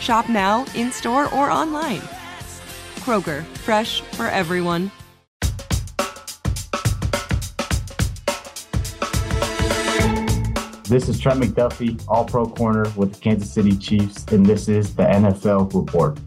Shop 0.00 0.28
now, 0.28 0.64
in 0.74 0.92
store, 0.92 1.32
or 1.34 1.50
online. 1.50 2.00
Kroger, 3.00 3.44
fresh 3.44 4.00
for 4.00 4.26
everyone. 4.26 4.90
This 10.88 11.08
is 11.08 11.18
Trent 11.18 11.40
McDuffie, 11.40 12.00
All 12.06 12.24
Pro 12.24 12.46
Corner 12.46 12.88
with 12.94 13.14
the 13.14 13.18
Kansas 13.20 13.52
City 13.52 13.76
Chiefs, 13.76 14.24
and 14.26 14.46
this 14.46 14.68
is 14.68 14.94
the 14.94 15.02
NFL 15.02 15.74
Report. 15.74 16.18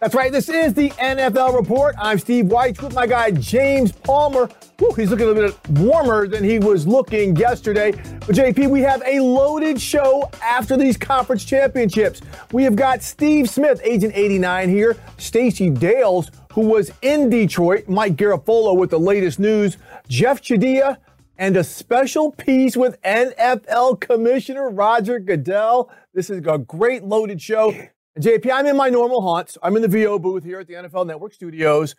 That's 0.00 0.14
right. 0.14 0.32
This 0.32 0.48
is 0.48 0.72
the 0.72 0.88
NFL 0.90 1.54
Report. 1.54 1.94
I'm 1.98 2.18
Steve 2.18 2.46
Wyche 2.46 2.80
with 2.80 2.94
my 2.94 3.06
guy 3.06 3.30
James 3.32 3.92
Palmer. 3.92 4.48
Whew, 4.80 4.94
he's 4.94 5.10
looking 5.10 5.26
a 5.26 5.28
little 5.28 5.50
bit 5.50 5.68
warmer 5.78 6.26
than 6.26 6.42
he 6.42 6.58
was 6.58 6.86
looking 6.86 7.36
yesterday. 7.36 7.92
But 7.92 8.34
JP, 8.34 8.70
we 8.70 8.80
have 8.80 9.02
a 9.04 9.20
loaded 9.20 9.78
show 9.78 10.30
after 10.42 10.74
these 10.74 10.96
conference 10.96 11.44
championships. 11.44 12.22
We 12.50 12.64
have 12.64 12.76
got 12.76 13.02
Steve 13.02 13.50
Smith, 13.50 13.78
Agent 13.84 14.14
89 14.16 14.70
here, 14.70 14.96
Stacey 15.18 15.68
Dales, 15.68 16.30
who 16.54 16.62
was 16.62 16.90
in 17.02 17.28
Detroit, 17.28 17.88
Mike 17.88 18.16
Garafolo 18.16 18.74
with 18.74 18.88
the 18.88 18.98
latest 18.98 19.38
news, 19.38 19.76
Jeff 20.08 20.40
Chadiha, 20.40 20.96
and 21.36 21.58
a 21.58 21.64
special 21.64 22.32
piece 22.32 22.74
with 22.74 22.98
NFL 23.02 24.00
Commissioner 24.00 24.70
Roger 24.70 25.18
Goodell. 25.18 25.90
This 26.14 26.30
is 26.30 26.38
a 26.46 26.56
great 26.56 27.04
loaded 27.04 27.42
show. 27.42 27.70
And 28.16 28.24
JP, 28.24 28.50
I'm 28.50 28.64
in 28.64 28.78
my 28.78 28.88
normal 28.88 29.20
haunts. 29.20 29.58
I'm 29.62 29.76
in 29.76 29.82
the 29.82 29.88
VO 29.88 30.18
booth 30.18 30.42
here 30.42 30.58
at 30.58 30.66
the 30.66 30.74
NFL 30.74 31.06
Network 31.06 31.34
studios. 31.34 31.94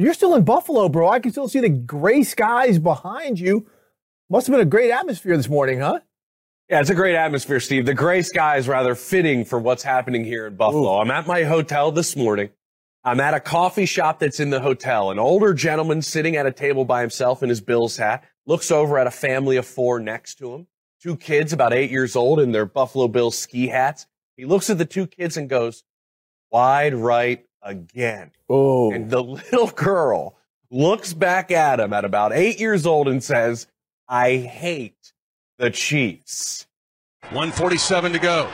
You're 0.00 0.14
still 0.14 0.34
in 0.34 0.44
Buffalo, 0.44 0.88
bro. 0.88 1.10
I 1.10 1.20
can 1.20 1.30
still 1.30 1.46
see 1.46 1.60
the 1.60 1.68
gray 1.68 2.22
skies 2.22 2.78
behind 2.78 3.38
you. 3.38 3.66
Must 4.30 4.46
have 4.46 4.54
been 4.54 4.66
a 4.66 4.70
great 4.70 4.90
atmosphere 4.90 5.36
this 5.36 5.48
morning, 5.48 5.80
huh? 5.80 6.00
Yeah, 6.70 6.80
it's 6.80 6.88
a 6.88 6.94
great 6.94 7.16
atmosphere, 7.16 7.60
Steve. 7.60 7.84
The 7.84 7.92
gray 7.92 8.22
sky 8.22 8.56
is 8.56 8.66
rather 8.66 8.94
fitting 8.94 9.44
for 9.44 9.58
what's 9.58 9.82
happening 9.82 10.24
here 10.24 10.46
in 10.46 10.56
Buffalo. 10.56 10.96
Ooh. 10.96 11.00
I'm 11.00 11.10
at 11.10 11.26
my 11.26 11.42
hotel 11.42 11.92
this 11.92 12.16
morning. 12.16 12.48
I'm 13.04 13.20
at 13.20 13.34
a 13.34 13.40
coffee 13.40 13.84
shop 13.84 14.20
that's 14.20 14.40
in 14.40 14.48
the 14.48 14.60
hotel. 14.60 15.10
An 15.10 15.18
older 15.18 15.52
gentleman 15.52 16.00
sitting 16.00 16.34
at 16.36 16.46
a 16.46 16.52
table 16.52 16.86
by 16.86 17.02
himself 17.02 17.42
in 17.42 17.50
his 17.50 17.60
Bills 17.60 17.98
hat 17.98 18.24
looks 18.46 18.70
over 18.70 18.98
at 18.98 19.06
a 19.06 19.10
family 19.10 19.56
of 19.58 19.66
four 19.66 20.00
next 20.00 20.36
to 20.36 20.54
him. 20.54 20.66
Two 21.02 21.16
kids 21.16 21.52
about 21.52 21.74
eight 21.74 21.90
years 21.90 22.16
old 22.16 22.40
in 22.40 22.52
their 22.52 22.64
Buffalo 22.64 23.06
Bills 23.06 23.36
ski 23.36 23.66
hats. 23.66 24.06
He 24.36 24.46
looks 24.46 24.70
at 24.70 24.78
the 24.78 24.86
two 24.86 25.06
kids 25.06 25.36
and 25.36 25.46
goes, 25.46 25.84
wide 26.50 26.94
right 26.94 27.44
again. 27.62 28.32
Oh. 28.48 28.92
And 28.92 29.10
the 29.10 29.22
little 29.52 29.68
girl 29.68 30.36
looks 30.70 31.12
back 31.12 31.50
at 31.50 31.80
him 31.80 31.92
at 31.92 32.04
about 32.04 32.32
eight 32.32 32.60
years 32.60 32.86
old 32.86 33.08
and 33.08 33.22
says, 33.22 33.66
I 34.08 34.36
hate 34.36 35.12
the 35.58 35.70
Chiefs. 35.70 36.66
147 37.30 38.12
to 38.12 38.18
go. 38.18 38.50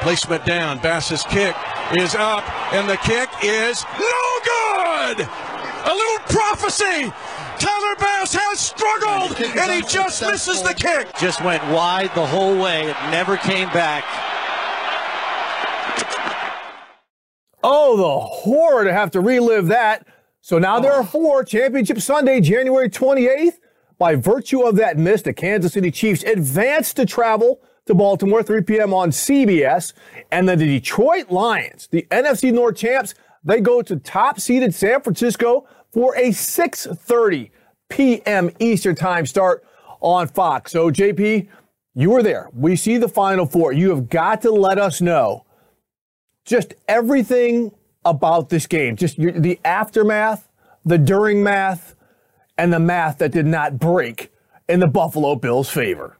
Placement 0.00 0.46
down. 0.46 0.78
Bass's 0.78 1.24
kick 1.24 1.56
is 1.98 2.14
up, 2.14 2.48
and 2.72 2.88
the 2.88 2.96
kick 2.98 3.28
is 3.42 3.84
no 3.98 4.40
good. 4.44 5.20
A 5.20 5.92
little 5.92 6.18
prophecy 6.28 7.12
Tyler 7.58 7.96
Bass 7.98 8.34
has 8.34 8.60
struggled, 8.60 9.36
and 9.40 9.72
he 9.72 9.82
just 9.82 10.22
misses 10.22 10.62
the 10.62 10.74
kick. 10.74 11.08
Just 11.18 11.42
went 11.42 11.62
wide 11.72 12.14
the 12.14 12.24
whole 12.24 12.56
way. 12.56 12.88
It 12.88 12.96
never 13.10 13.36
came 13.36 13.68
back. 13.70 14.04
Oh, 17.70 17.98
the 17.98 18.18
horror 18.18 18.84
to 18.84 18.92
have 18.94 19.10
to 19.10 19.20
relive 19.20 19.66
that. 19.66 20.06
So 20.40 20.58
now 20.58 20.80
there 20.80 20.94
are 20.94 21.04
four. 21.04 21.44
Championship 21.44 22.00
Sunday, 22.00 22.40
January 22.40 22.88
28th. 22.88 23.58
By 23.98 24.14
virtue 24.14 24.62
of 24.62 24.76
that 24.76 24.96
miss, 24.96 25.20
the 25.20 25.34
Kansas 25.34 25.74
City 25.74 25.90
Chiefs 25.90 26.22
advance 26.22 26.94
to 26.94 27.04
travel 27.04 27.60
to 27.84 27.92
Baltimore, 27.94 28.42
3 28.42 28.62
p.m. 28.62 28.94
on 28.94 29.10
CBS. 29.10 29.92
And 30.32 30.48
then 30.48 30.58
the 30.58 30.64
Detroit 30.64 31.30
Lions, 31.30 31.88
the 31.88 32.06
NFC 32.10 32.54
North 32.54 32.76
champs, 32.76 33.12
they 33.44 33.60
go 33.60 33.82
to 33.82 33.96
top 33.96 34.40
seeded 34.40 34.74
San 34.74 35.02
Francisco 35.02 35.68
for 35.92 36.16
a 36.16 36.30
6:30 36.30 37.50
p.m. 37.90 38.50
Eastern 38.58 38.94
Time 38.94 39.26
start 39.26 39.62
on 40.00 40.26
Fox. 40.26 40.72
So 40.72 40.90
JP, 40.90 41.46
you 41.94 42.10
were 42.12 42.22
there. 42.22 42.48
We 42.54 42.76
see 42.76 42.96
the 42.96 43.10
final 43.10 43.44
four. 43.44 43.74
You 43.74 43.90
have 43.90 44.08
got 44.08 44.40
to 44.40 44.50
let 44.50 44.78
us 44.78 45.02
know 45.02 45.44
just 46.48 46.74
everything 46.88 47.72
about 48.04 48.48
this 48.48 48.66
game, 48.66 48.96
just 48.96 49.18
your, 49.18 49.32
the 49.32 49.60
aftermath, 49.64 50.48
the 50.84 50.98
during 50.98 51.42
math, 51.42 51.94
and 52.56 52.72
the 52.72 52.80
math 52.80 53.18
that 53.18 53.30
did 53.30 53.46
not 53.46 53.78
break 53.78 54.32
in 54.68 54.80
the 54.80 54.86
Buffalo 54.86 55.36
Bills' 55.36 55.68
favor. 55.68 56.16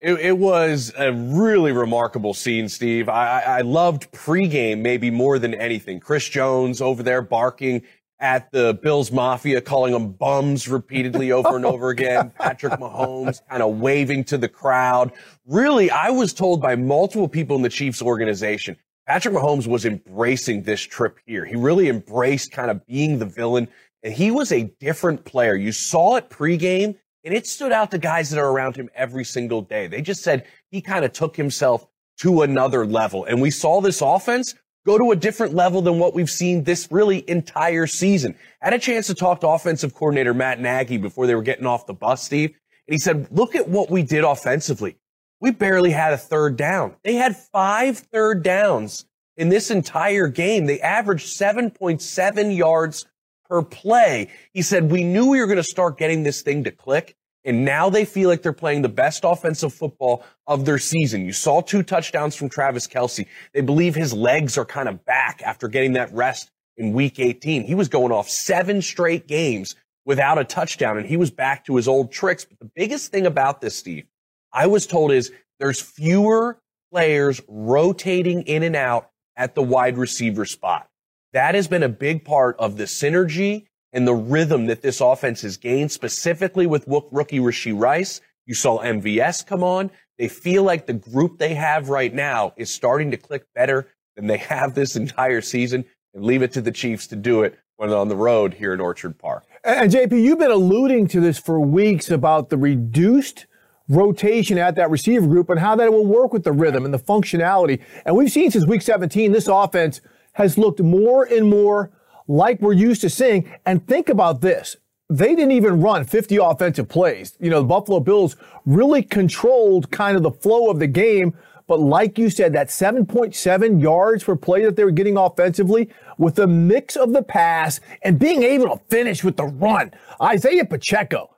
It, 0.00 0.20
it, 0.20 0.38
was 0.38 0.92
a 0.98 1.12
really 1.12 1.72
remarkable 1.72 2.34
scene, 2.34 2.68
Steve. 2.68 3.08
I, 3.08 3.40
I 3.40 3.60
loved 3.62 4.12
pregame 4.12 4.80
maybe 4.80 5.10
more 5.10 5.38
than 5.38 5.54
anything. 5.54 5.98
Chris 5.98 6.28
Jones 6.28 6.82
over 6.82 7.02
there 7.02 7.22
barking 7.22 7.82
at 8.20 8.50
the 8.52 8.78
Bills 8.82 9.10
Mafia, 9.10 9.60
calling 9.60 9.92
them 9.92 10.12
bums 10.12 10.68
repeatedly 10.68 11.32
over 11.32 11.56
and 11.56 11.64
over 11.64 11.88
again. 11.88 12.30
Patrick 12.38 12.74
Mahomes 12.74 13.40
kind 13.48 13.62
of 13.62 13.78
waving 13.80 14.24
to 14.24 14.38
the 14.38 14.48
crowd. 14.48 15.12
Really, 15.46 15.90
I 15.90 16.10
was 16.10 16.32
told 16.32 16.60
by 16.60 16.76
multiple 16.76 17.28
people 17.28 17.56
in 17.56 17.62
the 17.62 17.68
Chiefs 17.68 18.02
organization, 18.02 18.76
Patrick 19.06 19.34
Mahomes 19.34 19.66
was 19.66 19.84
embracing 19.84 20.62
this 20.62 20.80
trip 20.80 21.18
here. 21.26 21.44
He 21.44 21.56
really 21.56 21.88
embraced 21.88 22.52
kind 22.52 22.70
of 22.70 22.86
being 22.86 23.18
the 23.18 23.26
villain, 23.26 23.68
and 24.02 24.14
he 24.14 24.30
was 24.30 24.50
a 24.50 24.70
different 24.80 25.24
player. 25.24 25.54
You 25.54 25.72
saw 25.72 26.16
it 26.16 26.30
pregame, 26.30 26.96
and 27.22 27.34
it 27.34 27.46
stood 27.46 27.72
out 27.72 27.90
to 27.90 27.98
guys 27.98 28.30
that 28.30 28.38
are 28.38 28.50
around 28.50 28.76
him 28.76 28.88
every 28.94 29.24
single 29.24 29.60
day. 29.60 29.88
They 29.88 30.00
just 30.00 30.22
said 30.22 30.46
he 30.70 30.80
kind 30.80 31.04
of 31.04 31.12
took 31.12 31.36
himself 31.36 31.86
to 32.20 32.42
another 32.42 32.86
level. 32.86 33.24
And 33.24 33.42
we 33.42 33.50
saw 33.50 33.80
this 33.80 34.00
offense 34.00 34.54
go 34.86 34.98
to 34.98 35.10
a 35.10 35.16
different 35.16 35.54
level 35.54 35.82
than 35.82 35.98
what 35.98 36.14
we've 36.14 36.30
seen 36.30 36.64
this 36.64 36.88
really 36.90 37.28
entire 37.28 37.86
season. 37.86 38.36
I 38.62 38.66
had 38.66 38.74
a 38.74 38.78
chance 38.78 39.06
to 39.08 39.14
talk 39.14 39.40
to 39.40 39.48
offensive 39.48 39.94
coordinator 39.94 40.34
Matt 40.34 40.60
Nagy 40.60 40.98
before 40.98 41.26
they 41.26 41.34
were 41.34 41.42
getting 41.42 41.66
off 41.66 41.86
the 41.86 41.94
bus, 41.94 42.22
Steve. 42.22 42.50
And 42.86 42.94
he 42.94 42.98
said, 42.98 43.28
look 43.30 43.54
at 43.54 43.68
what 43.68 43.90
we 43.90 44.02
did 44.02 44.24
offensively. 44.24 44.96
We 45.44 45.50
barely 45.50 45.90
had 45.90 46.14
a 46.14 46.16
third 46.16 46.56
down. 46.56 46.94
They 47.02 47.16
had 47.16 47.36
five 47.36 47.98
third 47.98 48.42
downs 48.42 49.04
in 49.36 49.50
this 49.50 49.70
entire 49.70 50.26
game. 50.26 50.64
They 50.64 50.80
averaged 50.80 51.26
7.7 51.38 52.56
yards 52.56 53.04
per 53.46 53.60
play. 53.60 54.30
He 54.54 54.62
said, 54.62 54.90
we 54.90 55.04
knew 55.04 55.28
we 55.28 55.40
were 55.40 55.46
going 55.46 55.58
to 55.58 55.62
start 55.62 55.98
getting 55.98 56.22
this 56.22 56.40
thing 56.40 56.64
to 56.64 56.70
click. 56.70 57.14
And 57.44 57.62
now 57.62 57.90
they 57.90 58.06
feel 58.06 58.30
like 58.30 58.40
they're 58.40 58.54
playing 58.54 58.80
the 58.80 58.88
best 58.88 59.20
offensive 59.22 59.74
football 59.74 60.24
of 60.46 60.64
their 60.64 60.78
season. 60.78 61.26
You 61.26 61.34
saw 61.34 61.60
two 61.60 61.82
touchdowns 61.82 62.34
from 62.34 62.48
Travis 62.48 62.86
Kelce. 62.86 63.26
They 63.52 63.60
believe 63.60 63.94
his 63.94 64.14
legs 64.14 64.56
are 64.56 64.64
kind 64.64 64.88
of 64.88 65.04
back 65.04 65.42
after 65.44 65.68
getting 65.68 65.92
that 65.92 66.10
rest 66.14 66.50
in 66.78 66.94
week 66.94 67.20
18. 67.20 67.64
He 67.64 67.74
was 67.74 67.90
going 67.90 68.12
off 68.12 68.30
seven 68.30 68.80
straight 68.80 69.26
games 69.26 69.76
without 70.06 70.38
a 70.38 70.44
touchdown 70.44 70.96
and 70.96 71.06
he 71.06 71.18
was 71.18 71.30
back 71.30 71.66
to 71.66 71.76
his 71.76 71.86
old 71.86 72.10
tricks. 72.12 72.46
But 72.46 72.60
the 72.60 72.70
biggest 72.74 73.12
thing 73.12 73.26
about 73.26 73.60
this, 73.60 73.76
Steve, 73.76 74.06
I 74.54 74.68
was 74.68 74.86
told 74.86 75.12
is 75.12 75.32
there's 75.58 75.80
fewer 75.80 76.58
players 76.92 77.40
rotating 77.48 78.42
in 78.42 78.62
and 78.62 78.76
out 78.76 79.10
at 79.36 79.54
the 79.56 79.62
wide 79.62 79.98
receiver 79.98 80.46
spot. 80.46 80.88
That 81.32 81.56
has 81.56 81.66
been 81.66 81.82
a 81.82 81.88
big 81.88 82.24
part 82.24 82.56
of 82.60 82.76
the 82.76 82.84
synergy 82.84 83.66
and 83.92 84.06
the 84.06 84.14
rhythm 84.14 84.66
that 84.66 84.82
this 84.82 85.00
offense 85.00 85.42
has 85.42 85.56
gained, 85.56 85.90
specifically 85.90 86.66
with 86.66 86.84
rookie 86.86 87.40
Rashee 87.40 87.78
Rice. 87.78 88.20
You 88.46 88.54
saw 88.54 88.80
MVS 88.80 89.44
come 89.44 89.64
on. 89.64 89.90
They 90.18 90.28
feel 90.28 90.62
like 90.62 90.86
the 90.86 90.92
group 90.92 91.38
they 91.38 91.54
have 91.54 91.88
right 91.88 92.14
now 92.14 92.54
is 92.56 92.72
starting 92.72 93.10
to 93.10 93.16
click 93.16 93.44
better 93.54 93.88
than 94.14 94.28
they 94.28 94.36
have 94.38 94.74
this 94.74 94.94
entire 94.94 95.40
season 95.40 95.84
and 96.14 96.24
leave 96.24 96.42
it 96.42 96.52
to 96.52 96.60
the 96.60 96.70
Chiefs 96.70 97.08
to 97.08 97.16
do 97.16 97.42
it 97.42 97.58
when 97.76 97.90
on 97.90 98.06
the 98.06 98.16
road 98.16 98.54
here 98.54 98.72
in 98.72 98.80
Orchard 98.80 99.18
Park. 99.18 99.44
And 99.64 99.90
JP, 99.90 100.22
you've 100.22 100.38
been 100.38 100.52
alluding 100.52 101.08
to 101.08 101.20
this 101.20 101.38
for 101.38 101.58
weeks 101.58 102.08
about 102.10 102.50
the 102.50 102.56
reduced 102.56 103.46
rotation 103.88 104.58
at 104.58 104.76
that 104.76 104.90
receiver 104.90 105.26
group 105.26 105.50
and 105.50 105.60
how 105.60 105.76
that 105.76 105.92
will 105.92 106.06
work 106.06 106.32
with 106.32 106.44
the 106.44 106.52
rhythm 106.52 106.84
and 106.84 106.94
the 106.94 106.98
functionality. 106.98 107.80
And 108.04 108.16
we've 108.16 108.30
seen 108.30 108.50
since 108.50 108.66
week 108.66 108.82
17, 108.82 109.32
this 109.32 109.48
offense 109.48 110.00
has 110.32 110.56
looked 110.58 110.80
more 110.80 111.24
and 111.24 111.48
more 111.48 111.90
like 112.26 112.60
we're 112.60 112.72
used 112.72 113.02
to 113.02 113.10
seeing. 113.10 113.52
And 113.66 113.86
think 113.86 114.08
about 114.08 114.40
this. 114.40 114.76
They 115.10 115.34
didn't 115.34 115.52
even 115.52 115.82
run 115.82 116.04
50 116.04 116.36
offensive 116.36 116.88
plays. 116.88 117.36
You 117.38 117.50
know, 117.50 117.60
the 117.60 117.66
Buffalo 117.66 118.00
Bills 118.00 118.36
really 118.64 119.02
controlled 119.02 119.90
kind 119.90 120.16
of 120.16 120.22
the 120.22 120.30
flow 120.30 120.70
of 120.70 120.78
the 120.78 120.86
game. 120.86 121.36
But 121.66 121.80
like 121.80 122.18
you 122.18 122.30
said, 122.30 122.52
that 122.54 122.68
7.7 122.68 123.82
yards 123.82 124.24
per 124.24 124.36
play 124.36 124.64
that 124.64 124.76
they 124.76 124.84
were 124.84 124.90
getting 124.90 125.16
offensively 125.16 125.90
with 126.18 126.38
a 126.38 126.46
mix 126.46 126.96
of 126.96 127.12
the 127.12 127.22
pass 127.22 127.80
and 128.02 128.18
being 128.18 128.42
able 128.42 128.68
to 128.76 128.82
finish 128.88 129.22
with 129.22 129.36
the 129.36 129.46
run. 129.46 129.92
Isaiah 130.20 130.64
Pacheco, 130.64 131.33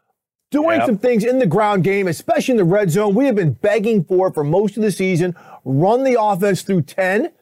doing 0.51 0.79
yep. 0.79 0.87
some 0.87 0.99
things 0.99 1.25
in 1.25 1.39
the 1.39 1.47
ground 1.47 1.85
game, 1.85 2.09
especially 2.09 2.53
in 2.53 2.59
the 2.59 2.65
red 2.65 2.91
zone. 2.91 3.15
We 3.15 3.27
have 3.27 3.35
been 3.35 3.53
begging 3.53 4.05
for 4.05 4.33
for 4.33 4.45
most 4.45 4.77
of 4.77 4.83
the 4.83 4.93
season. 4.93 5.35
Run 5.65 6.05
the 6.05 6.21
offense 6.21 6.63
through 6.63 6.83
10, 6.83 7.33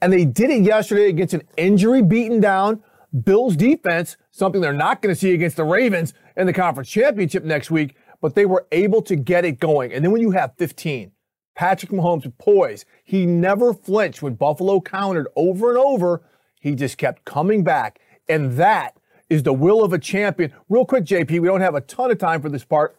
and 0.00 0.12
they 0.12 0.24
did 0.24 0.50
it 0.50 0.62
yesterday 0.62 1.08
against 1.08 1.34
an 1.34 1.42
injury 1.56 2.02
beaten 2.02 2.40
down 2.40 2.82
Bills 3.24 3.56
defense, 3.56 4.16
something 4.30 4.60
they're 4.60 4.72
not 4.72 5.02
going 5.02 5.14
to 5.14 5.20
see 5.20 5.34
against 5.34 5.56
the 5.56 5.64
Ravens 5.64 6.14
in 6.36 6.46
the 6.46 6.52
conference 6.52 6.88
championship 6.88 7.44
next 7.44 7.70
week, 7.70 7.94
but 8.20 8.34
they 8.34 8.46
were 8.46 8.66
able 8.72 9.02
to 9.02 9.16
get 9.16 9.44
it 9.44 9.58
going. 9.58 9.92
And 9.92 10.04
then 10.04 10.12
when 10.12 10.22
you 10.22 10.30
have 10.30 10.54
15, 10.56 11.12
Patrick 11.54 11.92
Mahomes 11.92 12.32
poised. 12.38 12.86
He 13.04 13.26
never 13.26 13.74
flinched 13.74 14.22
when 14.22 14.34
Buffalo 14.34 14.80
countered 14.80 15.28
over 15.36 15.68
and 15.68 15.78
over. 15.78 16.22
He 16.60 16.74
just 16.74 16.96
kept 16.96 17.24
coming 17.26 17.62
back. 17.62 18.00
And 18.28 18.52
that 18.52 18.96
is 19.32 19.42
the 19.42 19.52
will 19.52 19.82
of 19.82 19.92
a 19.92 19.98
champion. 19.98 20.52
Real 20.68 20.84
quick, 20.84 21.04
JP, 21.04 21.30
we 21.30 21.48
don't 21.48 21.62
have 21.62 21.74
a 21.74 21.80
ton 21.80 22.10
of 22.10 22.18
time 22.18 22.42
for 22.42 22.50
this 22.50 22.64
part, 22.64 22.96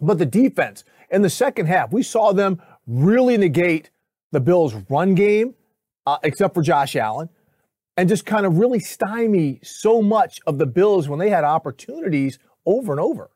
but 0.00 0.18
the 0.18 0.26
defense 0.26 0.84
in 1.10 1.22
the 1.22 1.30
second 1.30 1.66
half, 1.66 1.92
we 1.92 2.02
saw 2.02 2.32
them 2.32 2.60
really 2.86 3.36
negate 3.36 3.90
the 4.32 4.40
Bills' 4.40 4.74
run 4.88 5.14
game, 5.14 5.54
uh, 6.06 6.18
except 6.22 6.54
for 6.54 6.62
Josh 6.62 6.96
Allen, 6.96 7.28
and 7.96 8.08
just 8.08 8.26
kind 8.26 8.46
of 8.46 8.58
really 8.58 8.80
stymie 8.80 9.60
so 9.62 10.02
much 10.02 10.40
of 10.46 10.58
the 10.58 10.66
Bills 10.66 11.08
when 11.08 11.18
they 11.18 11.30
had 11.30 11.44
opportunities 11.44 12.38
over 12.64 12.92
and 12.92 13.00
over. 13.00 13.30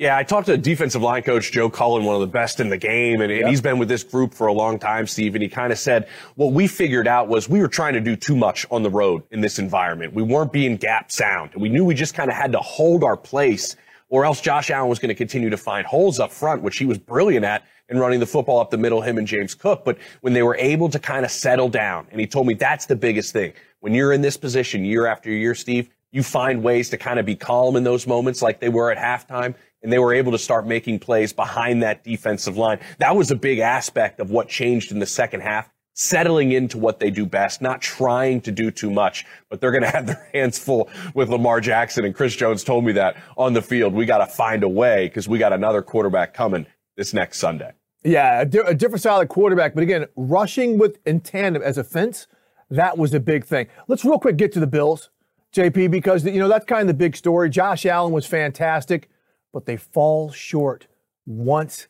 Yeah, 0.00 0.16
I 0.16 0.22
talked 0.22 0.46
to 0.46 0.56
defensive 0.56 1.02
line 1.02 1.22
coach 1.24 1.52
Joe 1.52 1.68
Cullen, 1.68 2.06
one 2.06 2.14
of 2.14 2.22
the 2.22 2.26
best 2.26 2.58
in 2.58 2.70
the 2.70 2.78
game, 2.78 3.20
and, 3.20 3.30
and 3.30 3.46
he's 3.46 3.60
been 3.60 3.76
with 3.78 3.90
this 3.90 4.02
group 4.02 4.32
for 4.32 4.46
a 4.46 4.52
long 4.52 4.78
time, 4.78 5.06
Steve. 5.06 5.34
And 5.34 5.42
he 5.42 5.48
kind 5.50 5.74
of 5.74 5.78
said 5.78 6.08
what 6.36 6.54
we 6.54 6.68
figured 6.68 7.06
out 7.06 7.28
was 7.28 7.50
we 7.50 7.60
were 7.60 7.68
trying 7.68 7.92
to 7.92 8.00
do 8.00 8.16
too 8.16 8.34
much 8.34 8.66
on 8.70 8.82
the 8.82 8.88
road 8.88 9.24
in 9.30 9.42
this 9.42 9.58
environment. 9.58 10.14
We 10.14 10.22
weren't 10.22 10.54
being 10.54 10.78
gap 10.78 11.12
sound. 11.12 11.50
We 11.54 11.68
knew 11.68 11.84
we 11.84 11.94
just 11.94 12.14
kind 12.14 12.30
of 12.30 12.36
had 12.36 12.52
to 12.52 12.60
hold 12.60 13.04
our 13.04 13.14
place, 13.14 13.76
or 14.08 14.24
else 14.24 14.40
Josh 14.40 14.70
Allen 14.70 14.88
was 14.88 14.98
going 14.98 15.10
to 15.10 15.14
continue 15.14 15.50
to 15.50 15.58
find 15.58 15.86
holes 15.86 16.18
up 16.18 16.32
front, 16.32 16.62
which 16.62 16.78
he 16.78 16.86
was 16.86 16.96
brilliant 16.96 17.44
at 17.44 17.66
in 17.90 17.98
running 17.98 18.20
the 18.20 18.26
football 18.26 18.58
up 18.58 18.70
the 18.70 18.78
middle, 18.78 19.02
him 19.02 19.18
and 19.18 19.26
James 19.26 19.54
Cook. 19.54 19.84
But 19.84 19.98
when 20.22 20.32
they 20.32 20.42
were 20.42 20.56
able 20.56 20.88
to 20.88 20.98
kind 20.98 21.26
of 21.26 21.30
settle 21.30 21.68
down, 21.68 22.06
and 22.10 22.18
he 22.18 22.26
told 22.26 22.46
me 22.46 22.54
that's 22.54 22.86
the 22.86 22.96
biggest 22.96 23.34
thing. 23.34 23.52
When 23.80 23.92
you're 23.92 24.14
in 24.14 24.22
this 24.22 24.38
position 24.38 24.82
year 24.82 25.04
after 25.04 25.30
year, 25.30 25.54
Steve, 25.54 25.90
you 26.10 26.22
find 26.22 26.62
ways 26.62 26.90
to 26.90 26.96
kind 26.96 27.18
of 27.18 27.26
be 27.26 27.36
calm 27.36 27.76
in 27.76 27.84
those 27.84 28.06
moments 28.06 28.42
like 28.42 28.60
they 28.60 28.68
were 28.68 28.90
at 28.90 28.98
halftime 28.98 29.54
and 29.82 29.92
they 29.92 29.98
were 29.98 30.12
able 30.12 30.32
to 30.32 30.38
start 30.38 30.66
making 30.66 30.98
plays 30.98 31.32
behind 31.32 31.82
that 31.82 32.04
defensive 32.04 32.56
line. 32.56 32.78
That 32.98 33.16
was 33.16 33.30
a 33.30 33.36
big 33.36 33.58
aspect 33.58 34.20
of 34.20 34.30
what 34.30 34.48
changed 34.48 34.92
in 34.92 34.98
the 34.98 35.06
second 35.06 35.40
half. 35.40 35.70
Settling 35.94 36.52
into 36.52 36.78
what 36.78 36.98
they 36.98 37.10
do 37.10 37.26
best, 37.26 37.60
not 37.60 37.82
trying 37.82 38.40
to 38.42 38.52
do 38.52 38.70
too 38.70 38.90
much, 38.90 39.26
but 39.50 39.60
they're 39.60 39.72
going 39.72 39.82
to 39.90 39.90
have 39.90 40.06
their 40.06 40.30
hands 40.32 40.58
full 40.58 40.88
with 41.14 41.28
Lamar 41.28 41.60
Jackson. 41.60 42.04
And 42.04 42.14
Chris 42.14 42.34
Jones 42.34 42.64
told 42.64 42.84
me 42.84 42.92
that 42.92 43.16
on 43.36 43.52
the 43.52 43.60
field. 43.60 43.92
We 43.92 44.06
got 44.06 44.18
to 44.18 44.26
find 44.26 44.62
a 44.62 44.68
way 44.68 45.08
because 45.08 45.28
we 45.28 45.38
got 45.38 45.52
another 45.52 45.82
quarterback 45.82 46.32
coming 46.32 46.66
this 46.96 47.12
next 47.12 47.38
Sunday. 47.38 47.72
Yeah, 48.02 48.40
a, 48.40 48.46
di- 48.46 48.60
a 48.66 48.72
different 48.72 49.00
style 49.00 49.20
of 49.20 49.28
quarterback. 49.28 49.74
But 49.74 49.82
again, 49.82 50.06
rushing 50.16 50.78
with 50.78 50.98
in 51.06 51.20
tandem 51.20 51.62
as 51.62 51.76
a 51.76 51.84
fence, 51.84 52.26
that 52.70 52.96
was 52.96 53.12
a 53.12 53.20
big 53.20 53.44
thing. 53.44 53.66
Let's 53.88 54.04
real 54.04 54.18
quick 54.18 54.36
get 54.36 54.52
to 54.52 54.60
the 54.60 54.66
Bills, 54.66 55.10
JP, 55.54 55.90
because 55.90 56.24
you 56.24 56.38
know 56.38 56.48
that's 56.48 56.64
kind 56.64 56.82
of 56.82 56.86
the 56.86 56.94
big 56.94 57.14
story. 57.14 57.50
Josh 57.50 57.84
Allen 57.84 58.12
was 58.12 58.24
fantastic 58.24 59.10
but 59.52 59.66
they 59.66 59.76
fall 59.76 60.30
short 60.30 60.86
once 61.26 61.88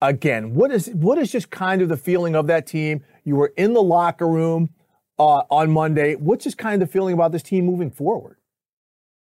again. 0.00 0.54
What 0.54 0.70
is 0.70 0.88
what 0.88 1.18
is 1.18 1.30
just 1.30 1.50
kind 1.50 1.82
of 1.82 1.88
the 1.88 1.96
feeling 1.96 2.34
of 2.34 2.46
that 2.48 2.66
team? 2.66 3.04
You 3.24 3.36
were 3.36 3.52
in 3.56 3.72
the 3.72 3.82
locker 3.82 4.28
room 4.28 4.70
uh, 5.18 5.42
on 5.50 5.70
Monday. 5.70 6.14
What's 6.14 6.44
just 6.44 6.58
kind 6.58 6.82
of 6.82 6.88
the 6.88 6.92
feeling 6.92 7.14
about 7.14 7.32
this 7.32 7.42
team 7.42 7.66
moving 7.66 7.90
forward? 7.90 8.36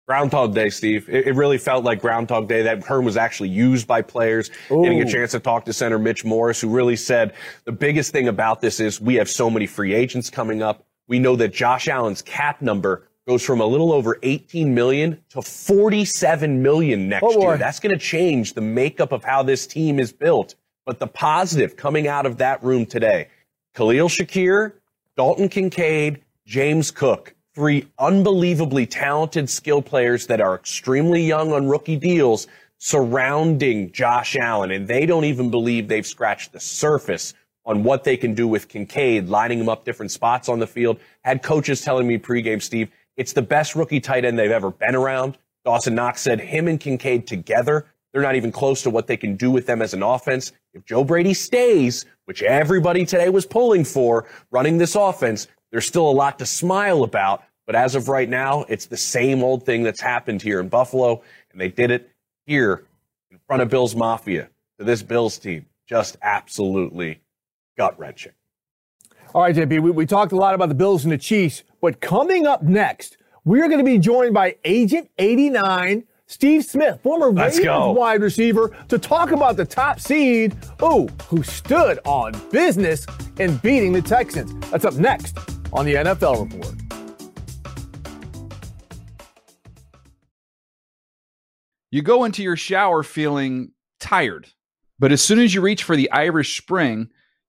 Groundhog 0.06 0.54
Day, 0.54 0.70
Steve. 0.70 1.08
It, 1.08 1.26
it, 1.26 1.34
really 1.34 1.58
felt 1.58 1.84
like 1.84 2.00
Groundhog 2.00 2.48
Day. 2.48 2.62
That 2.62 2.84
term 2.84 3.04
was 3.04 3.16
actually 3.16 3.48
used 3.48 3.88
by 3.88 4.02
players. 4.02 4.50
Ooh. 4.70 4.84
Getting 4.84 5.02
a 5.02 5.04
chance 5.04 5.32
to 5.32 5.40
talk 5.40 5.64
to 5.64 5.72
center 5.72 5.98
Mitch 5.98 6.24
Morse, 6.24 6.60
who 6.60 6.68
really 6.68 6.94
said 6.94 7.34
the 7.64 7.72
biggest 7.72 8.12
thing 8.12 8.28
about 8.28 8.60
this 8.60 8.78
is 8.78 9.00
we 9.00 9.16
have 9.16 9.28
so 9.28 9.50
many 9.50 9.66
free 9.66 9.94
agents 9.94 10.30
coming 10.30 10.62
up. 10.62 10.86
We 11.08 11.18
know 11.18 11.34
that 11.36 11.52
Josh 11.52 11.88
Allen's 11.88 12.22
cap 12.22 12.62
number 12.62 13.08
goes 13.26 13.42
from 13.42 13.60
a 13.60 13.66
little 13.66 13.92
over 13.92 14.18
18 14.22 14.72
million 14.72 15.20
to 15.30 15.42
47 15.42 16.62
million 16.62 17.08
next 17.08 17.24
oh 17.26 17.40
year. 17.40 17.56
That's 17.56 17.80
going 17.80 17.96
to 17.96 17.98
change 17.98 18.54
the 18.54 18.60
makeup 18.60 19.10
of 19.12 19.24
how 19.24 19.42
this 19.42 19.66
team 19.66 19.98
is 19.98 20.12
built. 20.12 20.54
But 20.84 21.00
the 21.00 21.08
positive 21.08 21.76
coming 21.76 22.06
out 22.06 22.26
of 22.26 22.38
that 22.38 22.62
room 22.62 22.86
today, 22.86 23.28
Khalil 23.74 24.08
Shakir, 24.08 24.74
Dalton 25.16 25.48
Kincaid, 25.48 26.22
James 26.46 26.92
Cook, 26.92 27.34
three 27.54 27.88
unbelievably 27.98 28.86
talented 28.86 29.50
skill 29.50 29.82
players 29.82 30.28
that 30.28 30.40
are 30.40 30.54
extremely 30.54 31.24
young 31.24 31.52
on 31.52 31.66
rookie 31.66 31.96
deals 31.96 32.46
surrounding 32.78 33.90
Josh 33.90 34.36
Allen. 34.36 34.70
And 34.70 34.86
they 34.86 35.04
don't 35.04 35.24
even 35.24 35.50
believe 35.50 35.88
they've 35.88 36.06
scratched 36.06 36.52
the 36.52 36.60
surface 36.60 37.34
on 37.64 37.82
what 37.82 38.04
they 38.04 38.16
can 38.16 38.34
do 38.34 38.46
with 38.46 38.68
Kincaid, 38.68 39.28
lining 39.28 39.58
him 39.58 39.68
up 39.68 39.84
different 39.84 40.12
spots 40.12 40.48
on 40.48 40.60
the 40.60 40.66
field. 40.68 41.00
Had 41.22 41.42
coaches 41.42 41.80
telling 41.80 42.06
me 42.06 42.16
pregame, 42.16 42.62
Steve, 42.62 42.90
it's 43.16 43.32
the 43.32 43.42
best 43.42 43.74
rookie 43.74 44.00
tight 44.00 44.24
end 44.24 44.38
they've 44.38 44.50
ever 44.50 44.70
been 44.70 44.94
around. 44.94 45.38
Dawson 45.64 45.94
Knox 45.94 46.20
said 46.20 46.40
him 46.40 46.68
and 46.68 46.78
Kincaid 46.78 47.26
together, 47.26 47.86
they're 48.16 48.22
not 48.22 48.36
even 48.36 48.50
close 48.50 48.82
to 48.82 48.88
what 48.88 49.06
they 49.06 49.16
can 49.18 49.36
do 49.36 49.50
with 49.50 49.66
them 49.66 49.82
as 49.82 49.92
an 49.92 50.02
offense. 50.02 50.52
If 50.72 50.86
Joe 50.86 51.04
Brady 51.04 51.34
stays, 51.34 52.06
which 52.24 52.42
everybody 52.42 53.04
today 53.04 53.28
was 53.28 53.44
pulling 53.44 53.84
for, 53.84 54.26
running 54.50 54.78
this 54.78 54.94
offense, 54.94 55.48
there's 55.70 55.86
still 55.86 56.08
a 56.08 56.12
lot 56.12 56.38
to 56.38 56.46
smile 56.46 57.02
about. 57.02 57.42
But 57.66 57.74
as 57.74 57.94
of 57.94 58.08
right 58.08 58.28
now, 58.28 58.64
it's 58.70 58.86
the 58.86 58.96
same 58.96 59.42
old 59.42 59.66
thing 59.66 59.82
that's 59.82 60.00
happened 60.00 60.40
here 60.40 60.60
in 60.60 60.68
Buffalo, 60.70 61.22
and 61.52 61.60
they 61.60 61.68
did 61.68 61.90
it 61.90 62.10
here 62.46 62.84
in 63.30 63.38
front 63.46 63.60
of 63.60 63.68
Bills 63.68 63.94
Mafia 63.94 64.48
to 64.78 64.84
this 64.84 65.02
Bills 65.02 65.36
team. 65.36 65.66
Just 65.86 66.16
absolutely 66.22 67.20
gut 67.76 67.98
wrenching. 67.98 68.32
All 69.34 69.42
right, 69.42 69.54
JP, 69.54 69.82
we, 69.82 69.90
we 69.90 70.06
talked 70.06 70.32
a 70.32 70.36
lot 70.36 70.54
about 70.54 70.68
the 70.68 70.74
Bills 70.74 71.04
and 71.04 71.12
the 71.12 71.18
Chiefs, 71.18 71.62
but 71.80 72.00
coming 72.00 72.46
up 72.46 72.62
next, 72.62 73.18
we're 73.44 73.66
going 73.68 73.78
to 73.78 73.84
be 73.84 73.98
joined 73.98 74.32
by 74.32 74.56
Agent 74.64 75.10
89, 75.18 76.04
Steve 76.26 76.64
Smith, 76.64 77.00
former 77.02 77.30
Let's 77.30 77.58
Ravens 77.58 77.64
go. 77.64 77.92
wide 77.92 78.22
receiver, 78.22 78.74
to 78.88 78.98
talk 78.98 79.32
about 79.32 79.56
the 79.56 79.64
top 79.64 80.00
seed, 80.00 80.56
oh, 80.80 81.08
who 81.28 81.42
stood 81.42 81.98
on 82.04 82.32
business 82.50 83.06
in 83.38 83.56
beating 83.58 83.92
the 83.92 84.00
Texans. 84.00 84.52
That's 84.70 84.84
up 84.84 84.94
next 84.94 85.38
on 85.72 85.84
the 85.84 85.94
NFL 85.94 86.50
Report. 86.52 86.74
You 91.90 92.02
go 92.02 92.24
into 92.24 92.42
your 92.42 92.56
shower 92.56 93.02
feeling 93.02 93.72
tired, 94.00 94.48
but 94.98 95.12
as 95.12 95.22
soon 95.22 95.38
as 95.40 95.54
you 95.54 95.60
reach 95.60 95.82
for 95.82 95.96
the 95.96 96.10
Irish 96.10 96.60
Spring, 96.60 97.10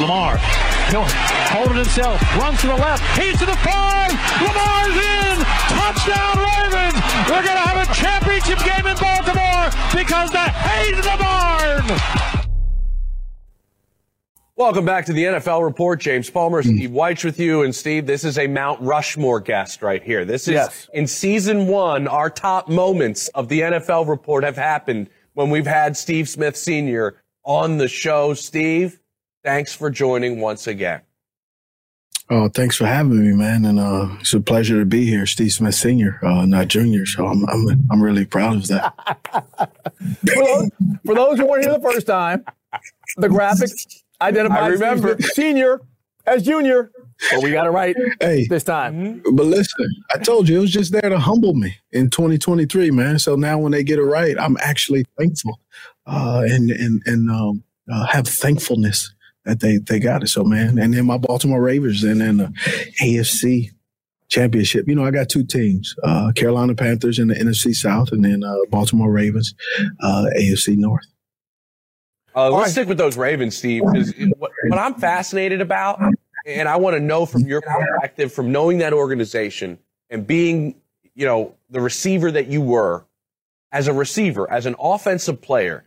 Lamar, 0.00 0.38
he'll 0.90 1.04
hold 1.54 1.70
it 1.70 1.76
himself, 1.76 2.20
runs 2.36 2.60
to 2.62 2.66
the 2.68 2.74
left, 2.74 3.02
he's 3.18 3.38
to 3.38 3.46
the 3.46 3.56
five, 3.58 4.10
Lamar's 4.42 4.96
in, 4.96 5.36
touchdown 5.70 6.38
Ravens! 6.38 6.98
We're 7.30 7.42
going 7.42 7.56
to 7.56 7.66
have 7.68 7.88
a 7.88 7.94
championship 7.94 8.58
game 8.64 8.86
in 8.86 8.96
Baltimore 8.98 9.70
because 9.94 10.30
the 10.30 10.38
Hayes 10.38 10.98
in 10.98 11.02
the 11.02 11.16
barn! 11.18 12.24
Welcome 14.56 14.84
back 14.84 15.04
to 15.06 15.12
the 15.12 15.24
NFL 15.24 15.64
Report. 15.64 16.00
James 16.00 16.30
Palmer, 16.30 16.62
hmm. 16.62 16.76
Steve 16.76 16.90
Wyche 16.90 17.24
with 17.24 17.40
you. 17.40 17.62
And 17.64 17.74
Steve, 17.74 18.06
this 18.06 18.22
is 18.24 18.38
a 18.38 18.46
Mount 18.46 18.80
Rushmore 18.80 19.40
guest 19.40 19.82
right 19.82 20.02
here. 20.02 20.24
This 20.24 20.42
is 20.46 20.54
Yes. 20.54 20.88
in 20.94 21.06
season 21.08 21.66
one, 21.66 22.06
our 22.06 22.30
top 22.30 22.68
moments 22.68 23.28
of 23.28 23.48
the 23.48 23.62
NFL 23.62 24.06
Report 24.08 24.44
have 24.44 24.56
happened 24.56 25.08
when 25.34 25.50
we've 25.50 25.66
had 25.66 25.96
Steve 25.96 26.28
Smith 26.28 26.56
Sr. 26.56 27.16
on 27.44 27.78
the 27.78 27.88
show. 27.88 28.32
Steve, 28.34 29.00
thanks 29.44 29.74
for 29.74 29.90
joining 29.90 30.40
once 30.40 30.66
again. 30.66 31.02
Oh, 32.30 32.48
thanks 32.48 32.76
for 32.76 32.86
having 32.86 33.20
me, 33.20 33.36
man. 33.36 33.66
And 33.66 33.78
uh, 33.78 34.08
it's 34.20 34.32
a 34.32 34.40
pleasure 34.40 34.78
to 34.78 34.86
be 34.86 35.04
here, 35.04 35.26
Steve 35.26 35.52
Smith 35.52 35.74
Senior, 35.74 36.18
uh, 36.22 36.46
not 36.46 36.68
Junior. 36.68 37.04
So 37.04 37.26
I'm, 37.26 37.46
I'm 37.50 37.86
I'm 37.90 38.02
really 38.02 38.24
proud 38.24 38.56
of 38.56 38.66
that. 38.68 38.94
For 40.26 40.34
those, 40.34 40.70
for 41.06 41.14
those 41.14 41.38
who 41.38 41.46
weren't 41.46 41.64
here 41.64 41.72
the 41.74 41.80
first 41.80 42.06
time, 42.06 42.44
the 43.16 43.28
graphic 43.28 43.70
identifies 44.20 44.58
I 44.62 44.68
remember. 44.68 45.16
Senior 45.20 45.80
as 46.26 46.42
Junior, 46.42 46.90
but 47.30 47.42
we 47.42 47.52
got 47.52 47.66
it 47.66 47.70
right 47.70 47.96
Hey, 48.20 48.46
this 48.46 48.64
time. 48.64 49.22
but 49.32 49.46
listen, 49.46 49.86
I 50.14 50.18
told 50.18 50.48
you 50.48 50.58
it 50.58 50.60
was 50.62 50.72
just 50.72 50.92
there 50.92 51.08
to 51.08 51.18
humble 51.18 51.54
me 51.54 51.76
in 51.92 52.10
2023, 52.10 52.90
man. 52.90 53.18
So 53.18 53.34
now 53.36 53.58
when 53.58 53.72
they 53.72 53.82
get 53.84 53.98
it 53.98 54.02
right, 54.04 54.36
I'm 54.38 54.56
actually 54.60 55.04
thankful 55.18 55.60
uh, 56.06 56.42
and 56.46 56.70
and 56.70 57.02
and 57.06 57.30
um, 57.30 57.62
uh, 57.92 58.06
have 58.06 58.26
thankfulness 58.26 59.13
that 59.44 59.60
they 59.60 59.78
they 59.78 59.98
got 59.98 60.22
it. 60.22 60.28
So 60.28 60.44
man, 60.44 60.78
and 60.78 60.94
then 60.94 61.06
my 61.06 61.18
Baltimore 61.18 61.62
Ravens, 61.62 62.02
and 62.02 62.20
then 62.20 62.36
the 62.38 62.52
AFC 63.02 63.70
championship. 64.28 64.88
You 64.88 64.94
know, 64.94 65.04
I 65.04 65.10
got 65.10 65.28
two 65.28 65.44
teams: 65.44 65.94
uh, 66.02 66.32
Carolina 66.32 66.74
Panthers 66.74 67.18
in 67.18 67.28
the 67.28 67.34
NFC 67.34 67.74
South, 67.74 68.12
and 68.12 68.24
then 68.24 68.42
uh, 68.42 68.56
Baltimore 68.70 69.10
Ravens, 69.10 69.54
uh, 70.00 70.26
AFC 70.38 70.76
North. 70.76 71.04
Uh, 72.36 72.50
let's 72.50 72.62
right. 72.64 72.70
stick 72.72 72.88
with 72.88 72.98
those 72.98 73.16
Ravens, 73.16 73.56
Steve. 73.56 73.82
'cause 73.84 74.12
What, 74.38 74.50
what 74.68 74.78
I'm 74.78 74.94
fascinated 74.94 75.60
about, 75.60 76.00
and 76.46 76.68
I 76.68 76.76
want 76.76 76.96
to 76.96 77.00
know 77.00 77.26
from 77.26 77.42
your 77.42 77.60
perspective, 77.60 78.32
from 78.32 78.50
knowing 78.50 78.78
that 78.78 78.92
organization 78.92 79.78
and 80.10 80.26
being, 80.26 80.74
you 81.14 81.26
know, 81.26 81.54
the 81.70 81.80
receiver 81.80 82.32
that 82.32 82.48
you 82.48 82.60
were 82.60 83.04
as 83.70 83.86
a 83.88 83.92
receiver, 83.92 84.50
as 84.50 84.66
an 84.66 84.74
offensive 84.80 85.40
player, 85.40 85.84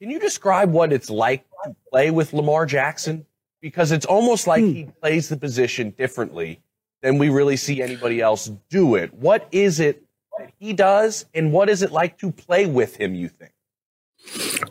can 0.00 0.10
you 0.10 0.18
describe 0.18 0.72
what 0.72 0.92
it's 0.92 1.10
like 1.10 1.47
to 1.64 1.76
play 1.90 2.10
with 2.10 2.32
Lamar 2.32 2.66
Jackson? 2.66 3.26
Because 3.60 3.90
it's 3.90 4.06
almost 4.06 4.46
like 4.46 4.62
he 4.62 4.88
plays 5.00 5.28
the 5.28 5.36
position 5.36 5.90
differently 5.90 6.60
than 7.02 7.18
we 7.18 7.28
really 7.28 7.56
see 7.56 7.82
anybody 7.82 8.20
else 8.20 8.50
do 8.70 8.94
it. 8.94 9.12
What 9.14 9.48
is 9.50 9.80
it 9.80 10.04
that 10.38 10.52
he 10.58 10.72
does, 10.72 11.26
and 11.34 11.52
what 11.52 11.68
is 11.68 11.82
it 11.82 11.90
like 11.90 12.18
to 12.18 12.30
play 12.30 12.66
with 12.66 12.96
him, 12.96 13.14
you 13.14 13.28
think? 13.28 13.52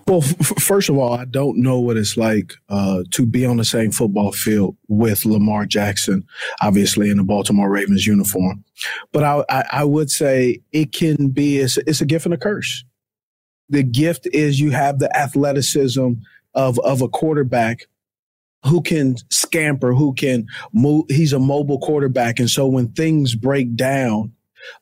Well, 0.08 0.22
f- 0.22 0.36
f- 0.39 0.63
first 0.63 0.89
of 0.89 0.98
all, 0.98 1.13
I 1.13 1.25
don't 1.25 1.58
know 1.58 1.79
what 1.79 1.98
it's 1.98 2.17
like 2.17 2.53
uh, 2.70 3.03
to 3.12 3.25
be 3.25 3.46
on 3.46 3.58
the 3.58 3.65
same 3.65 3.91
football 3.91 4.32
field 4.32 4.77
with 4.88 5.25
Lamar 5.25 5.65
Jackson, 5.65 6.25
obviously 6.62 7.10
in 7.10 7.17
the 7.17 7.24
Baltimore 7.24 7.70
Ravens 7.70 8.06
uniform. 8.06 8.63
But 9.12 9.24
I, 9.24 9.44
I, 9.50 9.63
I 9.72 9.84
would 9.84 10.10
say 10.10 10.62
it 10.72 10.91
can 10.91 11.29
be 11.29 11.60
it's, 11.60 11.77
it's 11.77 12.01
a 12.01 12.06
gift 12.06 12.25
and 12.25 12.34
a 12.34 12.38
curse. 12.38 12.84
The 13.70 13.84
gift 13.84 14.27
is 14.32 14.60
you 14.60 14.72
have 14.72 15.00
the 15.00 15.15
athleticism 15.17 16.13
of 16.57 16.77
of 16.79 17.01
a 17.01 17.07
quarterback 17.07 17.81
who 18.65 18.81
can 18.81 19.15
scamper, 19.29 19.93
who 19.93 20.13
can 20.13 20.47
move. 20.73 21.05
He's 21.07 21.31
a 21.31 21.39
mobile 21.39 21.79
quarterback, 21.79 22.39
and 22.39 22.49
so 22.49 22.67
when 22.67 22.91
things 22.91 23.35
break 23.35 23.75
down, 23.75 24.33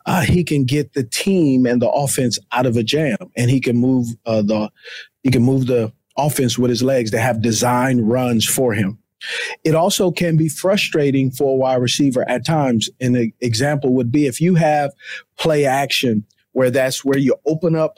uh, 0.08 0.22
he 0.22 0.44
can 0.44 0.64
get 0.64 0.94
the 0.94 1.04
team 1.04 1.68
and 1.68 1.82
the 1.82 1.90
offense 1.90 2.40
out 2.52 2.66
of 2.66 2.78
a 2.78 2.84
jam, 2.84 3.18
and 3.38 3.52
he 3.52 3.60
can 3.60 3.78
move 3.78 4.08
uh, 4.26 4.42
the 4.42 4.72
he 5.22 5.30
can 5.30 5.44
move 5.44 5.68
the 5.68 5.92
offense 6.18 6.58
with 6.58 6.70
his 6.70 6.82
legs. 6.82 7.12
They 7.12 7.20
have 7.20 7.42
design 7.42 8.02
runs 8.02 8.46
for 8.46 8.74
him. 8.74 8.98
It 9.64 9.76
also 9.76 10.12
can 10.12 10.38
be 10.38 10.50
frustrating 10.50 11.32
for 11.32 11.54
a 11.54 11.56
wide 11.56 11.82
receiver 11.82 12.28
at 12.30 12.46
times. 12.46 12.90
An 13.02 13.34
example 13.42 13.94
would 13.96 14.12
be 14.12 14.28
if 14.28 14.40
you 14.40 14.56
have 14.56 14.92
play 15.38 15.66
action 15.66 16.26
where 16.54 16.72
that's 16.72 17.04
where 17.04 17.18
you 17.18 17.36
open 17.46 17.76
up 17.76 17.98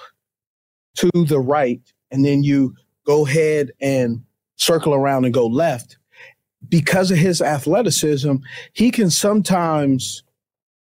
to 0.96 1.12
the 1.14 1.40
right 1.40 1.82
and 2.10 2.26
then 2.26 2.44
you 2.44 2.74
go 3.08 3.26
ahead 3.26 3.72
and 3.82 4.22
circle 4.58 4.94
around 4.94 5.26
and 5.26 5.34
go 5.34 5.48
left. 5.48 5.98
Because 6.68 7.10
of 7.10 7.18
his 7.18 7.42
athleticism, 7.42 8.36
he 8.74 8.92
can 8.92 9.10
sometimes 9.10 10.24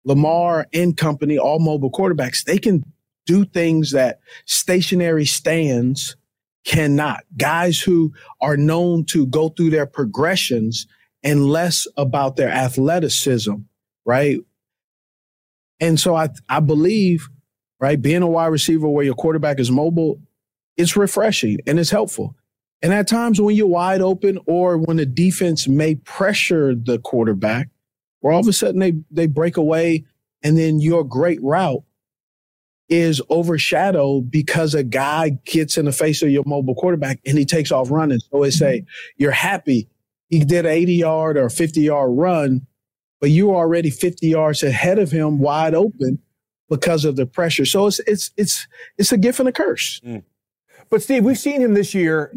Lamar 0.05 0.67
and 0.73 0.97
company, 0.97 1.39
all 1.39 1.59
mobile 1.59 1.91
quarterbacks, 1.91 2.45
they 2.45 2.59
can 2.59 2.85
do 3.27 3.45
things 3.45 3.93
that 3.93 4.21
stationary 4.47 5.25
stands 5.25 6.17
cannot. 6.65 7.25
Guys 7.37 7.81
who 7.81 8.13
are 8.41 8.57
known 8.57 9.05
to 9.07 9.27
go 9.27 9.49
through 9.51 9.71
their 9.71 9.87
progressions 9.87 10.87
and 11.23 11.47
less 11.47 11.87
about 11.97 12.37
their 12.37 12.49
athleticism, 12.49 13.55
right? 14.05 14.39
And 15.81 15.99
so 15.99 16.15
I, 16.15 16.29
I 16.49 16.61
believe, 16.61 17.29
right, 17.79 18.01
being 18.01 18.23
a 18.23 18.27
wide 18.27 18.47
receiver 18.47 18.89
where 18.89 19.05
your 19.05 19.15
quarterback 19.15 19.61
is 19.61 19.71
mobile, 19.71 20.21
it's 20.81 20.97
refreshing 20.97 21.59
and 21.67 21.79
it's 21.79 21.91
helpful. 21.91 22.35
And 22.83 22.93
at 22.95 23.09
times 23.09 23.41
when 23.41 23.57
you're 23.57 23.67
wide 23.67 24.01
open 24.01 24.39
or 24.47 24.79
when 24.79 24.97
the 24.97 25.07
defense 25.07 25.69
may 25.69 25.97
pressure 25.97 26.75
the 26.75 26.99
quarterback, 26.99 27.69
where 28.21 28.33
all 28.33 28.41
of 28.41 28.49
a 28.49 28.53
sudden 28.53 28.81
they 28.81 28.95
they 29.11 29.27
break 29.27 29.57
away 29.57 30.05
and 30.43 30.57
then 30.57 30.81
your 30.81 31.05
great 31.05 31.43
route 31.43 31.83
is 32.89 33.23
overshadowed 33.31 34.31
because 34.31 34.75
a 34.75 34.83
guy 34.83 35.31
gets 35.45 35.79
in 35.79 35.85
the 35.85 35.93
face 35.93 36.23
of 36.23 36.31
your 36.31 36.43
mobile 36.45 36.75
quarterback 36.75 37.21
and 37.25 37.39
he 37.39 37.45
takes 37.45 37.71
off 37.71 37.91
running. 37.91 38.19
So 38.19 38.43
they 38.43 38.51
say, 38.51 38.85
you're 39.17 39.31
happy 39.31 39.89
he 40.31 40.45
did 40.45 40.65
an 40.65 40.73
80 40.73 40.95
yard 40.95 41.37
or 41.37 41.51
50 41.51 41.81
yard 41.83 42.11
run, 42.15 42.67
but 43.21 43.31
you 43.31 43.49
were 43.49 43.57
already 43.57 43.91
50 43.91 44.29
yards 44.29 44.63
ahead 44.63 44.99
of 44.99 45.11
him 45.11 45.41
wide 45.41 45.75
open 45.75 46.21
because 46.69 47.05
of 47.05 47.17
the 47.17 47.27
pressure. 47.27 47.67
So 47.67 47.89
it's 47.89 48.01
it's 48.07 48.31
it's 48.37 48.67
it's 48.97 49.13
a 49.13 49.19
gift 49.19 49.41
and 49.41 49.49
a 49.49 49.53
curse. 49.53 50.01
Mm. 50.07 50.23
But 50.91 51.03
Steve, 51.03 51.25
we've 51.25 51.39
seen 51.39 51.61
him 51.61 51.75
this 51.75 51.95
year. 51.95 52.37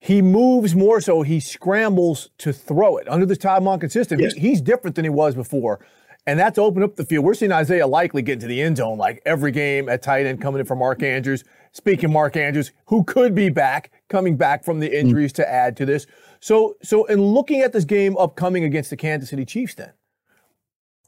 He 0.00 0.22
moves 0.22 0.74
more 0.74 1.00
so 1.00 1.22
he 1.22 1.40
scrambles 1.40 2.30
to 2.38 2.52
throw 2.52 2.96
it. 2.96 3.08
Under 3.08 3.26
this 3.26 3.38
Todd 3.38 3.62
Monken 3.62 3.90
system, 3.90 4.20
Yes. 4.20 4.34
he's 4.34 4.60
different 4.60 4.94
than 4.94 5.04
he 5.04 5.10
was 5.10 5.34
before. 5.34 5.84
And 6.28 6.38
that's 6.38 6.58
opened 6.58 6.84
up 6.84 6.96
the 6.96 7.04
field. 7.04 7.24
We're 7.24 7.34
seeing 7.34 7.52
Isaiah 7.52 7.86
Likely 7.86 8.22
get 8.22 8.34
into 8.34 8.46
the 8.46 8.60
end 8.60 8.78
zone 8.78 8.98
like 8.98 9.22
every 9.24 9.52
game 9.52 9.88
at 9.88 10.02
tight 10.02 10.26
end 10.26 10.40
coming 10.40 10.60
in 10.60 10.66
from 10.66 10.80
Mark 10.80 11.02
Andrews. 11.02 11.44
Speaking 11.72 12.06
of 12.06 12.10
Mark 12.12 12.36
Andrews, 12.36 12.72
who 12.86 13.04
could 13.04 13.34
be 13.34 13.48
back, 13.48 13.90
coming 14.08 14.36
back 14.36 14.64
from 14.64 14.80
the 14.80 14.88
mm. 14.88 14.94
injuries 14.94 15.32
to 15.34 15.48
add 15.48 15.76
to 15.76 15.86
this. 15.86 16.06
So, 16.40 16.76
so 16.82 17.04
in 17.04 17.20
looking 17.20 17.60
at 17.60 17.72
this 17.72 17.84
game 17.84 18.16
upcoming 18.16 18.64
against 18.64 18.90
the 18.90 18.96
Kansas 18.96 19.30
City 19.30 19.44
Chiefs, 19.44 19.74
then, 19.74 19.92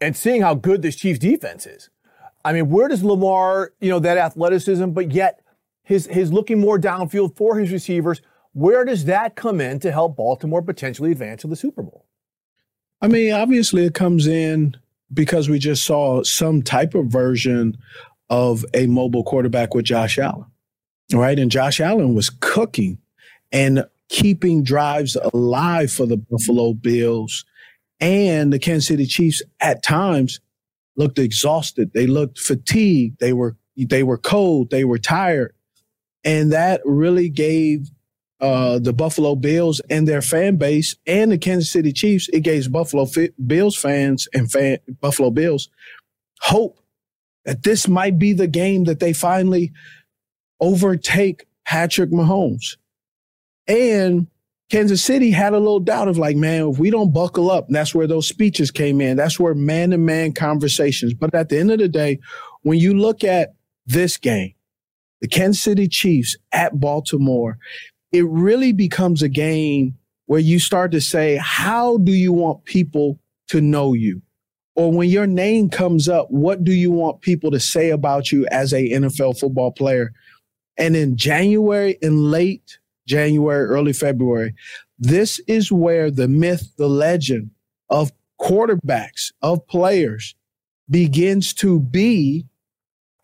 and 0.01 0.17
seeing 0.17 0.43
how 0.43 0.55
good 0.55 0.83
this 0.83 0.95
Chiefs 0.95 1.19
defense 1.19 1.67
is, 1.67 1.91
I 2.45 2.53
mean, 2.53 2.69
where 2.69 2.89
does 2.89 3.03
Lamar, 3.03 3.73
you 3.81 3.91
know, 3.91 3.99
that 3.99 4.19
athleticism, 4.19 4.91
but 4.91 5.11
yet 5.11 5.41
his 5.89 6.07
his 6.07 6.31
looking 6.31 6.61
more 6.61 6.79
downfield 6.79 7.35
for 7.35 7.59
his 7.59 7.73
receivers, 7.73 8.21
where 8.53 8.85
does 8.85 9.07
that 9.07 9.37
come 9.37 9.59
in 9.59 9.81
to 9.81 9.91
help 9.91 10.17
Baltimore 10.17 10.61
potentially 10.61 11.13
advance 11.13 11.41
to 11.41 11.47
the 11.47 11.57
Super 11.57 11.83
Bowl? 11.83 12.05
I 13.01 13.09
mean, 13.09 13.33
obviously 13.33 13.87
it 13.87 13.95
comes 13.95 14.27
in 14.27 14.77
because 15.15 15.49
we 15.49 15.59
just 15.59 15.85
saw 15.85 16.23
some 16.25 16.61
type 16.61 16.95
of 16.95 17.07
version 17.07 17.79
of 18.29 18.67
a 18.75 18.87
mobile 18.87 19.25
quarterback 19.25 19.75
with 19.75 19.87
Josh 19.87 20.19
Allen. 20.19 20.45
Right. 21.11 21.39
And 21.39 21.51
Josh 21.51 21.81
Allen 21.81 22.13
was 22.13 22.29
cooking 22.29 22.99
and 23.51 23.87
keeping 24.11 24.63
drives 24.63 25.17
alive 25.33 25.91
for 25.91 26.05
the 26.05 26.19
Buffalo 26.19 26.75
Bills 26.75 27.47
and 27.99 28.53
the 28.53 28.59
Kansas 28.59 28.89
City 28.89 29.07
Chiefs 29.07 29.43
at 29.61 29.83
times 29.83 30.39
looked 30.97 31.19
exhausted. 31.19 31.93
They 31.95 32.07
looked 32.07 32.39
fatigued. 32.39 33.21
They 33.21 33.33
were 33.33 33.57
they 33.75 34.03
were 34.03 34.19
cold. 34.19 34.69
They 34.69 34.85
were 34.85 34.99
tired. 34.99 35.55
And 36.29 36.53
that 36.53 36.83
really 36.85 37.31
gave 37.31 37.91
uh, 38.39 38.79
the 38.79 38.93
Buffalo 38.93 39.35
Bills 39.35 39.81
and 39.89 40.07
their 40.07 40.21
fan 40.21 40.57
base 40.57 40.95
and 41.07 41.33
the 41.33 41.39
Kansas 41.39 41.71
City 41.71 41.91
Chiefs, 41.91 42.29
it 42.35 42.41
gave 42.41 42.71
Buffalo 42.71 43.07
Fi- 43.07 43.31
Bills 43.47 43.77
fans 43.77 44.29
and 44.35 44.53
fan, 44.53 44.77
Buffalo 45.01 45.31
Bills 45.31 45.71
hope 46.43 46.81
that 47.47 47.63
this 47.63 47.89
might 47.89 48.19
be 48.19 48.35
the 48.35 48.47
game 48.47 48.85
that 48.85 49.01
they 49.01 49.15
finally 49.15 49.73
overtake 50.61 51.47
Patrick 51.65 52.11
Mahomes. 52.11 52.77
And 53.67 54.27
Kansas 54.71 55.03
City 55.03 55.31
had 55.31 55.55
a 55.55 55.59
little 55.59 55.81
doubt 55.81 56.09
of 56.09 56.19
like, 56.19 56.37
man, 56.37 56.69
if 56.69 56.79
we 56.79 56.91
don't 56.91 57.15
buckle 57.15 57.51
up, 57.51 57.69
that's 57.71 57.95
where 57.95 58.07
those 58.07 58.29
speeches 58.29 58.71
came 58.71 59.01
in. 59.01 59.17
That's 59.17 59.41
where 59.41 59.55
man 59.55 59.91
to 59.91 59.99
man 59.99 60.35
conversations. 60.35 61.15
But 61.15 61.35
at 61.35 61.49
the 61.49 61.59
end 61.59 61.71
of 61.71 61.79
the 61.79 61.89
day, 61.89 62.19
when 62.63 62.79
you 62.79 62.93
look 62.93 63.25
at 63.25 63.55
this 63.87 64.19
game, 64.19 64.53
the 65.21 65.29
Kansas 65.29 65.63
City 65.63 65.89
Chiefs 65.89 66.37
at 66.53 66.79
Baltimore, 66.79 67.59
it 68.13 68.27
really 68.27 68.73
becomes 68.73 69.23
a 69.23 69.29
game 69.29 69.97
where 70.27 70.41
you 70.41 70.59
start 70.59 70.93
to 70.93 71.01
say, 71.01 71.37
how 71.37 71.99
do 71.99 72.13
you 72.13 72.33
want 72.33 72.65
people 72.65 73.19
to 73.49 73.61
know 73.61 73.95
you? 73.95 74.23
Or 74.77 74.93
when 74.93 75.09
your 75.09 75.27
name 75.27 75.71
comes 75.71 76.09
up, 76.09 76.31
what 76.31 76.63
do 76.63 76.73
you 76.73 76.91
want 76.91 77.21
people 77.21 77.51
to 77.51 77.59
say 77.59 77.91
about 77.91 78.31
you 78.31 78.47
as 78.51 78.73
a 78.73 78.91
NFL 78.91 79.41
football 79.41 79.73
player? 79.73 80.13
And 80.77 80.95
in 80.95 81.17
January, 81.17 81.99
in 82.01 82.31
late 82.31 82.79
January, 83.07 83.67
early 83.67 83.93
February, 83.93 84.55
this 84.99 85.41
is 85.49 85.73
where 85.73 86.11
the 86.11 86.29
myth, 86.29 86.73
the 86.77 86.89
legend 86.89 87.51
of 87.91 88.13
quarterbacks, 88.41 89.33
of 89.43 89.67
players 89.67 90.35
begins 90.89 91.53
to 91.55 91.81
be 91.81 92.47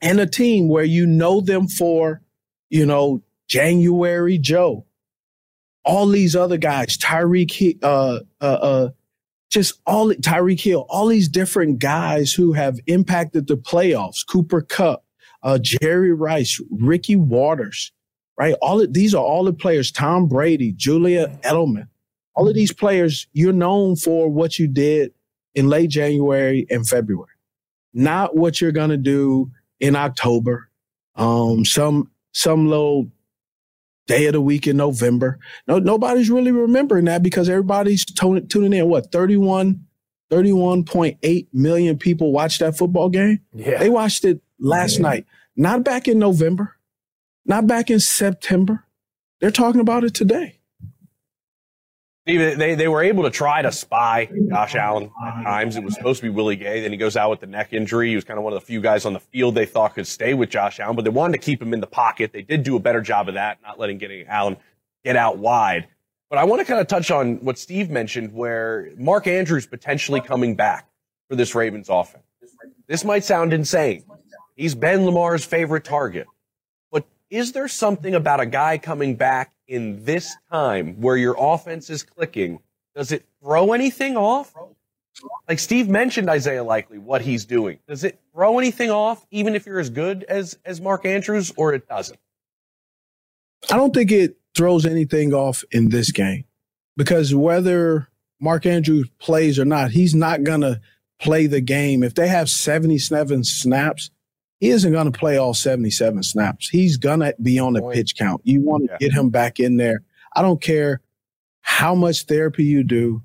in 0.00 0.18
a 0.18 0.26
team 0.26 0.68
where 0.68 0.84
you 0.84 1.06
know 1.06 1.40
them 1.40 1.68
for, 1.68 2.20
you 2.70 2.86
know, 2.86 3.22
January 3.48 4.38
Joe, 4.38 4.86
all 5.84 6.08
these 6.08 6.34
other 6.34 6.56
guys, 6.56 6.96
Tyreek, 6.96 7.78
uh, 7.82 8.20
uh, 8.40 8.44
uh, 8.44 8.88
just 9.50 9.80
all 9.86 10.12
Tyreek 10.12 10.60
Hill, 10.60 10.86
all 10.88 11.06
these 11.06 11.28
different 11.28 11.78
guys 11.78 12.32
who 12.32 12.52
have 12.52 12.78
impacted 12.86 13.46
the 13.46 13.56
playoffs, 13.56 14.26
Cooper 14.26 14.62
Kupp, 14.62 15.04
uh, 15.42 15.58
Jerry 15.60 16.12
Rice, 16.12 16.60
Ricky 16.70 17.16
Watters, 17.16 17.92
right? 18.38 18.54
All 18.62 18.80
of, 18.80 18.92
these 18.92 19.14
are 19.14 19.22
all 19.22 19.44
the 19.44 19.52
players, 19.52 19.92
Tom 19.92 20.26
Brady, 20.26 20.72
Julian 20.72 21.36
Edelman, 21.38 21.88
all 22.34 22.48
of 22.48 22.54
these 22.54 22.72
players, 22.72 23.26
you're 23.32 23.52
known 23.52 23.94
for 23.96 24.28
what 24.28 24.58
you 24.58 24.66
did 24.66 25.12
in 25.54 25.68
late 25.68 25.90
January 25.90 26.66
and 26.68 26.86
February, 26.88 27.30
not 27.92 28.36
what 28.36 28.60
you're 28.60 28.72
going 28.72 28.90
to 28.90 28.96
do 28.96 29.50
in 29.80 29.96
October, 29.96 30.68
um, 31.16 31.64
some, 31.64 32.10
some 32.32 32.68
little 32.68 33.10
day 34.06 34.26
of 34.26 34.32
the 34.32 34.40
week 34.40 34.66
in 34.66 34.76
November. 34.76 35.38
No, 35.66 35.78
nobody's 35.78 36.30
really 36.30 36.52
remembering 36.52 37.06
that 37.06 37.22
because 37.22 37.48
everybody's 37.48 38.04
tuning, 38.04 38.46
tuning 38.48 38.72
in. 38.72 38.88
What 38.88 39.10
31, 39.12 39.84
31.8 40.30 41.46
million 41.52 41.98
people 41.98 42.32
watched 42.32 42.60
that 42.60 42.76
football 42.76 43.08
game. 43.08 43.40
Yeah. 43.52 43.78
They 43.78 43.90
watched 43.90 44.24
it 44.24 44.40
last 44.58 44.96
yeah. 44.96 45.02
night, 45.02 45.26
not 45.56 45.84
back 45.84 46.08
in 46.08 46.18
November, 46.18 46.76
not 47.44 47.66
back 47.66 47.90
in 47.90 48.00
September. 48.00 48.84
They're 49.40 49.50
talking 49.50 49.80
about 49.80 50.04
it 50.04 50.14
today. 50.14 50.58
They, 52.26 52.74
they 52.74 52.88
were 52.88 53.02
able 53.02 53.24
to 53.24 53.30
try 53.30 53.60
to 53.60 53.70
spy 53.70 54.30
Josh 54.48 54.74
Allen 54.74 55.10
at 55.26 55.42
times. 55.42 55.76
It 55.76 55.84
was 55.84 55.94
supposed 55.94 56.20
to 56.20 56.26
be 56.26 56.30
Willie 56.30 56.56
Gay. 56.56 56.80
Then 56.80 56.90
he 56.90 56.96
goes 56.96 57.18
out 57.18 57.28
with 57.28 57.40
the 57.40 57.46
neck 57.46 57.74
injury. 57.74 58.08
He 58.08 58.14
was 58.14 58.24
kind 58.24 58.38
of 58.38 58.44
one 58.44 58.54
of 58.54 58.60
the 58.60 58.64
few 58.64 58.80
guys 58.80 59.04
on 59.04 59.12
the 59.12 59.20
field 59.20 59.54
they 59.54 59.66
thought 59.66 59.94
could 59.94 60.06
stay 60.06 60.32
with 60.32 60.48
Josh 60.48 60.80
Allen, 60.80 60.96
but 60.96 61.04
they 61.04 61.10
wanted 61.10 61.32
to 61.32 61.38
keep 61.44 61.60
him 61.60 61.74
in 61.74 61.80
the 61.80 61.86
pocket. 61.86 62.32
They 62.32 62.40
did 62.40 62.62
do 62.62 62.76
a 62.76 62.80
better 62.80 63.02
job 63.02 63.28
of 63.28 63.34
that, 63.34 63.58
not 63.62 63.78
letting 63.78 63.98
getting 63.98 64.26
Allen 64.26 64.56
get 65.04 65.16
out 65.16 65.36
wide. 65.36 65.86
But 66.30 66.38
I 66.38 66.44
want 66.44 66.60
to 66.60 66.64
kind 66.64 66.80
of 66.80 66.86
touch 66.86 67.10
on 67.10 67.44
what 67.44 67.58
Steve 67.58 67.90
mentioned, 67.90 68.32
where 68.32 68.90
Mark 68.96 69.26
Andrews 69.26 69.66
potentially 69.66 70.22
coming 70.22 70.56
back 70.56 70.88
for 71.28 71.36
this 71.36 71.54
Ravens 71.54 71.88
offense. 71.90 72.24
This 72.86 73.04
might 73.04 73.24
sound 73.24 73.52
insane. 73.52 74.04
He's 74.56 74.74
been 74.74 75.04
Lamar's 75.04 75.44
favorite 75.44 75.84
target. 75.84 76.26
But 76.90 77.04
is 77.28 77.52
there 77.52 77.68
something 77.68 78.14
about 78.14 78.40
a 78.40 78.46
guy 78.46 78.78
coming 78.78 79.16
back 79.16 79.52
in 79.68 80.04
this 80.04 80.36
time 80.50 81.00
where 81.00 81.16
your 81.16 81.36
offense 81.38 81.90
is 81.90 82.02
clicking, 82.02 82.60
does 82.94 83.12
it 83.12 83.26
throw 83.42 83.72
anything 83.72 84.16
off? 84.16 84.54
Like 85.48 85.58
Steve 85.58 85.88
mentioned 85.88 86.28
Isaiah 86.28 86.64
Likely, 86.64 86.98
what 86.98 87.22
he's 87.22 87.44
doing. 87.44 87.78
Does 87.88 88.04
it 88.04 88.20
throw 88.32 88.58
anything 88.58 88.90
off, 88.90 89.26
even 89.30 89.54
if 89.54 89.66
you're 89.66 89.80
as 89.80 89.90
good 89.90 90.24
as, 90.24 90.58
as 90.64 90.80
Mark 90.80 91.04
Andrews, 91.06 91.52
or 91.56 91.72
it 91.72 91.88
doesn't? 91.88 92.18
I 93.70 93.76
don't 93.76 93.94
think 93.94 94.10
it 94.10 94.36
throws 94.54 94.86
anything 94.86 95.32
off 95.32 95.64
in 95.70 95.88
this 95.88 96.12
game 96.12 96.44
because 96.96 97.34
whether 97.34 98.08
Mark 98.40 98.66
Andrews 98.66 99.08
plays 99.18 99.58
or 99.58 99.64
not, 99.64 99.90
he's 99.90 100.14
not 100.14 100.44
going 100.44 100.60
to 100.60 100.80
play 101.20 101.46
the 101.46 101.60
game. 101.60 102.02
If 102.02 102.14
they 102.14 102.28
have 102.28 102.48
77 102.48 103.44
snaps, 103.44 104.10
he 104.64 104.70
isn't 104.70 104.92
going 104.92 105.12
to 105.12 105.18
play 105.18 105.36
all 105.36 105.52
77 105.52 106.22
snaps. 106.22 106.70
He's 106.70 106.96
going 106.96 107.20
to 107.20 107.34
be 107.42 107.58
on 107.58 107.74
the 107.74 107.82
pitch 107.92 108.16
count. 108.16 108.40
You 108.44 108.62
want 108.62 108.84
to 108.84 108.92
yeah. 108.92 108.96
get 108.98 109.12
him 109.12 109.28
back 109.28 109.60
in 109.60 109.76
there. 109.76 110.00
I 110.34 110.40
don't 110.40 110.58
care 110.58 111.02
how 111.60 111.94
much 111.94 112.22
therapy 112.22 112.64
you 112.64 112.82
do, 112.82 113.22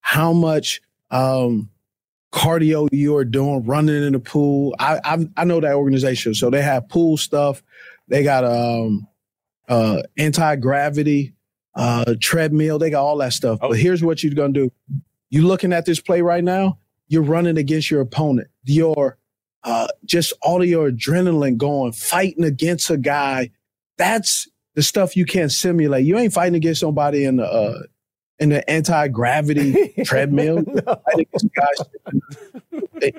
how 0.00 0.34
much 0.34 0.82
um, 1.10 1.70
cardio 2.30 2.90
you 2.92 3.16
are 3.16 3.24
doing, 3.24 3.64
running 3.64 4.04
in 4.04 4.12
the 4.12 4.20
pool. 4.20 4.74
I, 4.78 5.00
I, 5.02 5.26
I 5.34 5.44
know 5.44 5.60
that 5.60 5.72
organization, 5.76 6.34
so 6.34 6.50
they 6.50 6.60
have 6.60 6.90
pool 6.90 7.16
stuff. 7.16 7.62
They 8.08 8.22
got 8.22 8.44
um, 8.44 9.08
uh, 9.70 10.02
anti 10.18 10.56
gravity 10.56 11.32
uh, 11.74 12.16
treadmill. 12.20 12.78
They 12.78 12.90
got 12.90 13.02
all 13.02 13.16
that 13.16 13.32
stuff. 13.32 13.60
Oh. 13.62 13.70
But 13.70 13.78
here's 13.78 14.04
what 14.04 14.22
you're 14.22 14.34
gonna 14.34 14.52
do: 14.52 14.70
you're 15.30 15.44
looking 15.44 15.72
at 15.72 15.86
this 15.86 16.00
play 16.00 16.20
right 16.20 16.44
now. 16.44 16.76
You're 17.08 17.22
running 17.22 17.56
against 17.56 17.90
your 17.90 18.02
opponent. 18.02 18.48
Your 18.64 19.16
uh, 19.64 19.88
just 20.04 20.32
all 20.42 20.62
of 20.62 20.68
your 20.68 20.90
adrenaline 20.90 21.56
going, 21.56 21.92
fighting 21.92 22.44
against 22.44 22.90
a 22.90 22.96
guy. 22.96 23.50
That's 23.98 24.48
the 24.74 24.82
stuff 24.82 25.16
you 25.16 25.24
can't 25.24 25.52
simulate. 25.52 26.04
You 26.04 26.18
ain't 26.18 26.32
fighting 26.32 26.54
against 26.54 26.80
somebody 26.80 27.24
in 27.24 27.36
the 27.36 27.44
uh, 27.44 27.82
in 28.38 28.48
the 28.48 28.68
anti 28.68 29.08
gravity 29.08 29.94
treadmill. 30.04 30.64
no. 30.66 30.96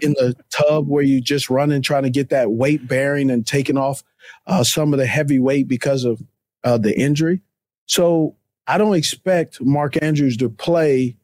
in 0.02 0.14
the 0.14 0.36
tub 0.50 0.88
where 0.88 1.04
you 1.04 1.22
just 1.22 1.50
running, 1.50 1.82
trying 1.82 2.04
to 2.04 2.10
get 2.10 2.30
that 2.30 2.52
weight 2.52 2.88
bearing 2.88 3.30
and 3.30 3.46
taking 3.46 3.78
off 3.78 4.04
uh, 4.48 4.64
some 4.64 4.94
of 4.94 5.00
the 5.00 5.06
heavy 5.06 5.40
weight 5.40 5.68
because 5.68 6.04
of 6.04 6.22
uh, 6.64 6.78
the 6.78 6.98
injury. 7.00 7.42
So 7.86 8.36
I 8.68 8.78
don't 8.78 8.96
expect 8.96 9.62
Mark 9.62 10.02
Andrews 10.02 10.38
to 10.38 10.50
play, 10.50 11.18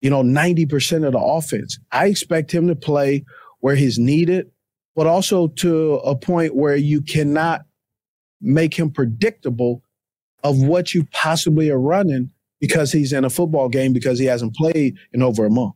you 0.00 0.10
know, 0.10 0.22
90% 0.22 1.06
of 1.06 1.12
the 1.12 1.18
offense. 1.18 1.78
I 1.92 2.06
expect 2.06 2.52
him 2.52 2.68
to 2.68 2.76
play 2.76 3.24
where 3.62 3.76
he's 3.76 3.98
needed, 3.98 4.50
but 4.94 5.06
also 5.06 5.46
to 5.46 5.94
a 5.94 6.14
point 6.14 6.54
where 6.54 6.76
you 6.76 7.00
cannot 7.00 7.62
make 8.40 8.78
him 8.78 8.90
predictable 8.90 9.82
of 10.44 10.60
what 10.60 10.92
you 10.92 11.06
possibly 11.12 11.70
are 11.70 11.80
running 11.80 12.30
because 12.60 12.92
he's 12.92 13.12
in 13.12 13.24
a 13.24 13.30
football 13.30 13.68
game 13.68 13.92
because 13.92 14.18
he 14.18 14.26
hasn't 14.26 14.54
played 14.54 14.98
in 15.12 15.22
over 15.22 15.46
a 15.46 15.50
month. 15.50 15.74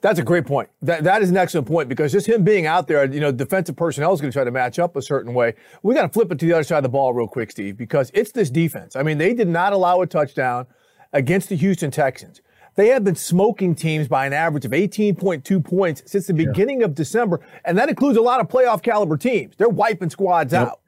That's 0.00 0.18
a 0.18 0.22
great 0.22 0.46
point. 0.46 0.70
That 0.80 1.04
that 1.04 1.20
is 1.20 1.28
an 1.28 1.36
excellent 1.36 1.68
point 1.68 1.90
because 1.90 2.10
just 2.10 2.26
him 2.26 2.42
being 2.42 2.64
out 2.64 2.88
there, 2.88 3.04
you 3.04 3.20
know, 3.20 3.30
defensive 3.30 3.76
personnel 3.76 4.14
is 4.14 4.20
going 4.22 4.30
to 4.30 4.34
try 4.34 4.44
to 4.44 4.50
match 4.50 4.78
up 4.78 4.96
a 4.96 5.02
certain 5.02 5.34
way. 5.34 5.54
We 5.82 5.94
got 5.94 6.02
to 6.02 6.08
flip 6.08 6.32
it 6.32 6.38
to 6.38 6.46
the 6.46 6.54
other 6.54 6.64
side 6.64 6.78
of 6.78 6.84
the 6.84 6.88
ball 6.88 7.12
real 7.12 7.28
quick, 7.28 7.50
Steve, 7.50 7.76
because 7.76 8.10
it's 8.14 8.32
this 8.32 8.48
defense. 8.48 8.96
I 8.96 9.02
mean, 9.02 9.18
they 9.18 9.34
did 9.34 9.48
not 9.48 9.74
allow 9.74 10.00
a 10.00 10.06
touchdown 10.06 10.66
against 11.12 11.50
the 11.50 11.56
Houston 11.56 11.90
Texans. 11.90 12.40
They 12.80 12.88
have 12.88 13.04
been 13.04 13.14
smoking 13.14 13.74
teams 13.74 14.08
by 14.08 14.24
an 14.24 14.32
average 14.32 14.64
of 14.64 14.70
18.2 14.70 15.62
points 15.62 16.02
since 16.06 16.26
the 16.26 16.32
beginning 16.32 16.80
yeah. 16.80 16.86
of 16.86 16.94
December, 16.94 17.42
and 17.66 17.76
that 17.76 17.90
includes 17.90 18.16
a 18.16 18.22
lot 18.22 18.40
of 18.40 18.48
playoff 18.48 18.82
caliber 18.82 19.18
teams. 19.18 19.54
They're 19.58 19.68
wiping 19.68 20.08
squads 20.08 20.54
yep. 20.54 20.68
out. 20.68 20.80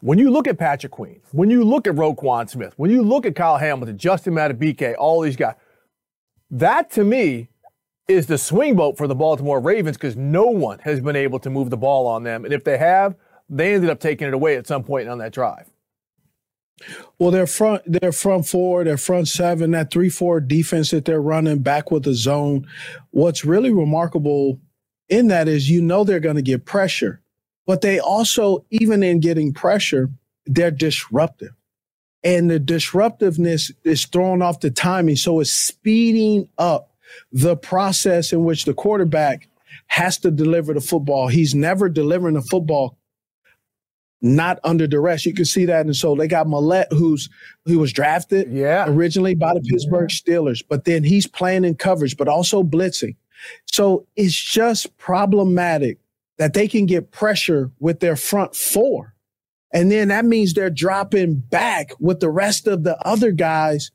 When 0.00 0.16
you 0.16 0.30
look 0.30 0.48
at 0.48 0.56
Patrick 0.58 0.92
Queen, 0.92 1.20
when 1.32 1.50
you 1.50 1.62
look 1.62 1.86
at 1.86 1.94
Roquan 1.94 2.48
Smith, 2.48 2.72
when 2.78 2.90
you 2.90 3.02
look 3.02 3.26
at 3.26 3.36
Kyle 3.36 3.58
Hamilton, 3.58 3.98
Justin 3.98 4.32
Madubuike, 4.32 4.94
all 4.98 5.20
these 5.20 5.36
guys, 5.36 5.56
that 6.50 6.90
to 6.92 7.04
me 7.04 7.50
is 8.08 8.26
the 8.26 8.38
swing 8.38 8.74
vote 8.74 8.96
for 8.96 9.06
the 9.06 9.14
Baltimore 9.14 9.60
Ravens 9.60 9.98
because 9.98 10.16
no 10.16 10.46
one 10.46 10.78
has 10.78 11.02
been 11.02 11.16
able 11.16 11.38
to 11.40 11.50
move 11.50 11.68
the 11.68 11.76
ball 11.76 12.06
on 12.06 12.22
them. 12.22 12.46
And 12.46 12.54
if 12.54 12.64
they 12.64 12.78
have, 12.78 13.14
they 13.50 13.74
ended 13.74 13.90
up 13.90 14.00
taking 14.00 14.26
it 14.26 14.32
away 14.32 14.56
at 14.56 14.66
some 14.66 14.82
point 14.82 15.06
on 15.06 15.18
that 15.18 15.34
drive. 15.34 15.70
Well, 17.18 17.30
their 17.30 17.46
front, 17.46 17.82
their 17.86 18.12
front 18.12 18.46
four, 18.46 18.84
their 18.84 18.96
front 18.96 19.28
seven, 19.28 19.72
that 19.72 19.90
three 19.90 20.08
four 20.08 20.40
defense 20.40 20.90
that 20.90 21.04
they're 21.04 21.20
running 21.20 21.60
back 21.60 21.90
with 21.90 22.04
the 22.04 22.14
zone. 22.14 22.66
What's 23.10 23.44
really 23.44 23.72
remarkable 23.72 24.60
in 25.08 25.28
that 25.28 25.48
is 25.48 25.70
you 25.70 25.82
know 25.82 26.04
they're 26.04 26.20
going 26.20 26.36
to 26.36 26.42
get 26.42 26.64
pressure, 26.64 27.20
but 27.66 27.80
they 27.80 27.98
also, 27.98 28.64
even 28.70 29.02
in 29.02 29.20
getting 29.20 29.52
pressure, 29.52 30.10
they're 30.46 30.70
disruptive. 30.70 31.52
And 32.24 32.50
the 32.50 32.58
disruptiveness 32.58 33.72
is 33.84 34.04
throwing 34.04 34.42
off 34.42 34.60
the 34.60 34.70
timing. 34.70 35.16
So 35.16 35.40
it's 35.40 35.52
speeding 35.52 36.48
up 36.58 36.90
the 37.32 37.56
process 37.56 38.32
in 38.32 38.44
which 38.44 38.64
the 38.64 38.74
quarterback 38.74 39.48
has 39.86 40.18
to 40.18 40.30
deliver 40.30 40.74
the 40.74 40.80
football. 40.80 41.28
He's 41.28 41.54
never 41.54 41.88
delivering 41.88 42.34
the 42.34 42.42
football 42.42 42.98
not 44.20 44.58
under 44.64 44.86
duress. 44.86 45.24
You 45.24 45.34
can 45.34 45.44
see 45.44 45.64
that. 45.66 45.86
And 45.86 45.94
so 45.94 46.14
they 46.14 46.26
got 46.26 46.46
Maulet, 46.46 46.86
who's 46.90 47.28
who 47.66 47.78
was 47.78 47.92
drafted 47.92 48.50
yeah. 48.52 48.86
originally 48.88 49.34
by 49.34 49.54
the 49.54 49.60
Pittsburgh 49.60 50.08
Steelers, 50.08 50.62
but 50.68 50.84
then 50.84 51.04
he's 51.04 51.26
playing 51.26 51.64
in 51.64 51.76
coverage, 51.76 52.16
but 52.16 52.28
also 52.28 52.62
blitzing. 52.62 53.16
So 53.66 54.06
it's 54.16 54.34
just 54.34 54.96
problematic 54.96 55.98
that 56.38 56.54
they 56.54 56.66
can 56.66 56.86
get 56.86 57.10
pressure 57.10 57.70
with 57.78 58.00
their 58.00 58.16
front 58.16 58.56
four. 58.56 59.14
And 59.72 59.92
then 59.92 60.08
that 60.08 60.24
means 60.24 60.54
they're 60.54 60.70
dropping 60.70 61.34
back 61.36 61.90
with 62.00 62.20
the 62.20 62.30
rest 62.30 62.66
of 62.66 62.84
the 62.84 62.96
other 63.06 63.32
guys 63.32 63.90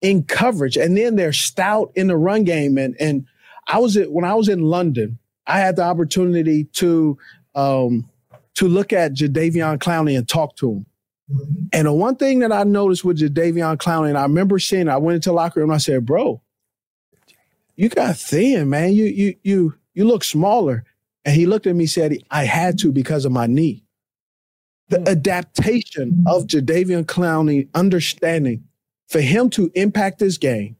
in 0.00 0.24
coverage. 0.24 0.76
And 0.76 0.96
then 0.96 1.16
they're 1.16 1.32
stout 1.32 1.92
in 1.94 2.06
the 2.06 2.16
run 2.16 2.44
game. 2.44 2.78
And, 2.78 2.96
and 2.98 3.26
I 3.68 3.78
was 3.78 3.96
at, 3.96 4.10
when 4.10 4.24
I 4.24 4.34
was 4.34 4.48
in 4.48 4.62
London, 4.62 5.18
I 5.46 5.58
had 5.58 5.76
the 5.76 5.82
opportunity 5.82 6.64
to, 6.64 7.18
um, 7.54 8.08
to 8.56 8.68
look 8.68 8.92
at 8.92 9.14
Jadeveon 9.14 9.78
Clowney 9.78 10.16
and 10.16 10.28
talk 10.28 10.56
to 10.56 10.70
him. 10.72 10.86
And 11.72 11.86
the 11.86 11.92
one 11.92 12.16
thing 12.16 12.40
that 12.40 12.52
I 12.52 12.64
noticed 12.64 13.04
with 13.04 13.18
Jadeveon 13.18 13.78
Clowney, 13.78 14.08
and 14.08 14.18
I 14.18 14.22
remember 14.22 14.58
seeing, 14.58 14.88
I 14.88 14.98
went 14.98 15.16
into 15.16 15.30
the 15.30 15.34
locker 15.34 15.60
room 15.60 15.70
and 15.70 15.76
I 15.76 15.78
said, 15.78 16.04
bro, 16.04 16.42
you 17.76 17.88
got 17.88 18.16
thin, 18.16 18.68
man. 18.68 18.92
You, 18.92 19.04
you, 19.06 19.34
you, 19.42 19.74
you 19.94 20.04
look 20.04 20.24
smaller. 20.24 20.84
And 21.24 21.34
he 21.34 21.46
looked 21.46 21.66
at 21.66 21.74
me 21.74 21.84
and 21.84 21.90
said, 21.90 22.18
I 22.30 22.44
had 22.44 22.78
to 22.80 22.92
because 22.92 23.24
of 23.24 23.32
my 23.32 23.46
knee. 23.46 23.84
The 24.88 24.98
mm. 24.98 25.08
adaptation 25.08 26.24
of 26.26 26.46
Jadeveon 26.46 27.04
Clowney, 27.04 27.68
understanding 27.74 28.64
for 29.08 29.20
him 29.20 29.48
to 29.50 29.70
impact 29.74 30.18
this 30.18 30.36
game 30.36 30.76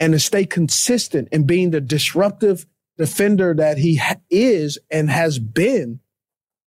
and 0.00 0.12
to 0.12 0.18
stay 0.18 0.44
consistent 0.44 1.28
in 1.30 1.44
being 1.44 1.70
the 1.70 1.80
disruptive 1.80 2.66
defender 2.96 3.54
that 3.54 3.78
he 3.78 3.96
ha- 3.96 4.16
is 4.30 4.78
and 4.90 5.10
has 5.10 5.38
been, 5.38 6.00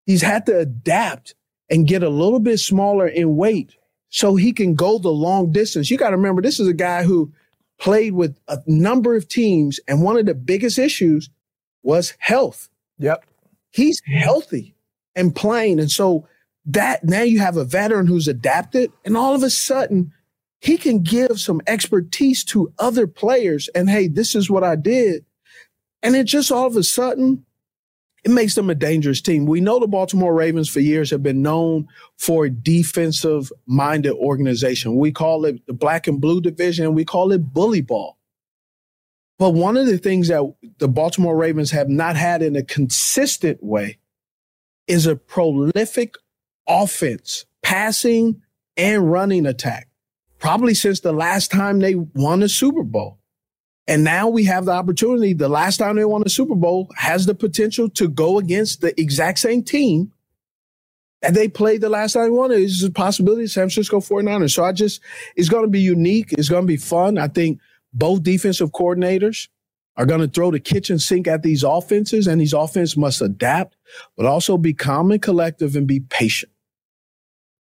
he's 0.06 0.22
had 0.22 0.46
to 0.48 0.60
adapt 0.60 1.36
and 1.70 1.88
get 1.88 2.04
a 2.04 2.10
little 2.10 2.40
bit 2.40 2.60
smaller 2.60 3.08
in 3.08 3.36
weight 3.36 3.76
so 4.10 4.36
he 4.36 4.52
can 4.52 4.76
go 4.76 4.98
the 4.98 5.10
long 5.10 5.52
distance. 5.52 5.90
You 5.90 5.98
got 5.98 6.10
to 6.10 6.18
remember, 6.18 6.42
this 6.42 6.60
is 6.60 6.68
a 6.68 6.74
guy 6.74 7.04
who 7.04 7.32
played 7.80 8.14
with 8.14 8.38
a 8.48 8.60
number 8.68 9.16
of 9.16 9.28
teams, 9.28 9.80
and 9.88 10.04
one 10.04 10.18
of 10.18 10.26
the 10.26 10.36
biggest 10.36 10.78
issues 10.78 11.30
was 11.82 12.14
health. 12.20 12.70
Yep. 13.00 13.26
He's 13.72 14.02
healthy 14.06 14.76
and 15.16 15.36
playing. 15.36 15.80
And 15.80 15.90
so 15.90 16.28
that 16.66 17.04
now 17.04 17.22
you 17.22 17.40
have 17.40 17.58
a 17.58 17.64
veteran 17.64 18.06
who's 18.06 18.28
adapted, 18.28 18.92
and 19.06 19.18
all 19.18 19.34
of 19.34 19.44
a 19.44 19.50
sudden, 19.50 20.14
he 20.60 20.78
can 20.78 21.02
give 21.02 21.40
some 21.40 21.62
expertise 21.66 22.44
to 22.46 22.72
other 22.78 23.08
players. 23.08 23.68
And 23.74 23.90
hey, 23.90 24.08
this 24.08 24.36
is 24.36 24.50
what 24.50 24.64
I 24.64 24.76
did. 24.76 25.26
And 26.04 26.16
it 26.16 26.26
just 26.26 26.52
all 26.52 26.68
of 26.68 26.76
a 26.76 26.84
sudden, 26.84 27.46
it 28.24 28.32
makes 28.32 28.54
them 28.54 28.70
a 28.70 28.76
dangerous 28.76 29.22
team. 29.22 29.46
We 29.46 29.62
know 29.62 29.80
the 29.80 29.88
Baltimore 29.88 30.34
Ravens 30.34 30.70
for 30.70 30.80
years 30.80 31.10
have 31.10 31.24
been 31.24 31.42
known 31.42 31.88
for 32.18 32.46
a 32.46 32.50
defensive 32.50 33.52
minded 33.66 34.14
organization. 34.14 34.98
We 34.98 35.12
call 35.12 35.46
it 35.46 35.66
the 35.66 35.74
black 35.74 36.08
and 36.08 36.22
blue 36.22 36.40
division. 36.40 36.94
We 36.94 37.06
call 37.06 37.32
it 37.32 37.54
bully 37.54 37.82
ball. 37.82 38.18
But 39.40 39.56
one 39.56 39.76
of 39.76 39.88
the 39.88 39.98
things 39.98 40.28
that 40.28 40.54
the 40.78 40.88
Baltimore 40.88 41.36
Ravens 41.36 41.72
have 41.72 41.90
not 41.90 42.16
had 42.16 42.44
in 42.44 42.56
a 42.56 42.62
consistent 42.62 43.64
way 43.64 43.98
is 44.86 45.08
a 45.08 45.16
prolific 45.16 46.14
offense, 46.68 47.46
passing 47.64 48.44
and 48.78 49.12
running 49.12 49.48
attack, 49.48 49.88
probably 50.38 50.76
since 50.76 51.00
the 51.00 51.12
last 51.12 51.50
time 51.50 51.80
they 51.80 51.96
won 51.96 52.44
a 52.44 52.50
Super 52.50 52.84
Bowl. 52.84 53.18
And 53.92 54.06
now 54.06 54.30
we 54.30 54.46
have 54.46 54.64
the 54.64 54.72
opportunity. 54.72 55.34
The 55.34 55.50
last 55.50 55.76
time 55.76 55.98
they 55.98 56.06
won 56.06 56.24
a 56.26 56.30
Super 56.30 56.56
Bowl 56.56 56.88
has 56.96 57.26
the 57.26 57.36
potential 57.36 57.90
to 57.90 58.08
go 58.08 58.40
against 58.40 58.80
the 58.80 58.98
exact 58.98 59.40
same 59.40 59.64
team 59.64 60.14
that 61.22 61.34
they 61.34 61.50
played 61.50 61.82
the 61.82 61.90
last 61.90 62.14
time 62.14 62.24
they 62.24 62.30
won 62.30 62.54
it. 62.54 62.62
It's 62.62 62.82
a 62.84 62.90
possibility, 62.90 63.48
San 63.48 63.64
Francisco 63.64 64.00
49ers. 64.00 64.52
So 64.52 64.64
I 64.64 64.72
just, 64.72 65.02
it's 65.36 65.50
going 65.50 65.66
to 65.66 65.70
be 65.70 65.82
unique. 65.82 66.32
It's 66.32 66.48
going 66.48 66.64
to 66.64 66.68
be 66.68 66.78
fun. 66.78 67.18
I 67.18 67.28
think 67.28 67.60
both 67.94 68.24
defensive 68.24 68.72
coordinators 68.72 69.50
are 69.98 70.06
going 70.06 70.22
to 70.22 70.30
throw 70.30 70.52
the 70.52 70.60
kitchen 70.62 70.98
sink 70.98 71.28
at 71.28 71.44
these 71.44 71.62
offenses, 71.62 72.28
and 72.28 72.40
these 72.40 72.54
offenses 72.54 72.96
must 72.96 73.22
adapt, 73.22 73.76
but 74.16 74.26
also 74.26 74.58
be 74.58 74.74
calm 74.74 75.12
and 75.12 75.22
collective 75.22 75.76
and 75.76 75.86
be 75.86 76.00
patient. 76.00 76.54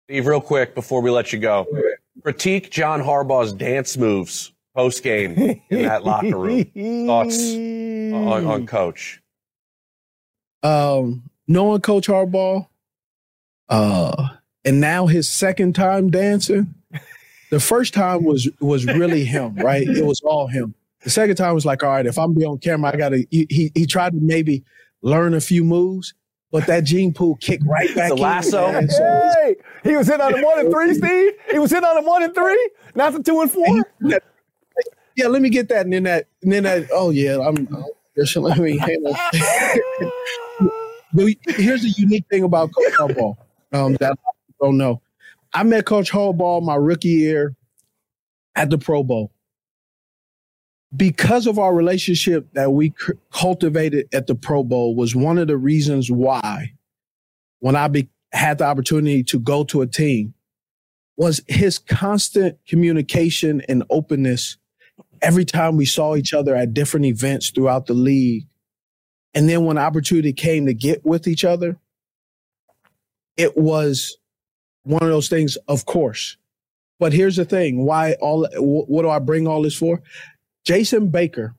Steve, 0.08 0.26
real 0.26 0.40
quick 0.40 0.74
before 0.74 1.00
we 1.00 1.10
let 1.10 1.32
you 1.32 1.38
go, 1.38 1.64
critique 2.24 2.72
John 2.72 3.00
Harbaugh's 3.00 3.52
dance 3.52 3.96
moves 3.96 4.52
post 4.78 5.02
game 5.02 5.60
in 5.70 5.82
that 5.82 6.04
locker 6.04 6.38
room. 6.38 6.64
Thoughts 7.06 7.52
on, 7.52 8.46
on 8.46 8.66
Coach? 8.68 9.20
Um, 10.62 11.24
knowing 11.48 11.80
Coach 11.80 12.06
Harbaugh, 12.06 12.68
uh, 13.68 14.28
and 14.64 14.80
now 14.80 15.06
his 15.06 15.28
second 15.28 15.74
time 15.74 16.10
dancing 16.10 16.74
the 17.50 17.60
first 17.60 17.94
time 17.94 18.24
was 18.24 18.48
was 18.60 18.86
really 18.86 19.24
him, 19.24 19.56
right? 19.56 19.86
It 19.86 20.04
was 20.04 20.20
all 20.20 20.46
him. 20.46 20.74
The 21.02 21.10
second 21.10 21.36
time 21.36 21.54
was 21.54 21.64
like, 21.64 21.82
all 21.82 21.90
right, 21.90 22.06
if 22.06 22.18
I'm 22.18 22.34
be 22.34 22.44
on 22.44 22.58
camera, 22.58 22.92
I 22.92 22.96
gotta. 22.96 23.26
He, 23.30 23.46
he, 23.50 23.72
he 23.74 23.86
tried 23.86 24.12
to 24.12 24.18
maybe 24.20 24.64
learn 25.02 25.34
a 25.34 25.40
few 25.40 25.64
moves, 25.64 26.14
but 26.50 26.66
that 26.66 26.84
gene 26.84 27.12
pool 27.12 27.36
kicked 27.36 27.64
right 27.66 27.92
back. 27.94 28.10
The 28.10 28.16
lasso. 28.16 28.72
man. 28.72 28.88
So 28.88 29.30
Hey, 29.42 29.56
he 29.84 29.96
was 29.96 30.08
in 30.08 30.20
on 30.20 30.32
the 30.32 30.42
one 30.42 30.58
and 30.58 30.70
three, 30.70 30.94
Steve. 30.94 31.32
He 31.50 31.58
was 31.58 31.72
in 31.72 31.84
on 31.84 32.02
the 32.02 32.08
one 32.08 32.22
and 32.22 32.34
three, 32.34 32.70
not 32.94 33.12
the 33.12 33.22
two 33.22 33.40
and 33.40 33.50
four. 33.50 33.84
Yeah, 35.18 35.26
let 35.26 35.42
me 35.42 35.50
get 35.50 35.68
that, 35.68 35.84
and 35.84 35.92
then 35.92 36.04
that, 36.04 36.28
and 36.42 36.52
then 36.52 36.62
that. 36.62 36.88
Oh 36.92 37.10
yeah, 37.10 37.40
I'm. 37.40 37.68
let 38.36 38.58
me 38.58 38.78
handle. 38.78 39.14
Here's 41.46 41.82
the 41.82 41.92
unique 41.96 42.26
thing 42.30 42.44
about 42.44 42.70
Coach 42.72 42.92
Harbaugh 42.92 43.36
um, 43.72 43.94
that 43.96 44.12
I 44.12 44.30
don't 44.62 44.76
know. 44.76 45.02
I 45.52 45.64
met 45.64 45.86
Coach 45.86 46.12
Harbaugh 46.12 46.62
my 46.62 46.76
rookie 46.76 47.08
year 47.08 47.56
at 48.54 48.70
the 48.70 48.78
Pro 48.78 49.02
Bowl. 49.02 49.32
Because 50.94 51.46
of 51.46 51.58
our 51.58 51.74
relationship 51.74 52.46
that 52.52 52.72
we 52.72 52.94
c- 52.98 53.14
cultivated 53.32 54.08
at 54.14 54.26
the 54.26 54.34
Pro 54.34 54.62
Bowl 54.62 54.94
was 54.94 55.16
one 55.16 55.36
of 55.36 55.48
the 55.48 55.56
reasons 55.56 56.10
why 56.10 56.72
when 57.58 57.76
I 57.76 57.88
be, 57.88 58.08
had 58.32 58.58
the 58.58 58.64
opportunity 58.64 59.22
to 59.24 59.38
go 59.38 59.64
to 59.64 59.82
a 59.82 59.86
team 59.86 60.34
was 61.16 61.42
his 61.48 61.78
constant 61.78 62.58
communication 62.66 63.60
and 63.68 63.82
openness 63.90 64.56
every 65.22 65.44
time 65.44 65.76
we 65.76 65.86
saw 65.86 66.16
each 66.16 66.34
other 66.34 66.54
at 66.54 66.74
different 66.74 67.06
events 67.06 67.50
throughout 67.50 67.86
the 67.86 67.94
league. 67.94 68.46
And 69.34 69.48
then 69.48 69.64
when 69.64 69.78
opportunity 69.78 70.32
came 70.32 70.66
to 70.66 70.74
get 70.74 71.04
with 71.04 71.26
each 71.26 71.44
other, 71.44 71.78
it 73.36 73.56
was 73.56 74.16
one 74.82 75.02
of 75.02 75.08
those 75.08 75.28
things, 75.28 75.56
of 75.68 75.84
course. 75.86 76.36
But 76.98 77.12
here's 77.12 77.36
the 77.36 77.44
thing: 77.44 77.84
why 77.84 78.14
all? 78.14 78.48
What 78.56 79.02
do 79.02 79.10
I 79.10 79.18
bring 79.18 79.46
all 79.46 79.62
this 79.62 79.76
for? 79.76 80.02
Jason 80.64 81.08
Baker 81.08 81.54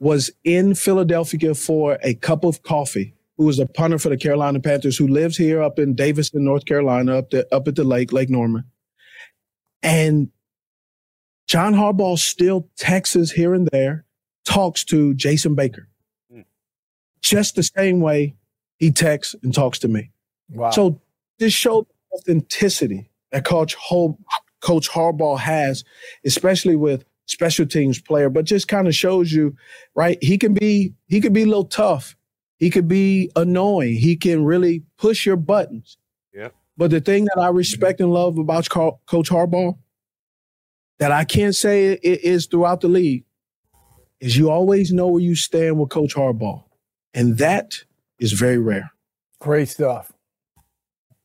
was 0.00 0.30
in 0.44 0.74
Philadelphia 0.74 1.54
for 1.54 1.98
a 2.02 2.14
cup 2.14 2.44
of 2.44 2.62
coffee. 2.62 3.14
Who 3.36 3.44
was 3.44 3.58
a 3.58 3.66
punter 3.66 3.98
for 3.98 4.08
the 4.08 4.16
Carolina 4.16 4.58
Panthers? 4.60 4.96
Who 4.96 5.06
lives 5.06 5.36
here 5.36 5.62
up 5.62 5.78
in 5.78 5.94
Davidson, 5.94 6.44
North 6.44 6.64
Carolina, 6.64 7.18
up 7.18 7.30
the, 7.30 7.46
up 7.54 7.68
at 7.68 7.76
the 7.76 7.84
lake, 7.84 8.12
Lake 8.12 8.30
Norman. 8.30 8.64
And 9.82 10.30
John 11.48 11.74
Harbaugh 11.74 12.18
still 12.18 12.68
texts 12.76 13.32
here 13.32 13.54
and 13.54 13.68
there, 13.72 14.04
talks 14.44 14.84
to 14.84 15.14
Jason 15.14 15.54
Baker, 15.54 15.88
hmm. 16.30 16.42
just 17.22 17.56
the 17.56 17.62
same 17.62 18.00
way 18.00 18.36
he 18.78 18.90
texts 18.90 19.34
and 19.42 19.54
talks 19.54 19.78
to 19.80 19.88
me. 19.88 20.10
Wow. 20.50 20.70
So 20.70 21.00
this 21.38 21.52
showed 21.52 21.86
authenticity 22.12 23.10
that 23.32 23.44
Coach 23.44 23.74
Hol- 23.74 24.18
Coach 24.60 24.88
Harbaugh 24.88 25.38
has, 25.38 25.84
especially 26.24 26.76
with 26.76 27.04
special 27.26 27.66
teams 27.66 28.00
player, 28.00 28.30
but 28.30 28.44
just 28.44 28.68
kind 28.68 28.86
of 28.88 28.94
shows 28.94 29.32
you, 29.32 29.56
right? 29.94 30.18
He 30.22 30.38
can 30.38 30.54
be 30.54 30.94
he 31.06 31.20
can 31.20 31.32
be 31.32 31.42
a 31.42 31.46
little 31.46 31.64
tough. 31.64 32.16
He 32.56 32.70
could 32.70 32.88
be 32.88 33.30
annoying. 33.36 33.94
He 33.94 34.16
can 34.16 34.44
really 34.44 34.82
push 34.98 35.24
your 35.24 35.36
buttons. 35.36 35.96
Yeah. 36.34 36.48
But 36.76 36.90
the 36.90 37.00
thing 37.00 37.24
that 37.26 37.40
I 37.40 37.48
respect 37.48 38.00
and 38.00 38.12
love 38.12 38.38
about 38.38 38.68
Co- 38.68 39.00
Coach 39.06 39.30
Harbaugh 39.30 39.76
that 40.98 41.12
I 41.12 41.24
can't 41.24 41.54
say 41.54 41.92
it 41.92 42.20
is 42.22 42.46
throughout 42.46 42.80
the 42.80 42.88
league 42.88 43.24
is 44.20 44.36
you 44.36 44.50
always 44.50 44.92
know 44.92 45.06
where 45.08 45.22
you 45.22 45.34
stand 45.36 45.78
with 45.78 45.90
Coach 45.90 46.14
Harbaugh. 46.14 46.64
And 47.14 47.38
that 47.38 47.84
is 48.18 48.32
very 48.32 48.58
rare. 48.58 48.90
Great 49.40 49.68
stuff. 49.68 50.12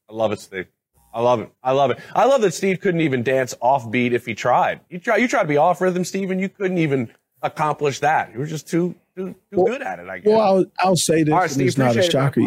I 0.09 0.13
love 0.13 0.31
it, 0.31 0.39
Steve. 0.39 0.67
I 1.13 1.21
love 1.21 1.39
it. 1.41 1.51
I 1.63 1.71
love 1.71 1.91
it. 1.91 1.99
I 2.15 2.25
love 2.25 2.41
that 2.41 2.53
Steve 2.53 2.79
couldn't 2.79 3.01
even 3.01 3.23
dance 3.23 3.53
off 3.61 3.89
beat 3.89 4.13
if 4.13 4.25
he 4.25 4.33
tried. 4.33 4.79
You 4.89 4.99
try. 4.99 5.17
You 5.17 5.27
tried 5.27 5.43
to 5.43 5.47
be 5.47 5.57
off 5.57 5.81
rhythm, 5.81 6.03
Steve, 6.03 6.31
and 6.31 6.41
you 6.41 6.49
couldn't 6.49 6.77
even 6.79 7.11
accomplish 7.41 7.99
that. 7.99 8.31
You 8.33 8.39
were 8.39 8.45
just 8.45 8.67
too 8.67 8.95
too, 9.15 9.33
too 9.51 9.57
Well- 9.57 9.65
good 9.67 9.81
at 9.83 9.99
it. 9.99 10.07
I 10.09 10.19
guess. 10.19 10.27
Well, 10.27 10.39
I'll, 10.41 10.65
I'll 10.79 10.95
say 10.95 11.23
this, 11.23 11.31
All 11.31 11.39
right, 11.39 11.43
and 11.45 11.51
Steve, 11.51 11.67
it's 11.67 11.77
not 11.77 11.87
a 11.87 11.89
appreciate 11.91 12.07
it, 12.07 12.11
shocker. 12.11 12.41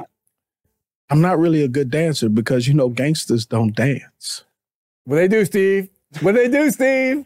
I'm 1.10 1.20
not 1.20 1.38
really 1.38 1.62
a 1.62 1.68
good 1.68 1.90
dancer 1.90 2.28
because 2.28 2.66
you 2.66 2.74
know 2.74 2.88
gangsters 2.88 3.46
don't 3.46 3.74
dance. 3.74 4.44
Well, 5.06 5.18
they 5.20 5.28
do, 5.28 5.44
Steve? 5.44 5.88
What 6.20 6.34
they 6.34 6.48
do, 6.48 6.70
Steve? 6.70 7.24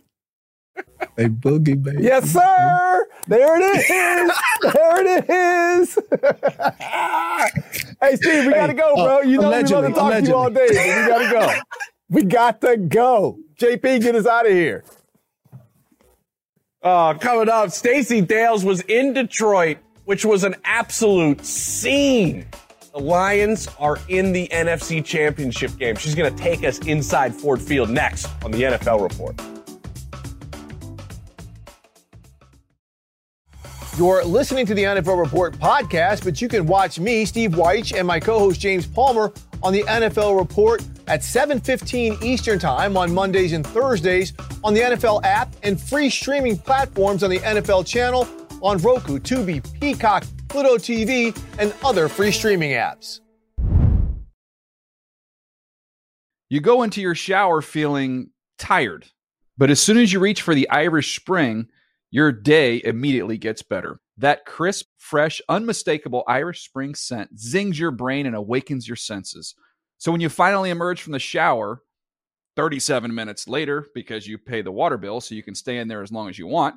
They 1.16 1.26
boogie, 1.26 1.80
baby. 1.82 2.02
Yes, 2.02 2.30
sir. 2.30 3.06
There 3.26 3.60
it 3.60 3.80
is. 3.80 4.36
there 4.72 5.06
it 5.18 5.30
is. 5.30 5.98
hey, 8.00 8.16
Steve, 8.16 8.46
we 8.46 8.52
gotta 8.52 8.72
go, 8.74 8.94
bro. 8.94 9.18
uh, 9.18 9.20
You 9.22 9.38
know 9.40 9.48
we 9.50 9.56
love 9.56 9.66
to 9.66 9.78
allegedly, 9.78 9.92
talk 9.92 10.12
to 10.14 10.22
you 10.28 10.34
all 10.34 10.50
day, 10.50 10.66
but 10.68 10.76
we 10.80 11.06
gotta 11.08 11.30
go. 11.30 11.60
We 12.08 12.22
got 12.24 12.60
to 12.62 12.76
go. 12.76 13.38
JP, 13.60 14.02
get 14.02 14.14
us 14.16 14.26
out 14.26 14.46
of 14.46 14.52
here. 14.52 14.84
Uh, 16.82 17.14
coming 17.14 17.48
up, 17.48 17.70
Stacey 17.70 18.20
Dales 18.22 18.64
was 18.64 18.80
in 18.82 19.12
Detroit, 19.12 19.78
which 20.06 20.24
was 20.24 20.42
an 20.44 20.56
absolute 20.64 21.44
scene. 21.44 22.46
The 22.92 22.98
Lions 22.98 23.68
are 23.78 23.98
in 24.08 24.32
the 24.32 24.48
NFC 24.48 25.04
Championship 25.04 25.76
game. 25.78 25.94
She's 25.94 26.16
going 26.16 26.34
to 26.34 26.42
take 26.42 26.64
us 26.64 26.80
inside 26.80 27.32
Ford 27.32 27.62
Field 27.62 27.88
next 27.88 28.28
on 28.44 28.50
the 28.50 28.62
NFL 28.62 29.00
Report. 29.00 29.40
You're 33.96 34.24
listening 34.24 34.66
to 34.66 34.74
the 34.74 34.82
NFL 34.82 35.22
Report 35.22 35.54
podcast, 35.58 36.24
but 36.24 36.42
you 36.42 36.48
can 36.48 36.66
watch 36.66 36.98
me, 36.98 37.24
Steve 37.24 37.52
Wyche, 37.52 37.96
and 37.96 38.08
my 38.08 38.18
co-host 38.18 38.60
James 38.60 38.86
Palmer 38.88 39.32
on 39.62 39.72
the 39.72 39.82
NFL 39.82 40.36
Report 40.36 40.82
at 41.06 41.20
7:15 41.20 42.20
Eastern 42.24 42.58
Time 42.58 42.96
on 42.96 43.14
Mondays 43.14 43.52
and 43.52 43.64
Thursdays 43.64 44.32
on 44.64 44.74
the 44.74 44.80
NFL 44.80 45.22
app 45.22 45.54
and 45.62 45.80
free 45.80 46.10
streaming 46.10 46.58
platforms 46.58 47.22
on 47.22 47.30
the 47.30 47.38
NFL 47.40 47.86
channel 47.86 48.26
on 48.62 48.78
Roku, 48.78 49.18
Tubi, 49.18 49.60
Peacock, 49.80 50.24
Pluto 50.48 50.76
TV, 50.76 51.36
and 51.58 51.74
other 51.84 52.08
free 52.08 52.32
streaming 52.32 52.72
apps. 52.72 53.20
You 56.48 56.60
go 56.60 56.82
into 56.82 57.00
your 57.00 57.14
shower 57.14 57.62
feeling 57.62 58.30
tired, 58.58 59.06
but 59.56 59.70
as 59.70 59.80
soon 59.80 59.98
as 59.98 60.12
you 60.12 60.18
reach 60.18 60.42
for 60.42 60.54
the 60.54 60.68
Irish 60.68 61.16
Spring, 61.16 61.68
your 62.10 62.32
day 62.32 62.82
immediately 62.84 63.38
gets 63.38 63.62
better. 63.62 64.00
That 64.16 64.44
crisp, 64.44 64.86
fresh, 64.98 65.40
unmistakable 65.48 66.24
Irish 66.26 66.64
Spring 66.64 66.94
scent 66.94 67.38
zings 67.38 67.78
your 67.78 67.92
brain 67.92 68.26
and 68.26 68.34
awakens 68.34 68.88
your 68.88 68.96
senses. 68.96 69.54
So 69.98 70.10
when 70.10 70.20
you 70.20 70.28
finally 70.28 70.70
emerge 70.70 71.02
from 71.02 71.12
the 71.12 71.18
shower, 71.18 71.82
37 72.56 73.14
minutes 73.14 73.46
later, 73.46 73.86
because 73.94 74.26
you 74.26 74.36
pay 74.36 74.60
the 74.60 74.72
water 74.72 74.98
bill 74.98 75.20
so 75.20 75.34
you 75.34 75.42
can 75.42 75.54
stay 75.54 75.78
in 75.78 75.88
there 75.88 76.02
as 76.02 76.10
long 76.10 76.28
as 76.28 76.38
you 76.38 76.46
want, 76.46 76.76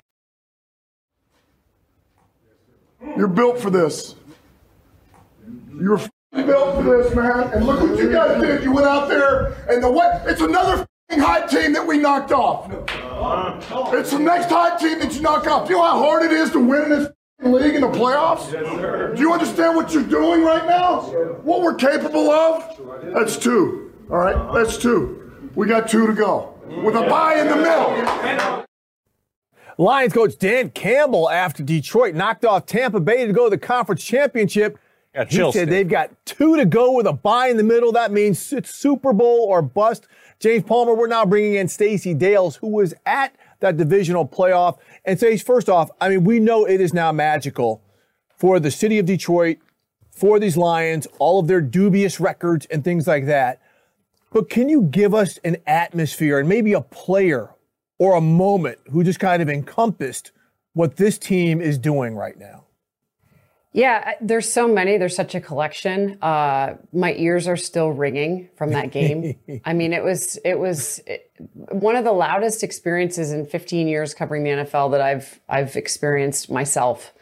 You're 3.17 3.27
built 3.27 3.59
for 3.59 3.69
this. 3.69 4.15
You're 5.79 5.99
built 6.33 6.75
for 6.75 6.83
this, 6.83 7.15
man. 7.15 7.51
And 7.53 7.65
look 7.65 7.81
what 7.81 7.97
you 7.97 8.11
guys 8.11 8.41
did. 8.41 8.63
You 8.63 8.71
went 8.71 8.87
out 8.87 9.09
there, 9.09 9.53
and 9.69 9.83
the 9.83 9.91
what? 9.91 10.21
It's 10.25 10.41
another 10.41 10.85
high 11.11 11.45
team 11.47 11.73
that 11.73 11.85
we 11.85 11.97
knocked 11.97 12.31
off. 12.31 12.71
It's 13.93 14.11
the 14.11 14.19
next 14.19 14.49
high 14.49 14.77
team 14.77 14.99
that 14.99 15.13
you 15.13 15.21
knock 15.21 15.47
off. 15.47 15.67
Do 15.67 15.73
you 15.73 15.79
know 15.79 15.85
how 15.85 15.99
hard 15.99 16.23
it 16.23 16.31
is 16.31 16.51
to 16.51 16.59
win 16.59 16.83
in 16.83 16.89
this 16.89 17.09
league 17.41 17.75
in 17.75 17.81
the 17.81 17.87
playoffs? 17.87 18.51
Do 19.15 19.21
you 19.21 19.33
understand 19.33 19.75
what 19.75 19.93
you're 19.93 20.03
doing 20.03 20.43
right 20.43 20.65
now? 20.67 21.01
What 21.41 21.61
we're 21.61 21.75
capable 21.75 22.29
of? 22.29 22.79
That's 23.13 23.37
two. 23.37 23.91
All 24.09 24.17
right, 24.17 24.53
that's 24.53 24.77
two. 24.77 25.49
We 25.55 25.67
got 25.67 25.89
two 25.89 26.07
to 26.07 26.13
go 26.13 26.53
with 26.83 26.95
a 26.95 27.01
bye 27.01 27.39
in 27.39 27.47
the 27.47 27.55
middle. 27.57 28.65
Lions 29.77 30.13
coach 30.13 30.37
Dan 30.37 30.69
Campbell, 30.69 31.29
after 31.29 31.63
Detroit 31.63 32.15
knocked 32.15 32.45
off 32.45 32.65
Tampa 32.65 32.99
Bay 32.99 33.25
to 33.25 33.33
go 33.33 33.45
to 33.45 33.49
the 33.49 33.57
conference 33.57 34.03
championship, 34.03 34.77
Got 35.13 35.29
he 35.29 35.51
said 35.51 35.69
they've 35.69 35.87
got 35.87 36.09
two 36.25 36.55
to 36.55 36.65
go 36.65 36.93
with 36.93 37.05
a 37.05 37.11
bye 37.11 37.47
in 37.47 37.57
the 37.57 37.63
middle. 37.63 37.91
That 37.91 38.11
means 38.11 38.53
it's 38.53 38.73
Super 38.73 39.11
Bowl 39.11 39.45
or 39.49 39.61
bust. 39.61 40.07
James 40.39 40.63
Palmer, 40.63 40.95
we're 40.95 41.07
now 41.07 41.25
bringing 41.25 41.55
in 41.55 41.67
Stacey 41.67 42.13
Dales, 42.13 42.55
who 42.55 42.67
was 42.67 42.93
at 43.05 43.35
that 43.59 43.75
divisional 43.75 44.25
playoff. 44.25 44.77
And 45.03 45.17
Stace, 45.17 45.43
first 45.43 45.67
off, 45.67 45.91
I 45.99 46.07
mean, 46.07 46.23
we 46.23 46.39
know 46.39 46.65
it 46.65 46.79
is 46.79 46.93
now 46.93 47.11
magical 47.11 47.81
for 48.35 48.59
the 48.59 48.71
city 48.71 48.99
of 48.99 49.05
Detroit, 49.05 49.57
for 50.09 50.39
these 50.39 50.55
Lions, 50.55 51.07
all 51.19 51.41
of 51.41 51.47
their 51.47 51.61
dubious 51.61 52.19
records 52.19 52.65
and 52.67 52.83
things 52.83 53.05
like 53.05 53.25
that. 53.25 53.61
But 54.31 54.49
can 54.49 54.69
you 54.69 54.83
give 54.83 55.13
us 55.13 55.39
an 55.43 55.57
atmosphere 55.67 56.39
and 56.39 56.47
maybe 56.47 56.71
a 56.71 56.81
player 56.81 57.49
or 58.01 58.15
a 58.15 58.21
moment 58.21 58.79
who 58.89 59.03
just 59.03 59.19
kind 59.19 59.43
of 59.43 59.47
encompassed 59.47 60.31
what 60.73 60.97
this 60.97 61.19
team 61.19 61.61
is 61.61 61.77
doing 61.77 62.15
right 62.15 62.35
now? 62.35 62.65
Yeah, 63.73 64.13
there's 64.19 64.51
so 64.51 64.67
many. 64.67 64.97
There's 64.97 65.15
such 65.15 65.35
a 65.35 65.39
collection. 65.39 66.17
Uh, 66.19 66.77
my 66.91 67.13
ears 67.13 67.47
are 67.47 67.55
still 67.55 67.91
ringing 67.91 68.49
from 68.55 68.71
that 68.71 68.89
game. 68.89 69.35
I 69.65 69.73
mean, 69.73 69.93
it 69.93 70.03
was 70.03 70.39
it 70.43 70.57
was 70.57 70.99
it, 71.05 71.31
one 71.69 71.95
of 71.95 72.03
the 72.03 72.11
loudest 72.11 72.63
experiences 72.63 73.31
in 73.31 73.45
15 73.45 73.87
years 73.87 74.15
covering 74.15 74.45
the 74.45 74.49
NFL 74.49 74.89
that 74.93 75.01
I've 75.01 75.39
I've 75.47 75.75
experienced 75.75 76.49
myself. 76.49 77.13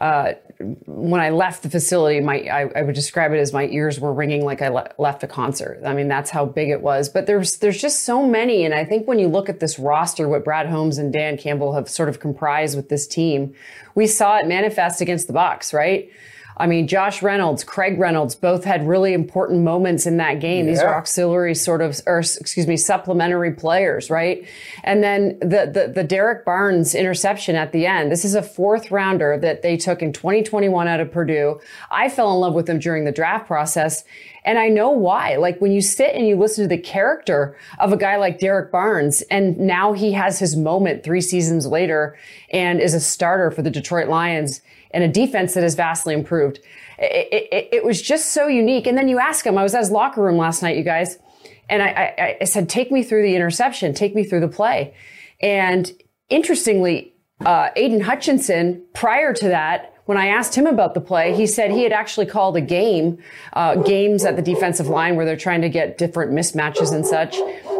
Uh, 0.00 0.32
when 0.58 1.20
I 1.20 1.30
left 1.30 1.62
the 1.62 1.70
facility, 1.70 2.20
my 2.20 2.40
I, 2.40 2.70
I 2.74 2.82
would 2.82 2.94
describe 2.94 3.32
it 3.32 3.38
as 3.38 3.52
my 3.52 3.66
ears 3.66 4.00
were 4.00 4.12
ringing 4.12 4.44
like 4.44 4.62
I 4.62 4.68
le- 4.68 4.90
left 4.98 5.22
a 5.22 5.26
concert. 5.26 5.80
I 5.84 5.94
mean, 5.94 6.08
that's 6.08 6.30
how 6.30 6.44
big 6.44 6.70
it 6.70 6.80
was. 6.80 7.08
But 7.08 7.26
there's 7.26 7.58
there's 7.58 7.80
just 7.80 8.04
so 8.04 8.26
many, 8.26 8.64
and 8.64 8.74
I 8.74 8.84
think 8.84 9.06
when 9.06 9.18
you 9.18 9.28
look 9.28 9.48
at 9.48 9.60
this 9.60 9.78
roster, 9.78 10.28
what 10.28 10.44
Brad 10.44 10.66
Holmes 10.66 10.98
and 10.98 11.12
Dan 11.12 11.36
Campbell 11.36 11.74
have 11.74 11.88
sort 11.88 12.08
of 12.08 12.20
comprised 12.20 12.76
with 12.76 12.88
this 12.88 13.06
team, 13.06 13.54
we 13.94 14.06
saw 14.06 14.38
it 14.38 14.46
manifest 14.46 15.00
against 15.00 15.26
the 15.26 15.32
Bucs, 15.32 15.72
right? 15.72 16.10
I 16.58 16.66
mean, 16.66 16.86
Josh 16.88 17.22
Reynolds, 17.22 17.64
Craig 17.64 17.98
Reynolds, 17.98 18.34
both 18.34 18.64
had 18.64 18.88
really 18.88 19.12
important 19.12 19.62
moments 19.62 20.06
in 20.06 20.16
that 20.16 20.40
game. 20.40 20.66
These 20.66 20.80
are 20.80 20.96
auxiliary 20.96 21.54
sort 21.54 21.82
of, 21.82 22.00
or 22.06 22.20
excuse 22.20 22.66
me, 22.66 22.78
supplementary 22.78 23.52
players, 23.52 24.08
right? 24.08 24.46
And 24.82 25.04
then 25.04 25.38
the, 25.40 25.70
the 25.72 25.92
the 25.94 26.04
Derrick 26.04 26.46
Barnes 26.46 26.94
interception 26.94 27.56
at 27.56 27.72
the 27.72 27.86
end. 27.86 28.10
This 28.10 28.24
is 28.24 28.34
a 28.34 28.42
fourth 28.42 28.90
rounder 28.90 29.38
that 29.38 29.60
they 29.60 29.76
took 29.76 30.00
in 30.00 30.12
2021 30.12 30.88
out 30.88 31.00
of 31.00 31.12
Purdue. 31.12 31.60
I 31.90 32.08
fell 32.08 32.32
in 32.32 32.40
love 32.40 32.54
with 32.54 32.68
him 32.68 32.78
during 32.78 33.04
the 33.04 33.12
draft 33.12 33.46
process. 33.46 34.04
And 34.46 34.58
I 34.60 34.68
know 34.68 34.90
why. 34.90 35.36
Like 35.36 35.60
when 35.60 35.72
you 35.72 35.82
sit 35.82 36.14
and 36.14 36.26
you 36.26 36.36
listen 36.36 36.64
to 36.64 36.68
the 36.68 36.80
character 36.80 37.56
of 37.80 37.92
a 37.92 37.96
guy 37.96 38.16
like 38.16 38.38
Derrick 38.38 38.70
Barnes, 38.70 39.22
and 39.22 39.58
now 39.58 39.92
he 39.92 40.12
has 40.12 40.38
his 40.38 40.56
moment 40.56 41.02
three 41.02 41.20
seasons 41.20 41.66
later 41.66 42.16
and 42.50 42.80
is 42.80 42.94
a 42.94 43.00
starter 43.00 43.50
for 43.50 43.62
the 43.62 43.70
Detroit 43.70 44.08
Lions 44.08 44.62
and 44.90 45.04
a 45.04 45.08
defense 45.08 45.54
that 45.54 45.62
has 45.62 45.74
vastly 45.74 46.14
improved. 46.14 46.60
It, 46.98 47.48
it, 47.52 47.68
it 47.72 47.84
was 47.84 48.00
just 48.00 48.32
so 48.32 48.46
unique. 48.46 48.86
And 48.86 48.96
then 48.96 49.08
you 49.08 49.18
ask 49.18 49.44
him, 49.46 49.58
I 49.58 49.62
was 49.62 49.74
at 49.74 49.80
his 49.80 49.90
locker 49.90 50.22
room 50.22 50.36
last 50.36 50.62
night, 50.62 50.76
you 50.76 50.82
guys, 50.82 51.18
and 51.68 51.82
I, 51.82 51.86
I, 51.86 52.36
I 52.40 52.44
said, 52.44 52.68
take 52.68 52.92
me 52.92 53.02
through 53.02 53.22
the 53.22 53.34
interception, 53.34 53.92
take 53.92 54.14
me 54.14 54.24
through 54.24 54.40
the 54.40 54.48
play. 54.48 54.94
And 55.40 55.90
interestingly, 56.28 57.14
uh, 57.44 57.70
Aidan 57.76 58.00
Hutchinson, 58.00 58.84
prior 58.94 59.34
to 59.34 59.48
that, 59.48 59.95
when 60.06 60.16
I 60.16 60.28
asked 60.28 60.54
him 60.54 60.66
about 60.66 60.94
the 60.94 61.00
play, 61.00 61.34
he 61.34 61.46
said 61.46 61.70
he 61.70 61.82
had 61.82 61.92
actually 61.92 62.26
called 62.26 62.56
a 62.56 62.60
game, 62.60 63.18
uh, 63.52 63.74
games 63.74 64.24
at 64.24 64.36
the 64.36 64.42
defensive 64.42 64.86
line 64.88 65.16
where 65.16 65.26
they're 65.26 65.36
trying 65.36 65.62
to 65.62 65.68
get 65.68 65.98
different 65.98 66.32
mismatches 66.32 66.94
and 66.94 67.04
such 67.04 67.36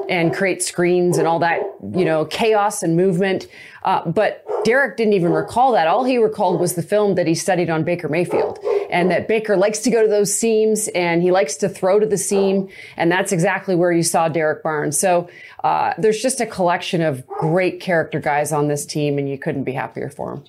and 0.08 0.34
create 0.34 0.62
screens 0.62 1.18
and 1.18 1.26
all 1.26 1.38
that, 1.38 1.60
you 1.94 2.04
know, 2.04 2.24
chaos 2.24 2.82
and 2.82 2.96
movement. 2.96 3.46
Uh, 3.84 4.08
but 4.08 4.44
Derrick 4.64 4.96
didn't 4.96 5.12
even 5.12 5.32
recall 5.32 5.72
that. 5.72 5.86
All 5.86 6.04
he 6.04 6.18
recalled 6.18 6.60
was 6.60 6.74
the 6.74 6.82
film 6.82 7.14
that 7.14 7.26
he 7.26 7.34
studied 7.34 7.70
on 7.70 7.84
Baker 7.84 8.08
Mayfield 8.08 8.58
and 8.90 9.10
that 9.10 9.28
Baker 9.28 9.56
likes 9.56 9.80
to 9.80 9.90
go 9.90 10.02
to 10.02 10.08
those 10.08 10.36
seams 10.36 10.88
and 10.88 11.22
he 11.22 11.30
likes 11.30 11.54
to 11.56 11.68
throw 11.68 12.00
to 12.00 12.06
the 12.06 12.18
seam. 12.18 12.68
And 12.96 13.10
that's 13.10 13.30
exactly 13.30 13.76
where 13.76 13.92
you 13.92 14.02
saw 14.02 14.28
Derrick 14.28 14.64
Barnes. 14.64 14.98
So 14.98 15.28
uh, 15.62 15.94
there's 15.98 16.20
just 16.20 16.40
a 16.40 16.46
collection 16.46 17.02
of 17.02 17.24
great 17.26 17.80
character 17.80 18.18
guys 18.18 18.52
on 18.52 18.66
this 18.66 18.84
team 18.84 19.18
and 19.18 19.28
you 19.28 19.38
couldn't 19.38 19.64
be 19.64 19.72
happier 19.72 20.10
for 20.10 20.34
them. 20.34 20.44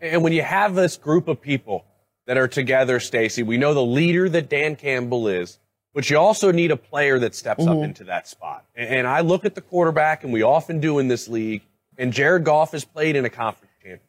And 0.00 0.22
when 0.22 0.32
you 0.32 0.42
have 0.42 0.74
this 0.74 0.96
group 0.96 1.28
of 1.28 1.40
people 1.40 1.84
that 2.26 2.36
are 2.38 2.48
together, 2.48 3.00
Stacey, 3.00 3.42
we 3.42 3.58
know 3.58 3.74
the 3.74 3.82
leader 3.84 4.28
that 4.28 4.48
Dan 4.48 4.76
Campbell 4.76 5.28
is, 5.28 5.58
but 5.94 6.08
you 6.08 6.16
also 6.18 6.52
need 6.52 6.70
a 6.70 6.76
player 6.76 7.18
that 7.18 7.34
steps 7.34 7.66
up 7.66 7.76
Mhm. 7.76 7.84
into 7.84 8.04
that 8.04 8.28
spot. 8.28 8.64
And, 8.74 9.06
I 9.06 9.20
look 9.20 9.44
at 9.44 9.54
the 9.54 9.60
quarterback, 9.60 10.24
and 10.24 10.32
we 10.32 10.42
often 10.42 10.80
do 10.80 10.98
in 10.98 11.08
this 11.08 11.28
league, 11.28 11.62
and 11.98 12.12
Jared 12.12 12.44
Goff 12.44 12.72
has 12.72 12.84
played 12.84 13.16
in 13.16 13.24
a 13.24 13.30
conference 13.30 13.72
championship. 13.82 14.06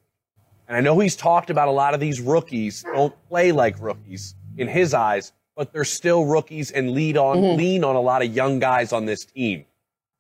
And 0.68 0.78
I 0.78 0.82
know 0.82 0.98
he's 1.00 1.16
talked 1.16 1.50
about 1.50 1.68
a 1.68 1.72
lot 1.72 1.94
of 1.94 2.00
these 2.00 2.22
rookies 2.22 2.84
don't 2.84 3.14
play 3.28 3.52
like 3.52 3.76
rookies 3.82 4.36
in 4.58 4.68
his 4.68 4.94
eyes, 4.94 5.34
but 5.56 5.74
they're 5.74 5.84
still 5.84 6.26
rookies 6.26 6.72
and 6.72 6.92
lead 6.92 7.18
on 7.18 7.38
Mhm. 7.38 7.58
lean 7.58 7.84
on 7.84 7.96
a 7.96 8.02
lot 8.02 8.22
of 8.22 8.34
young 8.34 8.60
guys 8.60 8.94
on 8.94 9.06
this 9.06 9.26
team. 9.26 9.66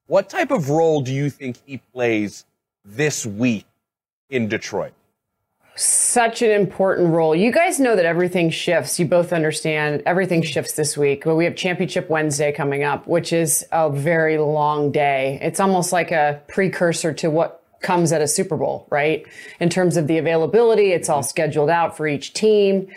What 0.08 0.30
type 0.30 0.52
of 0.52 0.70
role 0.70 1.02
do 1.02 1.14
you 1.14 1.30
think 1.30 1.58
he 1.66 1.78
plays 1.78 2.44
this 2.84 3.26
week 3.26 3.66
in 4.30 4.48
Detroit? 4.50 4.92
Such 5.82 6.44
an 6.44 6.52
important 6.52 7.10
role. 7.12 7.36
You 7.36 7.52
guys 7.52 7.80
know 7.80 7.96
that 7.96 8.06
everything 8.06 8.52
shifts. 8.52 9.00
You 9.00 9.08
both 9.08 9.34
understand 9.34 10.04
everything 10.06 10.44
shifts 10.44 10.74
this 10.74 10.96
week. 10.96 11.24
But 11.26 11.36
we 11.36 11.46
have 11.46 11.56
Championship 11.56 12.08
Wednesday 12.08 12.52
coming 12.52 12.84
up, 12.84 13.08
which 13.08 13.34
is 13.34 13.66
a 13.72 13.90
very 13.90 14.38
long 14.38 14.92
day. 14.92 15.40
It's 15.42 15.60
almost 15.60 15.92
like 15.92 16.12
a 16.12 16.40
precursor 16.48 17.14
to 17.14 17.32
what 17.32 17.64
comes 17.82 18.12
at 18.12 18.22
a 18.22 18.28
Super 18.28 18.58
Bowl, 18.58 18.86
right? 18.92 19.26
In 19.60 19.70
terms 19.70 19.98
of 19.98 20.06
the 20.06 20.20
availability, 20.20 20.92
it's 20.92 21.10
all 21.10 21.24
scheduled 21.24 21.72
out 21.72 21.98
for 21.98 22.08
each 22.08 22.34
team. 22.34 22.88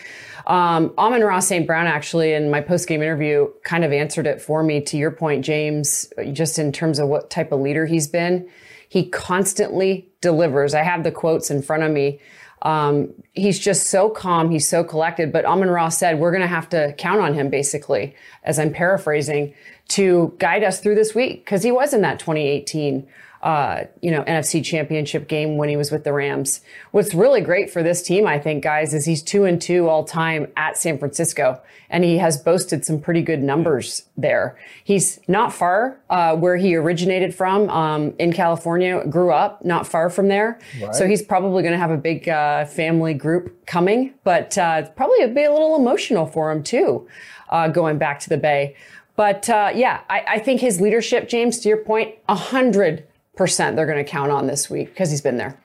Um, 0.47 0.93
Amon-Ra 0.99 1.39
St. 1.39 1.67
Brown 1.67 1.87
actually 1.87 2.35
in 2.35 2.51
my 2.51 2.61
post 2.61 2.87
game 2.87 3.01
interview 3.01 3.51
kind 3.63 3.87
of 3.87 3.93
answered 3.93 4.27
it 4.27 4.43
for 4.43 4.63
me 4.63 4.83
to 4.83 4.99
your 4.99 5.11
point, 5.11 5.43
James, 5.43 6.13
just 6.35 6.59
in 6.59 6.71
terms 6.71 6.99
of 6.99 7.09
what 7.09 7.31
type 7.31 7.51
of 7.51 7.61
leader 7.61 7.87
he's 7.87 8.09
been. 8.09 8.47
He 8.91 9.09
constantly 9.09 10.07
delivers. 10.21 10.75
I 10.75 10.83
have 10.83 11.03
the 11.03 11.11
quotes 11.11 11.51
in 11.51 11.63
front 11.63 11.83
of 11.83 11.91
me. 11.91 12.21
Um, 12.65 13.13
he's 13.35 13.59
just 13.59 13.89
so 13.89 14.09
calm. 14.09 14.51
He's 14.51 14.67
so 14.67 14.83
collected. 14.83 15.33
But 15.33 15.45
Amon 15.45 15.69
Ra 15.69 15.91
said, 15.91 16.19
we're 16.19 16.31
going 16.31 16.43
to 16.43 16.49
have 16.49 16.69
to 16.71 16.95
count 16.97 17.21
on 17.21 17.35
him, 17.35 17.51
basically, 17.51 18.17
as 18.43 18.59
I'm 18.59 18.73
paraphrasing, 18.73 19.55
to 19.89 20.35
guide 20.39 20.65
us 20.65 20.81
through 20.81 20.95
this 20.95 21.15
week 21.15 21.45
because 21.45 21.63
he 21.63 21.71
was 21.71 21.93
in 21.93 22.01
that 22.01 22.19
2018 22.19 23.07
uh, 23.45 23.85
you 24.01 24.11
know, 24.11 24.25
NFC 24.25 24.65
championship 24.65 25.29
game 25.29 25.59
when 25.59 25.69
he 25.69 25.77
was 25.77 25.91
with 25.91 26.03
the 26.03 26.15
Rams. 26.15 26.63
What's 26.93 27.13
really 27.13 27.43
great 27.43 27.71
for 27.71 27.83
this 27.83 28.03
team, 28.03 28.27
I 28.27 28.39
think, 28.39 28.65
guys, 28.65 28.95
is 28.95 29.05
he's 29.05 29.23
two 29.23 29.45
and 29.45 29.61
two 29.61 29.87
all 29.87 30.03
time 30.03 30.51
at 30.57 30.79
San 30.79 30.97
Francisco, 30.99 31.61
and 31.91 32.05
he 32.05 32.17
has 32.17 32.39
boasted 32.39 32.87
some 32.87 33.03
pretty 33.03 33.21
good 33.21 33.43
numbers 33.43 34.07
there. 34.17 34.57
He's 34.83 35.21
not 35.29 35.53
far 35.53 36.01
uh, 36.09 36.35
where 36.35 36.57
he 36.57 36.75
originated 36.75 37.35
from 37.35 37.69
um, 37.69 38.15
in 38.19 38.33
California, 38.33 39.07
grew 39.07 39.31
up 39.31 39.63
not 39.63 39.87
far 39.87 40.09
from 40.09 40.29
there. 40.29 40.59
Right. 40.81 40.95
So 40.95 41.07
he's 41.07 41.21
probably 41.21 41.63
going 41.63 41.75
to 41.75 41.79
have 41.79 41.91
a 41.91 41.99
big 41.99 42.27
uh, 42.27 42.65
family 42.65 43.13
group 43.13 43.67
coming, 43.67 44.15
but 44.25 44.57
uh, 44.57 44.89
probably 44.93 45.21
a, 45.21 45.29
be 45.29 45.45
a 45.45 45.53
little 45.53 45.77
emotional 45.77 46.27
for 46.27 46.51
him 46.51 46.63
too, 46.63 47.07
uh, 47.51 47.69
going 47.69 47.99
back 47.99 48.21
to 48.21 48.31
the 48.31 48.39
Bay. 48.39 48.75
But 49.17 49.51
uh, 49.51 49.71
yeah, 49.75 50.01
I, 50.09 50.25
I, 50.27 50.39
think 50.39 50.61
his 50.61 50.81
leadership, 50.81 51.29
James, 51.29 51.61
to 51.61 51.69
your 51.69 51.79
point, 51.79 52.17
a 52.29 52.35
hundred 52.35 53.07
percent 53.37 53.77
they're 53.77 53.87
going 53.87 54.03
to 54.05 54.11
count 54.11 54.31
on 54.31 54.47
this 54.47 54.71
week 54.71 54.89
because 54.89 55.11
he's 55.11 55.21
been 55.21 55.37
there. 55.37 55.59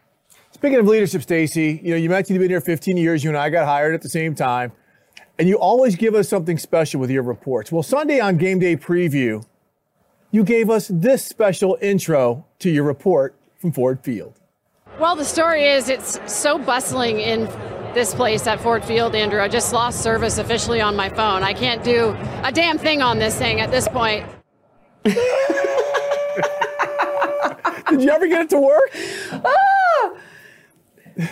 Speaking 0.52 0.80
of 0.80 0.88
leadership, 0.88 1.22
Stacey, 1.22 1.80
you 1.84 1.92
know 1.92 1.98
you 1.98 2.10
mentioned 2.10 2.36
you've 2.36 2.42
been 2.42 2.50
here 2.50 2.62
15 2.62 2.98
years. 2.98 3.24
You 3.24 3.30
and 3.30 3.38
I 3.38 3.50
got 3.50 3.66
hired 3.66 3.94
at 3.94 4.02
the 4.02 4.10
same 4.10 4.36
time, 4.36 4.72
and 5.38 5.48
you 5.48 5.58
always 5.58 5.96
give 5.96 6.16
us 6.16 6.28
something 6.28 6.58
special 6.58 7.00
with 7.00 7.10
your 7.10 7.24
reports. 7.24 7.72
Well, 7.72 7.84
Sunday 7.84 8.20
on 8.20 8.38
Game 8.38 8.60
Day 8.60 8.76
Preview, 8.76 9.46
you 10.32 10.44
gave 10.44 10.70
us 10.70 10.90
this 10.94 11.24
special 11.24 11.78
intro 11.82 12.46
to 12.60 12.70
your 12.70 12.84
report 12.84 13.36
from 13.58 13.72
Ford 13.72 14.00
Field. 14.04 14.40
Well, 15.00 15.16
the 15.16 15.26
story 15.26 15.66
is 15.66 15.88
it's 15.88 16.20
so 16.32 16.58
bustling 16.58 17.20
in 17.20 17.46
this 17.94 18.14
place 18.14 18.46
at 18.48 18.60
Ford 18.60 18.84
Field, 18.84 19.16
Andrew. 19.16 19.42
I 19.42 19.48
just 19.48 19.72
lost 19.72 20.02
service 20.02 20.38
officially 20.38 20.82
on 20.82 20.96
my 20.96 21.10
phone. 21.10 21.42
I 21.42 21.54
can't 21.54 21.84
do 21.84 22.16
a 22.44 22.52
damn 22.52 22.78
thing 22.78 23.02
on 23.02 23.18
this 23.18 23.38
thing 23.38 23.62
at 23.62 23.72
this 23.72 23.88
point. 23.88 24.26
Did 27.90 28.02
you 28.04 28.10
ever 28.10 28.28
get 28.28 28.42
it 28.42 28.50
to 28.52 28.60
work? 28.60 28.92
Ah! 29.46 30.12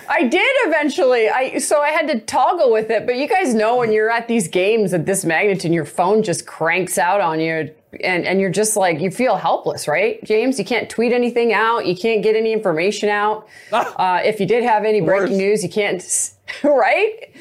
I 0.10 0.24
did 0.24 0.44
eventually. 0.66 1.30
I 1.30 1.60
so 1.60 1.80
I 1.80 1.90
had 1.90 2.08
to 2.10 2.20
toggle 2.20 2.72
with 2.74 2.90
it, 2.90 3.06
but 3.06 3.16
you 3.16 3.28
guys 3.28 3.54
know 3.54 3.78
when 3.78 3.92
you're 3.94 4.10
at 4.10 4.28
these 4.28 4.48
games 4.50 4.94
at 4.94 5.06
this 5.06 5.24
magnitude, 5.24 5.66
and 5.66 5.74
your 5.74 5.86
phone 5.86 6.24
just 6.24 6.46
cranks 6.46 6.98
out 6.98 7.22
on 7.22 7.40
you, 7.40 7.74
and 8.04 8.26
and 8.26 8.42
you're 8.42 8.50
just 8.50 8.76
like 8.76 9.00
you 9.00 9.10
feel 9.10 9.38
helpless, 9.38 9.88
right, 9.88 10.22
James? 10.26 10.60
You 10.60 10.66
can't 10.66 10.90
tweet 10.90 11.14
anything 11.14 11.54
out, 11.54 11.86
you 11.86 11.96
can't 11.96 12.22
get 12.22 12.36
any 12.36 12.52
information 12.52 13.08
out. 13.08 13.48
Uh, 13.72 14.20
if 14.26 14.42
you 14.42 14.46
did 14.46 14.64
have 14.64 14.84
any 14.84 15.00
breaking 15.00 15.30
Worse. 15.38 15.38
news, 15.38 15.64
you 15.64 15.70
can't, 15.70 16.04
right? 16.64 17.32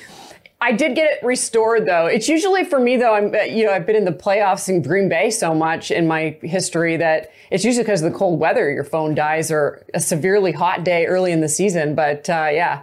I 0.67 0.73
did 0.73 0.97
get 0.97 1.13
it 1.13 1.25
restored 1.25 1.87
though. 1.87 2.07
It's 2.07 2.29
usually 2.29 2.65
for 2.65 2.81
me 2.81 2.97
though. 2.97 3.15
I'm 3.15 3.33
you 3.49 3.65
know 3.65 3.71
I've 3.71 3.87
been 3.87 3.95
in 3.95 4.05
the 4.05 4.11
playoffs 4.11 4.69
in 4.69 4.83
Green 4.83 5.09
Bay 5.09 5.31
so 5.31 5.55
much 5.55 5.93
in 5.93 6.09
my 6.09 6.37
history 6.43 6.97
that 6.97 7.31
it's 7.53 7.65
usually 7.65 7.85
because 7.85 8.03
of 8.03 8.11
the 8.11 8.19
cold 8.19 8.41
weather 8.41 8.69
your 8.73 8.83
phone 8.83 9.15
dies 9.15 9.53
or 9.53 9.87
a 9.95 10.01
severely 10.01 10.51
hot 10.51 10.83
day 10.83 11.07
early 11.07 11.31
in 11.31 11.41
the 11.41 11.49
season. 11.49 11.95
But 11.95 12.29
uh, 12.29 12.49
yeah, 12.51 12.83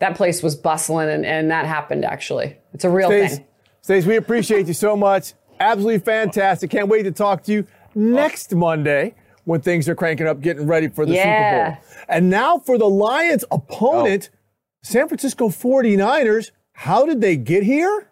that 0.00 0.14
place 0.14 0.42
was 0.42 0.54
bustling 0.54 1.08
and, 1.08 1.24
and 1.24 1.50
that 1.50 1.64
happened 1.64 2.04
actually. 2.04 2.58
It's 2.74 2.84
a 2.84 2.90
real 2.90 3.08
Stace, 3.08 3.36
thing. 3.36 3.46
Stace, 3.80 4.04
we 4.04 4.16
appreciate 4.16 4.66
you 4.66 4.74
so 4.74 4.94
much. 4.94 5.32
Absolutely 5.58 6.00
fantastic. 6.00 6.70
Can't 6.70 6.88
wait 6.88 7.04
to 7.04 7.12
talk 7.12 7.44
to 7.44 7.52
you 7.52 7.66
next 7.94 8.54
Monday 8.54 9.14
when 9.44 9.62
things 9.62 9.88
are 9.88 9.94
cranking 9.94 10.26
up, 10.26 10.42
getting 10.42 10.66
ready 10.66 10.88
for 10.88 11.06
the 11.06 11.14
yeah. 11.14 11.76
Super 11.76 11.80
Bowl. 11.80 12.04
And 12.08 12.28
now 12.28 12.58
for 12.58 12.76
the 12.76 12.90
Lions' 12.90 13.46
opponent, 13.50 14.28
oh. 14.30 14.38
San 14.82 15.08
Francisco 15.08 15.48
49ers. 15.48 16.50
How 16.82 17.06
did 17.06 17.20
they 17.20 17.36
get 17.36 17.62
here? 17.62 18.10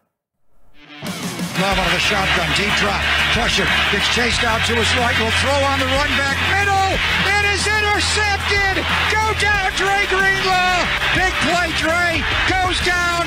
Love 1.03 1.75
out 1.75 1.87
of 1.87 1.93
the 1.93 1.99
shotgun, 1.99 2.47
deep 2.55 2.71
drop, 2.79 3.03
pressure, 3.35 3.67
gets 3.91 4.07
chased 4.15 4.47
out 4.47 4.63
to 4.71 4.79
his 4.79 4.87
right, 4.95 5.19
will 5.19 5.35
throw 5.43 5.59
on 5.67 5.83
the 5.83 5.91
run 5.91 6.07
back 6.15 6.39
middle, 6.55 6.95
it 7.27 7.45
is 7.51 7.67
intercepted! 7.67 8.79
Go 9.11 9.27
down, 9.43 9.75
Dre 9.75 10.07
Greenlaw! 10.07 10.87
Big 11.19 11.35
play, 11.51 11.75
Dre, 11.83 12.23
goes 12.47 12.79
down! 12.87 13.27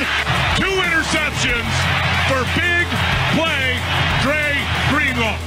Two 0.56 0.79
interceptions 0.79 1.75
for 2.32 2.47
big 2.56 2.88
play, 3.36 3.75
Dre 4.23 4.56
Greenlaw. 4.95 5.38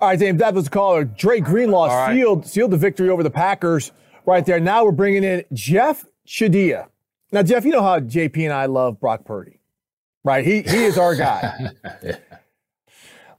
All 0.00 0.08
right, 0.08 0.18
Dave, 0.18 0.38
that 0.38 0.54
was 0.54 0.64
the 0.64 0.70
caller. 0.70 1.04
Dre 1.04 1.40
Greenlaw 1.40 1.88
right. 1.88 2.16
sealed, 2.16 2.46
sealed 2.46 2.70
the 2.70 2.78
victory 2.78 3.10
over 3.10 3.22
the 3.22 3.30
Packers 3.30 3.92
right 4.24 4.46
there. 4.46 4.58
Now 4.58 4.86
we're 4.86 4.92
bringing 4.92 5.22
in 5.22 5.44
Jeff 5.52 6.06
Chadiha. 6.26 6.88
Now, 7.32 7.42
Jeff, 7.42 7.64
you 7.64 7.72
know 7.72 7.82
how 7.82 8.00
JP 8.00 8.44
and 8.44 8.52
I 8.52 8.66
love 8.66 9.00
Brock 9.00 9.24
Purdy, 9.24 9.60
right? 10.22 10.44
He 10.44 10.62
he 10.62 10.84
is 10.84 10.98
our 10.98 11.14
guy. 11.14 11.70
yeah. 12.02 12.16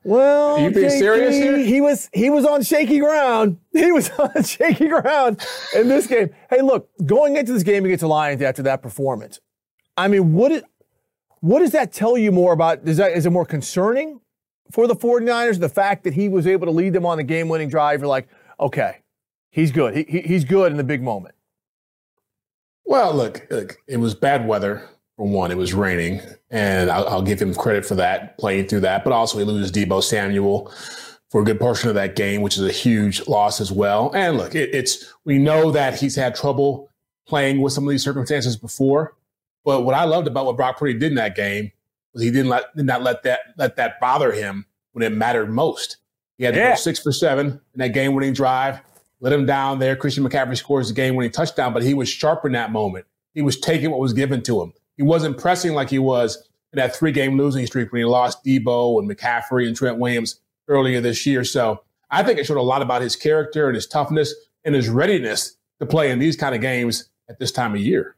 Well, 0.04 0.58
Are 0.58 0.60
you 0.60 0.70
being 0.70 0.86
JP, 0.88 1.00
serious 1.00 1.36
here? 1.36 1.58
He 1.58 1.82
was 1.82 2.10
he 2.14 2.30
was 2.30 2.46
on 2.46 2.62
shaky 2.62 3.00
ground. 3.00 3.58
He 3.74 3.92
was 3.92 4.10
on 4.12 4.44
shaky 4.44 4.88
ground 4.88 5.44
in 5.76 5.88
this 5.88 6.08
game. 6.08 6.30
Hey, 6.50 6.62
look, 6.62 6.90
going 7.06 7.36
into 7.38 7.54
this 7.54 7.64
game 7.64 7.86
against 7.86 8.02
the 8.02 8.08
Lions 8.08 8.42
after 8.42 8.62
that 8.64 8.82
performance, 8.82 9.40
I 9.98 10.08
mean, 10.08 10.34
what 10.34 10.52
it, 10.52 10.66
what 11.40 11.60
does 11.60 11.72
that 11.72 11.92
tell 11.92 12.18
you 12.18 12.32
more 12.32 12.54
about? 12.54 12.88
Is 12.88 12.98
that 12.98 13.14
is 13.14 13.26
it 13.26 13.32
more 13.32 13.46
concerning 13.46 14.22
for 14.72 14.88
the 14.88 14.96
49ers 14.96 15.60
the 15.60 15.70
fact 15.70 16.04
that 16.04 16.14
he 16.14 16.30
was 16.30 16.46
able 16.46 16.66
to 16.68 16.72
lead 16.72 16.94
them 16.94 17.06
on 17.06 17.18
the 17.18 17.24
game-winning 17.24 17.70
drive? 17.70 18.02
You're 18.02 18.08
like, 18.08 18.28
okay, 18.60 18.98
he's 19.50 19.72
good. 19.72 19.96
He, 19.96 20.06
he 20.08 20.22
he's 20.22 20.46
good 20.46 20.72
in 20.72 20.78
the 20.78 20.84
big 20.84 21.02
moment. 21.02 21.36
Well, 22.86 23.14
look, 23.14 23.48
look, 23.50 23.78
it 23.88 23.98
was 23.98 24.14
bad 24.14 24.48
weather 24.48 24.88
for 25.18 25.28
one. 25.28 25.52
It 25.52 25.58
was 25.58 25.74
raining, 25.74 26.22
and 26.50 26.90
I'll, 26.90 27.08
I'll, 27.08 27.22
give 27.22 27.42
him 27.42 27.54
credit 27.56 27.86
for 27.86 27.96
that, 27.96 28.38
playing 28.38 28.68
through 28.68 28.82
that. 28.82 29.04
But 29.04 29.14
also, 29.14 29.40
he 29.40 29.44
loses 29.44 29.72
Deebo 29.72 30.04
Samuel 30.04 30.72
for 31.30 31.42
a 31.42 31.44
good 31.44 31.60
portion 31.60 31.90
of 31.90 31.96
that 31.96 32.16
game, 32.16 32.42
which 32.42 32.58
is 32.58 32.64
a 32.64 32.72
huge 32.72 33.28
loss 33.28 33.60
as 33.60 33.72
well. 33.72 34.12
And 34.14 34.38
look, 34.38 34.54
it, 34.56 34.74
it's 34.74 35.14
we 35.26 35.38
know 35.38 35.72
that 35.72 36.00
he's 36.00 36.16
had 36.16 36.36
trouble 36.36 36.90
playing 37.28 37.62
with 37.62 37.74
some 37.74 37.86
of 37.86 37.90
these 37.90 38.04
circumstances 38.04 38.56
before. 38.56 39.16
But 39.64 39.82
what 39.82 39.96
I 39.96 40.04
loved 40.04 40.28
about 40.28 40.46
what 40.46 40.58
Brock 40.58 40.78
Purdy 40.78 40.94
did 40.94 41.12
in 41.12 41.16
that 41.16 41.36
game 41.36 41.72
was 42.14 42.22
he 42.22 42.30
didn't 42.30 42.50
let 42.50 42.76
did 42.76 42.86
not 42.86 43.02
let 43.02 43.24
that 43.24 43.40
let 43.58 43.78
that 43.78 44.00
bother 44.00 44.32
him 44.32 44.66
when 44.92 45.04
it 45.04 45.12
mattered 45.12 45.50
most. 45.50 45.98
He 46.38 46.44
had 46.44 46.54
to 46.54 46.60
yeah. 46.60 46.70
go 46.72 46.76
six 46.76 47.00
for 47.00 47.12
seven 47.12 47.48
in 47.74 47.80
that 47.80 47.90
game 47.90 48.14
winning 48.14 48.34
drive 48.34 48.80
let 49.26 49.34
him 49.34 49.48
down 49.48 49.80
there. 49.80 49.96
Christian 49.96 50.24
McCaffrey 50.24 50.56
scores 50.56 50.90
the 50.90 50.94
game 50.94 51.16
winning 51.16 51.32
touchdown, 51.32 51.74
but 51.74 51.82
he 51.82 51.96
was 51.96 52.08
sharp 52.08 52.46
in 52.46 52.52
that 52.52 52.72
moment. 52.72 53.08
He 53.34 53.42
was 53.42 53.60
taking 53.60 53.90
what 53.90 54.00
was 54.00 54.14
given 54.14 54.44
to 54.44 54.62
him. 54.62 54.72
He 54.98 55.02
wasn't 55.02 55.40
pressing 55.40 55.74
like 55.74 55.90
he 55.90 55.98
was 55.98 56.48
in 56.72 56.78
that 56.78 56.96
three 56.96 57.12
game 57.12 57.36
losing 57.36 57.66
streak 57.66 57.92
when 57.92 58.02
he 58.02 58.06
lost 58.06 58.46
Deebo 58.46 59.00
and 59.00 59.10
McCaffrey 59.10 59.66
and 59.66 59.76
Trent 59.76 59.98
Williams 59.98 60.40
earlier 60.68 61.02
this 61.02 61.26
year. 61.26 61.44
So 61.44 61.82
I 62.12 62.22
think 62.22 62.38
it 62.38 62.46
showed 62.46 62.60
a 62.60 62.62
lot 62.62 62.84
about 62.84 63.02
his 63.02 63.16
character 63.16 63.66
and 63.66 63.74
his 63.74 63.88
toughness 63.88 64.32
and 64.64 64.76
his 64.76 64.90
readiness 64.90 65.58
to 65.80 65.88
play 65.88 66.12
in 66.12 66.20
these 66.20 66.36
kind 66.36 66.54
of 66.54 66.62
games 66.62 67.10
at 67.28 67.40
this 67.40 67.52
time 67.52 67.74
of 67.74 67.82
year. 67.82 68.16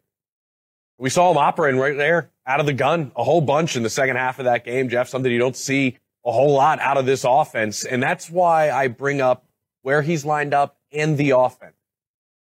We 0.97 1.09
saw 1.09 1.31
him 1.31 1.37
operating 1.37 1.79
right 1.79 1.95
there 1.95 2.31
out 2.45 2.59
of 2.59 2.65
the 2.65 2.73
gun 2.73 3.13
a 3.15 3.23
whole 3.23 3.39
bunch 3.39 3.77
in 3.77 3.83
the 3.83 3.89
second 3.89 4.17
half 4.17 4.39
of 4.39 4.45
that 4.45 4.65
game, 4.65 4.89
Jeff, 4.89 5.07
something 5.07 5.31
you 5.31 5.39
don't 5.39 5.55
see 5.55 5.99
a 6.25 6.33
whole 6.33 6.51
lot 6.53 6.81
out 6.81 6.97
of 6.97 7.05
this 7.05 7.23
offense. 7.23 7.85
And 7.85 8.03
that's 8.03 8.29
why 8.29 8.71
I 8.71 8.89
bring 8.89 9.21
up 9.21 9.45
where 9.83 10.01
he's 10.01 10.25
lined 10.25 10.53
up 10.53 10.76
and 10.97 11.17
the 11.17 11.31
offense. 11.31 11.75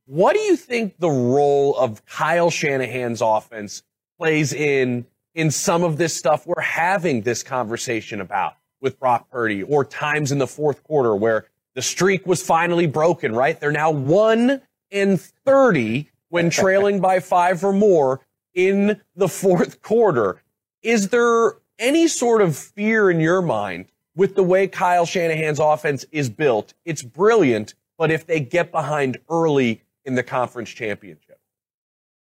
What 0.05 0.33
do 0.33 0.39
you 0.39 0.55
think 0.55 0.97
the 0.97 1.09
role 1.09 1.75
of 1.77 2.03
Kyle 2.05 2.49
Shanahan's 2.49 3.21
offense 3.21 3.83
plays 4.17 4.53
in 4.53 5.05
in 5.35 5.51
some 5.51 5.83
of 5.83 5.97
this 5.97 6.15
stuff 6.15 6.47
we're 6.47 6.61
having 6.61 7.21
this 7.21 7.43
conversation 7.43 8.19
about 8.19 8.55
with 8.81 8.99
Brock 8.99 9.29
Purdy 9.29 9.61
or 9.61 9.85
times 9.85 10.31
in 10.31 10.39
the 10.39 10.47
fourth 10.47 10.83
quarter 10.83 11.15
where 11.15 11.45
the 11.75 11.81
streak 11.81 12.25
was 12.25 12.41
finally 12.41 12.87
broken, 12.87 13.33
right? 13.33 13.59
They're 13.59 13.71
now 13.71 13.91
1 13.91 14.61
and 14.91 15.21
30 15.21 16.09
when 16.29 16.49
trailing 16.49 16.99
by 16.99 17.19
5 17.19 17.63
or 17.63 17.73
more 17.73 18.21
in 18.53 18.99
the 19.15 19.27
fourth 19.27 19.81
quarter. 19.81 20.41
Is 20.81 21.09
there 21.09 21.57
any 21.77 22.07
sort 22.07 22.41
of 22.41 22.57
fear 22.57 23.11
in 23.11 23.19
your 23.19 23.41
mind 23.41 23.85
with 24.15 24.35
the 24.35 24.43
way 24.43 24.67
Kyle 24.67 25.05
Shanahan's 25.05 25.59
offense 25.59 26.05
is 26.11 26.29
built? 26.29 26.73
It's 26.83 27.03
brilliant, 27.03 27.75
but 27.99 28.09
if 28.09 28.25
they 28.25 28.39
get 28.39 28.71
behind 28.71 29.19
early 29.29 29.83
in 30.05 30.15
the 30.15 30.23
conference 30.23 30.69
championship? 30.69 31.39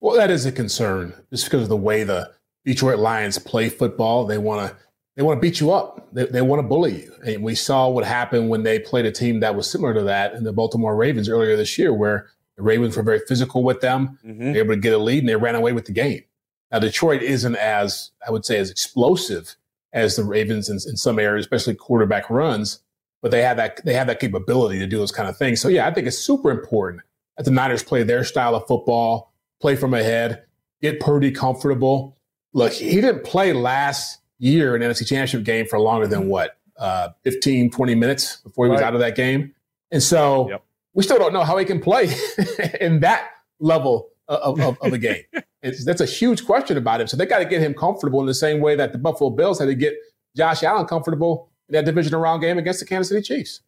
Well, 0.00 0.16
that 0.16 0.30
is 0.30 0.46
a 0.46 0.52
concern 0.52 1.14
just 1.30 1.46
because 1.46 1.62
of 1.62 1.68
the 1.68 1.76
way 1.76 2.04
the 2.04 2.30
Detroit 2.64 2.98
Lions 2.98 3.38
play 3.38 3.68
football. 3.68 4.26
They 4.26 4.38
want 4.38 4.70
to 4.70 4.76
they 5.16 5.22
want 5.22 5.38
to 5.38 5.40
beat 5.40 5.60
you 5.60 5.72
up. 5.72 6.08
They, 6.12 6.26
they 6.26 6.42
want 6.42 6.60
to 6.60 6.66
bully 6.66 7.02
you. 7.02 7.12
And 7.26 7.42
we 7.42 7.54
saw 7.54 7.88
what 7.88 8.04
happened 8.04 8.48
when 8.48 8.62
they 8.62 8.78
played 8.78 9.04
a 9.04 9.12
team 9.12 9.40
that 9.40 9.54
was 9.54 9.70
similar 9.70 9.92
to 9.94 10.02
that 10.04 10.34
in 10.34 10.44
the 10.44 10.52
Baltimore 10.52 10.96
Ravens 10.96 11.28
earlier 11.28 11.56
this 11.56 11.76
year, 11.78 11.92
where 11.92 12.28
the 12.56 12.62
Ravens 12.62 12.96
were 12.96 13.02
very 13.02 13.20
physical 13.26 13.62
with 13.62 13.80
them. 13.80 14.18
Mm-hmm. 14.24 14.52
They 14.52 14.62
were 14.62 14.72
able 14.72 14.74
to 14.74 14.80
get 14.80 14.94
a 14.94 14.98
lead 14.98 15.20
and 15.20 15.28
they 15.28 15.36
ran 15.36 15.54
away 15.54 15.72
with 15.72 15.84
the 15.84 15.92
game. 15.92 16.22
Now, 16.70 16.78
Detroit 16.78 17.22
isn't 17.22 17.56
as, 17.56 18.10
I 18.26 18.30
would 18.30 18.44
say, 18.46 18.58
as 18.58 18.70
explosive 18.70 19.56
as 19.92 20.16
the 20.16 20.24
Ravens 20.24 20.70
in, 20.70 20.76
in 20.76 20.96
some 20.96 21.18
areas, 21.18 21.44
especially 21.44 21.74
quarterback 21.74 22.30
runs, 22.30 22.81
but 23.22 23.30
they 23.30 23.40
have 23.42 23.56
that 23.56 23.82
they 23.84 23.94
have 23.94 24.08
that 24.08 24.20
capability 24.20 24.78
to 24.80 24.86
do 24.86 24.98
those 24.98 25.12
kind 25.12 25.28
of 25.28 25.36
things. 25.36 25.60
So 25.60 25.68
yeah, 25.68 25.86
I 25.86 25.94
think 25.94 26.06
it's 26.06 26.18
super 26.18 26.50
important 26.50 27.02
that 27.36 27.44
the 27.44 27.50
Niners 27.50 27.82
play 27.82 28.02
their 28.02 28.24
style 28.24 28.54
of 28.54 28.66
football, 28.66 29.32
play 29.60 29.76
from 29.76 29.94
ahead, 29.94 30.42
get 30.82 31.00
Purdy 31.00 31.30
comfortable. 31.30 32.18
Look, 32.52 32.72
he 32.72 33.00
didn't 33.00 33.24
play 33.24 33.52
last 33.52 34.18
year 34.38 34.76
in 34.76 34.82
NFC 34.82 35.06
Championship 35.06 35.44
game 35.44 35.66
for 35.66 35.78
longer 35.78 36.06
than 36.06 36.28
what, 36.28 36.58
uh, 36.76 37.10
15, 37.22 37.70
20 37.70 37.94
minutes 37.94 38.38
before 38.38 38.66
he 38.66 38.70
was 38.70 38.80
right. 38.80 38.88
out 38.88 38.94
of 38.94 39.00
that 39.00 39.14
game. 39.14 39.54
And 39.90 40.02
so 40.02 40.50
yep. 40.50 40.64
we 40.92 41.02
still 41.02 41.18
don't 41.18 41.32
know 41.32 41.44
how 41.44 41.56
he 41.56 41.64
can 41.64 41.80
play 41.80 42.14
in 42.80 43.00
that 43.00 43.30
level 43.60 44.10
of, 44.28 44.60
of, 44.60 44.78
of 44.80 44.92
a 44.92 44.98
game. 44.98 45.22
It's, 45.64 45.84
that's 45.84 46.00
a 46.00 46.06
huge 46.06 46.44
question 46.44 46.76
about 46.76 47.00
him. 47.00 47.06
So 47.06 47.16
they 47.16 47.24
got 47.24 47.38
to 47.38 47.44
get 47.44 47.60
him 47.60 47.72
comfortable 47.72 48.18
in 48.18 48.26
the 48.26 48.34
same 48.34 48.58
way 48.58 48.74
that 48.74 48.90
the 48.90 48.98
Buffalo 48.98 49.30
Bills 49.30 49.60
had 49.60 49.66
to 49.66 49.76
get 49.76 49.94
Josh 50.36 50.64
Allen 50.64 50.86
comfortable 50.86 51.51
that 51.72 51.84
divisional 51.84 52.20
round 52.20 52.40
game 52.40 52.58
against 52.58 52.80
the 52.80 52.86
Kansas 52.86 53.08
City 53.08 53.22
Chiefs. 53.22 53.60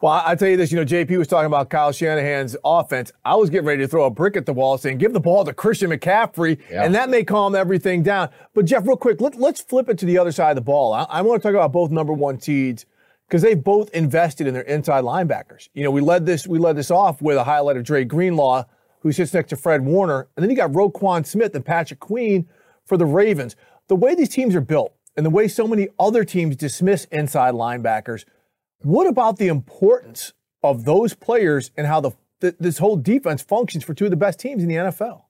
Well, 0.00 0.22
I 0.24 0.34
tell 0.34 0.48
you 0.48 0.56
this, 0.56 0.70
you 0.70 0.76
know, 0.76 0.84
JP 0.84 1.16
was 1.16 1.28
talking 1.28 1.46
about 1.46 1.70
Kyle 1.70 1.90
Shanahan's 1.90 2.56
offense. 2.62 3.10
I 3.24 3.36
was 3.36 3.48
getting 3.48 3.66
ready 3.66 3.82
to 3.84 3.88
throw 3.88 4.04
a 4.04 4.10
brick 4.10 4.36
at 4.36 4.44
the 4.44 4.52
wall 4.52 4.76
saying, 4.76 4.98
give 4.98 5.14
the 5.14 5.20
ball 5.20 5.44
to 5.44 5.54
Christian 5.54 5.90
McCaffrey, 5.90 6.58
yeah. 6.70 6.84
and 6.84 6.94
that 6.94 7.08
may 7.08 7.24
calm 7.24 7.54
everything 7.54 8.02
down. 8.02 8.28
But, 8.54 8.66
Jeff, 8.66 8.86
real 8.86 8.98
quick, 8.98 9.20
let, 9.22 9.34
us 9.36 9.62
flip 9.62 9.88
it 9.88 9.96
to 9.98 10.04
the 10.04 10.18
other 10.18 10.32
side 10.32 10.50
of 10.50 10.56
the 10.56 10.62
ball. 10.62 10.92
I, 10.92 11.06
I 11.08 11.22
want 11.22 11.40
to 11.40 11.48
talk 11.48 11.54
about 11.54 11.72
both 11.72 11.90
number 11.90 12.12
one 12.12 12.38
seeds 12.38 12.84
because 13.28 13.40
they 13.40 13.54
both 13.54 13.88
invested 13.90 14.46
in 14.46 14.52
their 14.52 14.64
inside 14.64 15.04
linebackers. 15.04 15.68
You 15.72 15.84
know, 15.84 15.90
we 15.90 16.00
led 16.00 16.26
this 16.26 16.46
we 16.46 16.58
led 16.58 16.76
this 16.76 16.90
off 16.90 17.22
with 17.22 17.36
a 17.36 17.44
highlight 17.44 17.76
of 17.76 17.84
Dre 17.84 18.04
Greenlaw, 18.04 18.64
who 19.00 19.12
sits 19.12 19.32
next 19.32 19.50
to 19.50 19.56
Fred 19.56 19.84
Warner, 19.84 20.28
and 20.36 20.42
then 20.42 20.50
you 20.50 20.56
got 20.56 20.72
Roquan 20.72 21.24
Smith 21.24 21.54
and 21.54 21.64
Patrick 21.64 22.00
Queen 22.00 22.46
for 22.84 22.96
the 22.96 23.06
Ravens. 23.06 23.56
The 23.88 23.96
way 23.96 24.14
these 24.14 24.28
teams 24.28 24.54
are 24.54 24.60
built 24.60 24.94
and 25.16 25.24
the 25.24 25.30
way 25.30 25.48
so 25.48 25.66
many 25.66 25.88
other 25.98 26.24
teams 26.24 26.56
dismiss 26.56 27.04
inside 27.06 27.54
linebackers– 27.54 28.24
what 28.84 29.06
about 29.06 29.38
the 29.38 29.48
importance 29.48 30.34
of 30.62 30.84
those 30.84 31.14
players 31.14 31.70
and 31.76 31.86
how 31.86 32.00
the 32.00 32.12
th- 32.42 32.56
this 32.60 32.78
whole 32.78 32.96
defense 32.96 33.42
functions 33.42 33.82
for 33.82 33.94
two 33.94 34.04
of 34.04 34.10
the 34.10 34.16
best 34.16 34.38
teams 34.38 34.62
in 34.62 34.68
the 34.68 34.74
NFL? 34.74 35.22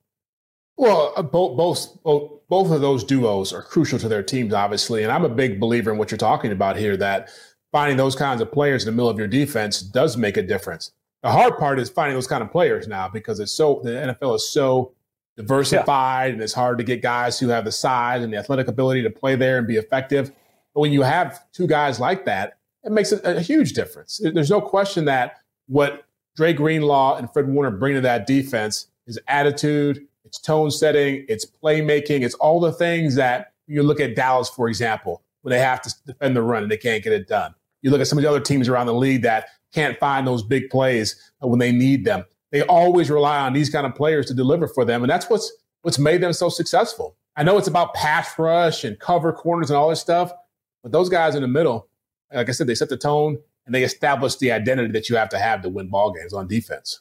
Well, 0.76 1.12
uh, 1.16 1.22
both, 1.22 1.56
both 2.02 2.48
both 2.48 2.70
of 2.72 2.80
those 2.80 3.04
duos 3.04 3.52
are 3.52 3.62
crucial 3.62 3.98
to 4.00 4.08
their 4.08 4.24
teams, 4.24 4.52
obviously, 4.52 5.04
and 5.04 5.12
I'm 5.12 5.24
a 5.24 5.28
big 5.28 5.60
believer 5.60 5.92
in 5.92 5.98
what 5.98 6.10
you're 6.10 6.18
talking 6.18 6.50
about 6.50 6.76
here. 6.76 6.96
That 6.96 7.30
finding 7.70 7.96
those 7.96 8.16
kinds 8.16 8.40
of 8.40 8.50
players 8.50 8.82
in 8.82 8.86
the 8.86 8.92
middle 8.96 9.08
of 9.08 9.18
your 9.18 9.28
defense 9.28 9.80
does 9.80 10.16
make 10.16 10.36
a 10.36 10.42
difference. 10.42 10.90
The 11.22 11.30
hard 11.30 11.56
part 11.56 11.78
is 11.78 11.88
finding 11.88 12.16
those 12.16 12.26
kind 12.26 12.42
of 12.42 12.50
players 12.50 12.88
now 12.88 13.08
because 13.08 13.38
it's 13.38 13.52
so 13.52 13.80
the 13.84 14.16
NFL 14.20 14.34
is 14.34 14.52
so 14.52 14.93
diversified 15.36 16.26
yeah. 16.26 16.32
and 16.34 16.42
it's 16.42 16.52
hard 16.52 16.78
to 16.78 16.84
get 16.84 17.02
guys 17.02 17.38
who 17.38 17.48
have 17.48 17.64
the 17.64 17.72
size 17.72 18.22
and 18.22 18.32
the 18.32 18.36
athletic 18.36 18.68
ability 18.68 19.02
to 19.02 19.10
play 19.10 19.36
there 19.36 19.58
and 19.58 19.66
be 19.66 19.76
effective. 19.76 20.30
But 20.74 20.80
when 20.80 20.92
you 20.92 21.02
have 21.02 21.40
two 21.52 21.66
guys 21.66 22.00
like 22.00 22.24
that, 22.24 22.58
it 22.84 22.92
makes 22.92 23.12
a, 23.12 23.18
a 23.22 23.40
huge 23.40 23.72
difference. 23.72 24.20
There's 24.22 24.50
no 24.50 24.60
question 24.60 25.06
that 25.06 25.38
what 25.66 26.04
Dre 26.36 26.52
Greenlaw 26.52 27.16
and 27.16 27.32
Fred 27.32 27.48
Warner 27.48 27.70
bring 27.70 27.94
to 27.94 28.00
that 28.02 28.26
defense 28.26 28.88
is 29.06 29.18
attitude, 29.28 30.06
it's 30.24 30.38
tone 30.38 30.70
setting, 30.70 31.24
it's 31.28 31.46
playmaking, 31.62 32.22
it's 32.22 32.34
all 32.34 32.60
the 32.60 32.72
things 32.72 33.14
that 33.14 33.52
you 33.66 33.82
look 33.82 34.00
at 34.00 34.14
Dallas, 34.14 34.48
for 34.48 34.68
example, 34.68 35.22
when 35.42 35.50
they 35.50 35.60
have 35.60 35.80
to 35.82 35.94
defend 36.06 36.36
the 36.36 36.42
run 36.42 36.62
and 36.62 36.72
they 36.72 36.76
can't 36.76 37.02
get 37.02 37.12
it 37.12 37.28
done. 37.28 37.54
You 37.82 37.90
look 37.90 38.00
at 38.00 38.06
some 38.06 38.18
of 38.18 38.22
the 38.22 38.28
other 38.30 38.40
teams 38.40 38.68
around 38.68 38.86
the 38.86 38.94
league 38.94 39.22
that 39.22 39.48
can't 39.72 39.98
find 39.98 40.26
those 40.26 40.42
big 40.42 40.70
plays 40.70 41.32
when 41.40 41.58
they 41.58 41.72
need 41.72 42.04
them. 42.04 42.24
They 42.54 42.62
always 42.62 43.10
rely 43.10 43.40
on 43.40 43.52
these 43.52 43.68
kind 43.68 43.84
of 43.84 43.96
players 43.96 44.26
to 44.26 44.34
deliver 44.34 44.68
for 44.68 44.84
them, 44.84 45.02
and 45.02 45.10
that's 45.10 45.28
what's 45.28 45.50
what's 45.82 45.98
made 45.98 46.20
them 46.20 46.32
so 46.32 46.48
successful. 46.48 47.16
I 47.34 47.42
know 47.42 47.58
it's 47.58 47.66
about 47.66 47.94
pass 47.94 48.38
rush 48.38 48.84
and 48.84 48.96
cover 48.96 49.32
corners 49.32 49.70
and 49.70 49.76
all 49.76 49.90
this 49.90 50.00
stuff, 50.00 50.32
but 50.80 50.92
those 50.92 51.08
guys 51.08 51.34
in 51.34 51.42
the 51.42 51.48
middle, 51.48 51.88
like 52.32 52.48
I 52.48 52.52
said, 52.52 52.68
they 52.68 52.76
set 52.76 52.90
the 52.90 52.96
tone 52.96 53.38
and 53.66 53.74
they 53.74 53.82
establish 53.82 54.36
the 54.36 54.52
identity 54.52 54.92
that 54.92 55.10
you 55.10 55.16
have 55.16 55.30
to 55.30 55.38
have 55.40 55.62
to 55.62 55.68
win 55.68 55.88
ball 55.88 56.12
games 56.12 56.32
on 56.32 56.46
defense. 56.46 57.00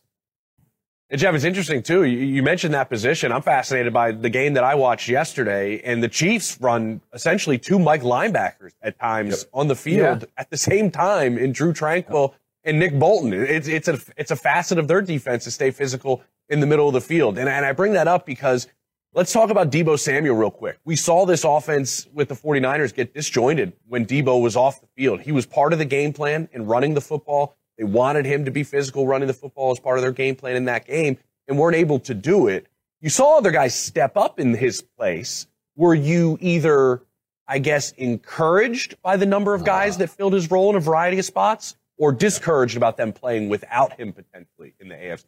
And 1.11 1.21
Jeff, 1.21 1.35
it's 1.35 1.43
interesting 1.43 1.83
too. 1.83 2.05
You, 2.05 2.41
mentioned 2.41 2.73
that 2.73 2.89
position. 2.89 3.31
I'm 3.31 3.43
fascinated 3.43 3.93
by 3.93 4.11
the 4.11 4.31
game 4.31 4.55
that 4.55 4.63
I 4.63 4.73
watched 4.73 5.07
yesterday, 5.07 5.81
and 5.81 6.01
the 6.01 6.09
Chiefs 6.09 6.59
run 6.61 6.99
essentially 7.13 7.59
two 7.59 7.77
Mike 7.77 8.01
linebackers 8.01 8.71
at 8.81 8.97
times 8.97 9.41
yep. 9.41 9.49
on 9.53 9.67
the 9.67 9.75
field 9.75 10.21
yeah. 10.21 10.27
at 10.39 10.49
the 10.49 10.57
same 10.57 10.89
time 10.89 11.37
in 11.37 11.51
Drue 11.51 11.73
Tranquill 11.73 12.33
and 12.63 12.79
Nick 12.79 12.97
Bolton. 12.97 13.33
It's 13.33 13.67
it's 13.67 13.87
a 13.87 13.99
it's 14.17 14.31
a 14.31 14.35
facet 14.35 14.77
of 14.77 14.87
their 14.87 15.01
defense 15.01 15.43
to 15.45 15.51
stay 15.51 15.71
physical 15.71 16.23
in 16.49 16.59
the 16.59 16.67
middle 16.67 16.87
of 16.87 16.93
the 16.93 17.01
field, 17.01 17.37
and 17.37 17.49
and 17.49 17.65
I 17.65 17.71
bring 17.71 17.93
that 17.93 18.07
up 18.07 18.25
because 18.25 18.67
Let's 19.15 19.31
talk 19.31 19.51
about 19.51 19.71
Deebo 19.71 19.99
Samuel 19.99 20.35
real 20.35 20.49
quick. 20.49 20.79
We 20.85 20.95
saw 20.95 21.23
this 21.23 21.43
offense 21.43 22.07
with 22.13 22.29
the 22.29 22.33
49ers 22.33 22.95
get 22.95 23.13
disjointed 23.13 23.73
when 23.87 24.07
Deebo 24.07 24.41
was 24.41 24.55
off 24.55 24.81
the 24.81 24.87
field. 24.87 25.21
He 25.21 25.31
was 25.31 25.45
part 25.45 25.71
of 25.71 25.77
the 25.77 25.85
game 25.85 26.13
plan 26.13 26.49
in 26.51 26.65
running 26.65 26.95
the 26.95 27.01
football. 27.01 27.55
They 27.77 27.83
wanted 27.83 28.25
him 28.25 28.43
to 28.45 28.49
be 28.49 28.63
physical 28.63 29.05
running 29.05 29.27
the 29.27 29.33
football 29.35 29.69
as 29.69 29.79
part 29.79 29.99
of 29.99 30.01
their 30.01 30.11
game 30.11 30.35
plan 30.35 30.55
in 30.55 30.65
that 30.65 30.87
game 30.87 31.19
and 31.47 31.59
weren't 31.59 31.75
able 31.75 31.99
to 31.99 32.15
do 32.15 32.47
it. 32.47 32.65
You 33.01 33.09
saw 33.09 33.37
other 33.37 33.51
guys 33.51 33.75
step 33.75 34.17
up 34.17 34.39
in 34.39 34.55
his 34.55 34.81
place. 34.81 35.45
Were 35.75 35.93
you 35.93 36.39
either, 36.41 37.03
I 37.47 37.59
guess, 37.59 37.91
encouraged 37.91 38.99
by 39.03 39.17
the 39.17 39.27
number 39.27 39.53
of 39.53 39.63
guys 39.63 39.97
ah. 39.97 39.99
that 39.99 40.09
filled 40.09 40.33
his 40.33 40.49
role 40.49 40.71
in 40.71 40.75
a 40.75 40.79
variety 40.79 41.19
of 41.19 41.25
spots 41.25 41.75
or 41.97 42.11
discouraged 42.11 42.77
about 42.77 42.97
them 42.97 43.13
playing 43.13 43.49
without 43.49 43.93
him 43.93 44.13
potentially 44.13 44.73
in 44.79 44.89
the 44.89 44.95
AFC? 44.95 45.25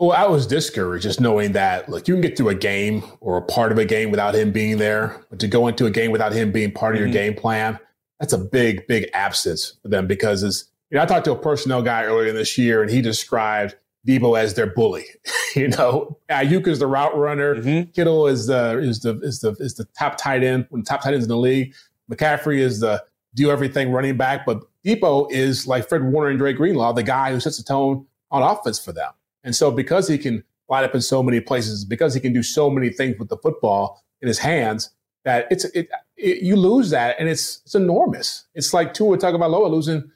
Well, 0.00 0.10
I 0.10 0.26
was 0.26 0.46
discouraged 0.46 1.04
just 1.04 1.20
knowing 1.20 1.52
that, 1.52 1.88
look, 1.88 2.08
you 2.08 2.14
can 2.14 2.20
get 2.20 2.36
through 2.36 2.48
a 2.48 2.54
game 2.54 3.04
or 3.20 3.36
a 3.36 3.42
part 3.42 3.70
of 3.70 3.78
a 3.78 3.84
game 3.84 4.10
without 4.10 4.34
him 4.34 4.50
being 4.50 4.78
there, 4.78 5.24
but 5.30 5.38
to 5.38 5.46
go 5.46 5.68
into 5.68 5.86
a 5.86 5.90
game 5.90 6.10
without 6.10 6.32
him 6.32 6.50
being 6.50 6.72
part 6.72 6.96
of 6.96 7.00
mm-hmm. 7.00 7.12
your 7.12 7.12
game 7.12 7.34
plan, 7.34 7.78
that's 8.18 8.32
a 8.32 8.38
big, 8.38 8.86
big 8.88 9.08
absence 9.14 9.76
for 9.82 9.88
them 9.88 10.08
because 10.08 10.42
as 10.42 10.64
you 10.90 10.96
know, 10.96 11.02
I 11.02 11.06
talked 11.06 11.24
to 11.26 11.32
a 11.32 11.38
personnel 11.38 11.82
guy 11.82 12.04
earlier 12.04 12.32
this 12.32 12.58
year 12.58 12.82
and 12.82 12.90
he 12.90 13.02
described 13.02 13.76
Deebo 14.06 14.38
as 14.38 14.54
their 14.54 14.66
bully. 14.66 15.06
you 15.56 15.68
know, 15.68 16.18
Aiyuk 16.28 16.66
is 16.66 16.80
the 16.80 16.86
route 16.88 17.16
runner. 17.16 17.54
Mm-hmm. 17.54 17.90
Kittle 17.92 18.26
is 18.26 18.46
the 18.46 18.78
is 18.78 19.00
the 19.00 19.18
is 19.20 19.40
the 19.40 19.52
is 19.60 19.74
the 19.74 19.86
top 19.96 20.16
tight 20.16 20.42
end, 20.42 20.66
one 20.70 20.80
of 20.80 20.86
the 20.86 20.90
top 20.90 21.02
tight 21.02 21.14
ends 21.14 21.24
in 21.24 21.30
the 21.30 21.36
league. 21.36 21.72
McCaffrey 22.10 22.58
is 22.58 22.80
the 22.80 23.02
do 23.34 23.50
everything 23.50 23.92
running 23.92 24.16
back, 24.16 24.44
but 24.44 24.60
Deebo 24.84 25.30
is 25.30 25.66
like 25.66 25.88
Fred 25.88 26.04
Warner 26.04 26.30
and 26.30 26.38
Dre 26.38 26.52
Greenlaw, 26.52 26.92
the 26.92 27.02
guy 27.02 27.32
who 27.32 27.40
sets 27.40 27.56
the 27.56 27.64
tone 27.64 28.06
on 28.30 28.42
offense 28.42 28.78
for 28.78 28.92
them. 28.92 29.12
And 29.42 29.54
so 29.54 29.70
because 29.70 30.08
he 30.08 30.18
can 30.18 30.44
line 30.68 30.84
up 30.84 30.94
in 30.94 31.00
so 31.00 31.22
many 31.22 31.40
places, 31.40 31.84
because 31.84 32.14
he 32.14 32.20
can 32.20 32.32
do 32.32 32.42
so 32.42 32.70
many 32.70 32.90
things 32.90 33.18
with 33.18 33.28
the 33.28 33.36
football 33.36 34.02
in 34.20 34.28
his 34.28 34.38
hands, 34.38 34.90
that 35.24 35.46
it's 35.50 35.64
it, 35.66 35.88
it 36.16 36.42
you 36.42 36.56
lose 36.56 36.90
that 36.90 37.16
and 37.18 37.28
it's 37.28 37.62
it's 37.64 37.74
enormous. 37.74 38.46
It's 38.54 38.74
like 38.74 38.94
Tua 38.94 39.18
Tagovailoa 39.18 39.70
losing 39.70 40.10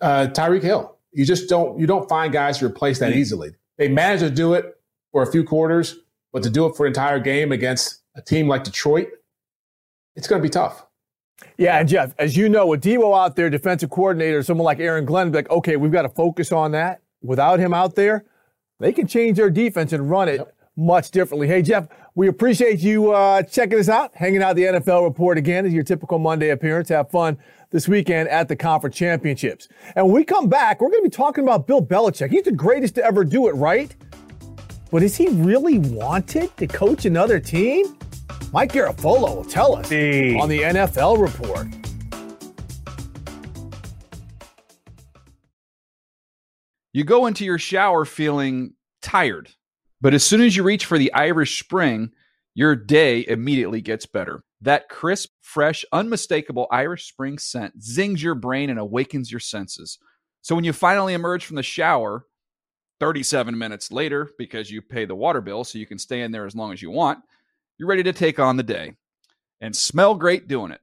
uh, 0.00 0.28
Tyreek 0.32 0.62
Hill. 0.62 0.96
You 1.12 1.24
just 1.24 1.48
don't 1.48 1.78
you 1.78 1.86
don't 1.86 2.08
find 2.08 2.32
guys 2.32 2.58
to 2.58 2.66
replace 2.66 2.98
that 2.98 3.14
easily. 3.14 3.50
They 3.78 3.88
manage 3.88 4.20
to 4.20 4.30
do 4.30 4.54
it 4.54 4.76
for 5.12 5.22
a 5.22 5.30
few 5.30 5.44
quarters, 5.44 5.96
but 6.32 6.42
to 6.42 6.50
do 6.50 6.66
it 6.66 6.76
for 6.76 6.86
an 6.86 6.90
entire 6.90 7.18
game 7.18 7.52
against 7.52 8.02
a 8.14 8.22
team 8.22 8.48
like 8.48 8.64
Detroit, 8.64 9.08
it's 10.16 10.28
going 10.28 10.40
to 10.40 10.42
be 10.42 10.50
tough. 10.50 10.84
Yeah, 11.56 11.78
and 11.78 11.88
Jeff, 11.88 12.14
as 12.18 12.36
you 12.36 12.48
know, 12.48 12.66
with 12.66 12.82
Deebo 12.82 13.18
out 13.18 13.36
there, 13.36 13.50
defensive 13.50 13.90
coordinator, 13.90 14.42
someone 14.42 14.64
like 14.64 14.80
Aaron 14.80 15.04
Glenn, 15.04 15.32
like, 15.32 15.50
okay, 15.50 15.76
we've 15.76 15.92
got 15.92 16.02
to 16.02 16.08
focus 16.08 16.52
on 16.52 16.72
that. 16.72 17.02
Without 17.22 17.58
him 17.58 17.74
out 17.74 17.94
there, 17.96 18.24
they 18.78 18.92
can 18.92 19.06
change 19.06 19.36
their 19.36 19.50
defense 19.50 19.92
and 19.92 20.08
run 20.08 20.28
it 20.28 20.38
yep. 20.38 20.54
much 20.76 21.10
differently. 21.10 21.46
Hey, 21.46 21.60
Jeff, 21.60 21.88
we 22.14 22.28
appreciate 22.28 22.80
you 22.80 23.12
uh, 23.12 23.42
checking 23.42 23.78
us 23.78 23.88
out, 23.88 24.14
hanging 24.14 24.42
out 24.42 24.56
the 24.56 24.64
NFL 24.64 25.04
report 25.04 25.36
again 25.36 25.66
as 25.66 25.72
your 25.72 25.84
typical 25.84 26.18
Monday 26.18 26.50
appearance. 26.50 26.88
Have 26.88 27.10
fun 27.10 27.38
this 27.70 27.86
weekend 27.86 28.28
at 28.30 28.48
the 28.48 28.56
conference 28.56 28.96
championships. 28.96 29.68
And 29.94 30.06
when 30.06 30.14
we 30.14 30.24
come 30.24 30.48
back, 30.48 30.80
we're 30.80 30.88
going 30.88 31.02
to 31.02 31.10
be 31.10 31.14
talking 31.14 31.44
about 31.44 31.66
Bill 31.66 31.84
Belichick. 31.84 32.30
He's 32.30 32.44
the 32.44 32.52
greatest 32.52 32.94
to 32.96 33.04
ever 33.04 33.22
do 33.22 33.48
it, 33.48 33.52
right? 33.52 33.94
But 34.90 35.02
is 35.02 35.16
he 35.16 35.28
really 35.28 35.78
wanted 35.78 36.56
to 36.56 36.66
coach 36.66 37.04
another 37.04 37.38
team? 37.38 37.96
Mike 38.52 38.72
Garafolo 38.72 39.36
will 39.36 39.44
tell 39.44 39.76
us 39.76 39.86
on 39.86 40.48
the 40.48 40.62
NFL 40.62 41.20
report. 41.20 41.68
You 46.92 47.04
go 47.04 47.26
into 47.26 47.44
your 47.44 47.58
shower 47.58 48.04
feeling 48.04 48.74
tired, 49.00 49.50
but 50.00 50.14
as 50.14 50.24
soon 50.24 50.40
as 50.40 50.56
you 50.56 50.64
reach 50.64 50.84
for 50.84 50.98
the 50.98 51.12
Irish 51.12 51.62
Spring, 51.62 52.10
your 52.52 52.74
day 52.74 53.24
immediately 53.28 53.80
gets 53.80 54.06
better. 54.06 54.42
That 54.60 54.88
crisp, 54.88 55.30
fresh, 55.40 55.84
unmistakable 55.92 56.66
Irish 56.72 57.08
Spring 57.08 57.38
scent 57.38 57.80
zings 57.80 58.20
your 58.20 58.34
brain 58.34 58.68
and 58.68 58.80
awakens 58.80 59.30
your 59.30 59.38
senses. 59.38 59.98
So 60.42 60.56
when 60.56 60.64
you 60.64 60.72
finally 60.72 61.14
emerge 61.14 61.44
from 61.44 61.54
the 61.54 61.62
shower, 61.62 62.26
37 62.98 63.56
minutes 63.56 63.92
later, 63.92 64.28
because 64.36 64.72
you 64.72 64.82
pay 64.82 65.04
the 65.04 65.14
water 65.14 65.40
bill 65.40 65.62
so 65.62 65.78
you 65.78 65.86
can 65.86 65.98
stay 65.98 66.22
in 66.22 66.32
there 66.32 66.46
as 66.46 66.56
long 66.56 66.72
as 66.72 66.82
you 66.82 66.90
want, 66.90 67.20
you're 67.80 67.88
ready 67.88 68.02
to 68.02 68.12
take 68.12 68.38
on 68.38 68.58
the 68.58 68.62
day 68.62 68.92
and 69.62 69.74
smell 69.74 70.14
great 70.14 70.46
doing 70.46 70.70
it. 70.70 70.82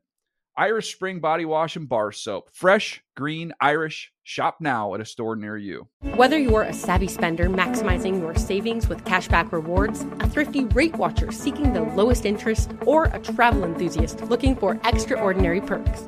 Irish 0.57 0.95
Spring 0.95 1.19
Body 1.19 1.45
Wash 1.45 1.75
and 1.75 1.87
Bar 1.87 2.11
Soap. 2.11 2.49
Fresh, 2.51 3.03
green, 3.15 3.53
Irish. 3.61 4.11
Shop 4.23 4.57
now 4.59 4.95
at 4.95 4.99
a 4.99 5.05
store 5.05 5.35
near 5.35 5.55
you. 5.55 5.87
Whether 6.15 6.39
you're 6.39 6.63
a 6.63 6.73
savvy 6.73 7.07
spender 7.07 7.51
maximizing 7.51 8.19
your 8.19 8.33
savings 8.33 8.89
with 8.89 9.05
cashback 9.05 9.51
rewards, 9.51 10.07
a 10.19 10.27
thrifty 10.27 10.65
rate 10.65 10.95
watcher 10.95 11.31
seeking 11.31 11.71
the 11.71 11.81
lowest 11.81 12.25
interest, 12.25 12.71
or 12.87 13.03
a 13.03 13.19
travel 13.19 13.63
enthusiast 13.63 14.23
looking 14.23 14.55
for 14.55 14.81
extraordinary 14.83 15.61
perks, 15.61 16.07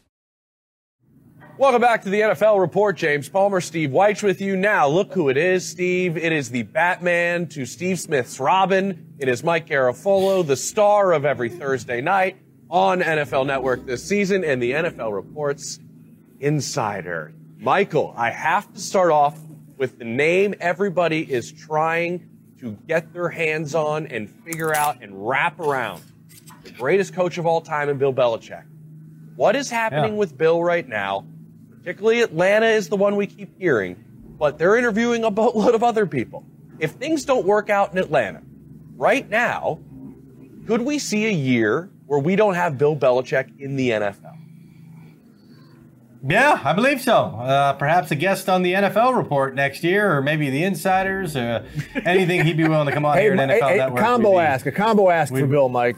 Welcome 1.61 1.81
back 1.81 2.01
to 2.01 2.09
the 2.09 2.21
NFL 2.21 2.59
Report. 2.59 2.97
James 2.97 3.29
Palmer, 3.29 3.61
Steve 3.61 3.91
Wyche 3.91 4.23
with 4.23 4.41
you. 4.41 4.57
Now, 4.57 4.87
look 4.87 5.13
who 5.13 5.29
it 5.29 5.37
is, 5.37 5.63
Steve. 5.63 6.17
It 6.17 6.31
is 6.31 6.49
the 6.49 6.63
Batman 6.63 7.45
to 7.49 7.67
Steve 7.67 7.99
Smith's 7.99 8.39
Robin. 8.39 9.13
It 9.19 9.27
is 9.27 9.43
Mike 9.43 9.67
Garafolo, 9.67 10.43
the 10.43 10.55
star 10.55 11.11
of 11.13 11.23
every 11.23 11.49
Thursday 11.49 12.01
night 12.01 12.37
on 12.67 13.01
NFL 13.01 13.45
Network 13.45 13.85
this 13.85 14.03
season 14.03 14.43
and 14.43 14.59
the 14.59 14.71
NFL 14.71 15.13
Report's 15.13 15.79
insider. 16.39 17.31
Michael, 17.59 18.15
I 18.17 18.31
have 18.31 18.73
to 18.73 18.79
start 18.79 19.11
off 19.11 19.37
with 19.77 19.99
the 19.99 20.05
name 20.05 20.55
everybody 20.59 21.31
is 21.31 21.51
trying 21.51 22.27
to 22.59 22.71
get 22.87 23.13
their 23.13 23.29
hands 23.29 23.75
on 23.75 24.07
and 24.07 24.27
figure 24.27 24.75
out 24.75 25.03
and 25.03 25.27
wrap 25.29 25.59
around. 25.59 26.01
The 26.63 26.71
greatest 26.71 27.13
coach 27.13 27.37
of 27.37 27.45
all 27.45 27.61
time 27.61 27.87
in 27.87 27.99
Bill 27.99 28.13
Belichick. 28.15 28.63
What 29.35 29.55
is 29.55 29.69
happening 29.69 30.13
Yeah. 30.13 30.17
with 30.19 30.35
Bill 30.35 30.63
right 30.63 30.87
now? 30.87 31.27
Particularly 31.83 32.21
Atlanta 32.21 32.67
is 32.67 32.89
the 32.89 32.95
one 32.95 33.15
we 33.15 33.27
keep 33.27 33.57
hearing, 33.59 34.03
but 34.37 34.57
they're 34.57 34.77
interviewing 34.77 35.23
a 35.23 35.31
boatload 35.31 35.73
of 35.73 35.83
other 35.83 36.05
people. 36.05 36.45
If 36.79 36.91
things 36.91 37.25
don't 37.25 37.45
work 37.45 37.69
out 37.69 37.91
in 37.91 37.97
Atlanta 37.97 38.41
right 38.97 39.27
now, 39.29 39.79
could 40.67 40.81
we 40.81 40.99
see 40.99 41.25
a 41.25 41.31
year 41.31 41.89
where 42.05 42.19
we 42.19 42.35
don't 42.35 42.53
have 42.55 42.77
Bill 42.77 42.95
Belichick 42.95 43.59
in 43.59 43.75
the 43.75 43.89
NFL? 43.91 44.37
Yeah, 46.27 46.61
I 46.63 46.73
believe 46.73 47.01
so. 47.01 47.13
Uh, 47.15 47.73
perhaps 47.73 48.11
a 48.11 48.15
guest 48.15 48.47
on 48.47 48.61
the 48.61 48.73
NFL 48.73 49.17
report 49.17 49.55
next 49.55 49.83
year, 49.83 50.15
or 50.15 50.21
maybe 50.21 50.51
the 50.51 50.63
insiders, 50.63 51.35
uh, 51.35 51.65
anything 52.05 52.45
he'd 52.45 52.57
be 52.57 52.67
willing 52.67 52.85
to 52.85 52.93
come 52.93 53.05
on 53.05 53.17
Hey, 53.17 53.23
here 53.23 53.33
at 53.33 53.49
NFL 53.49 53.69
hey, 53.69 53.77
Network. 53.77 53.99
combo 53.99 54.37
ask, 54.37 54.65
a 54.67 54.71
combo 54.71 55.09
ask 55.09 55.33
for 55.33 55.47
Bill, 55.47 55.67
Mike. 55.67 55.97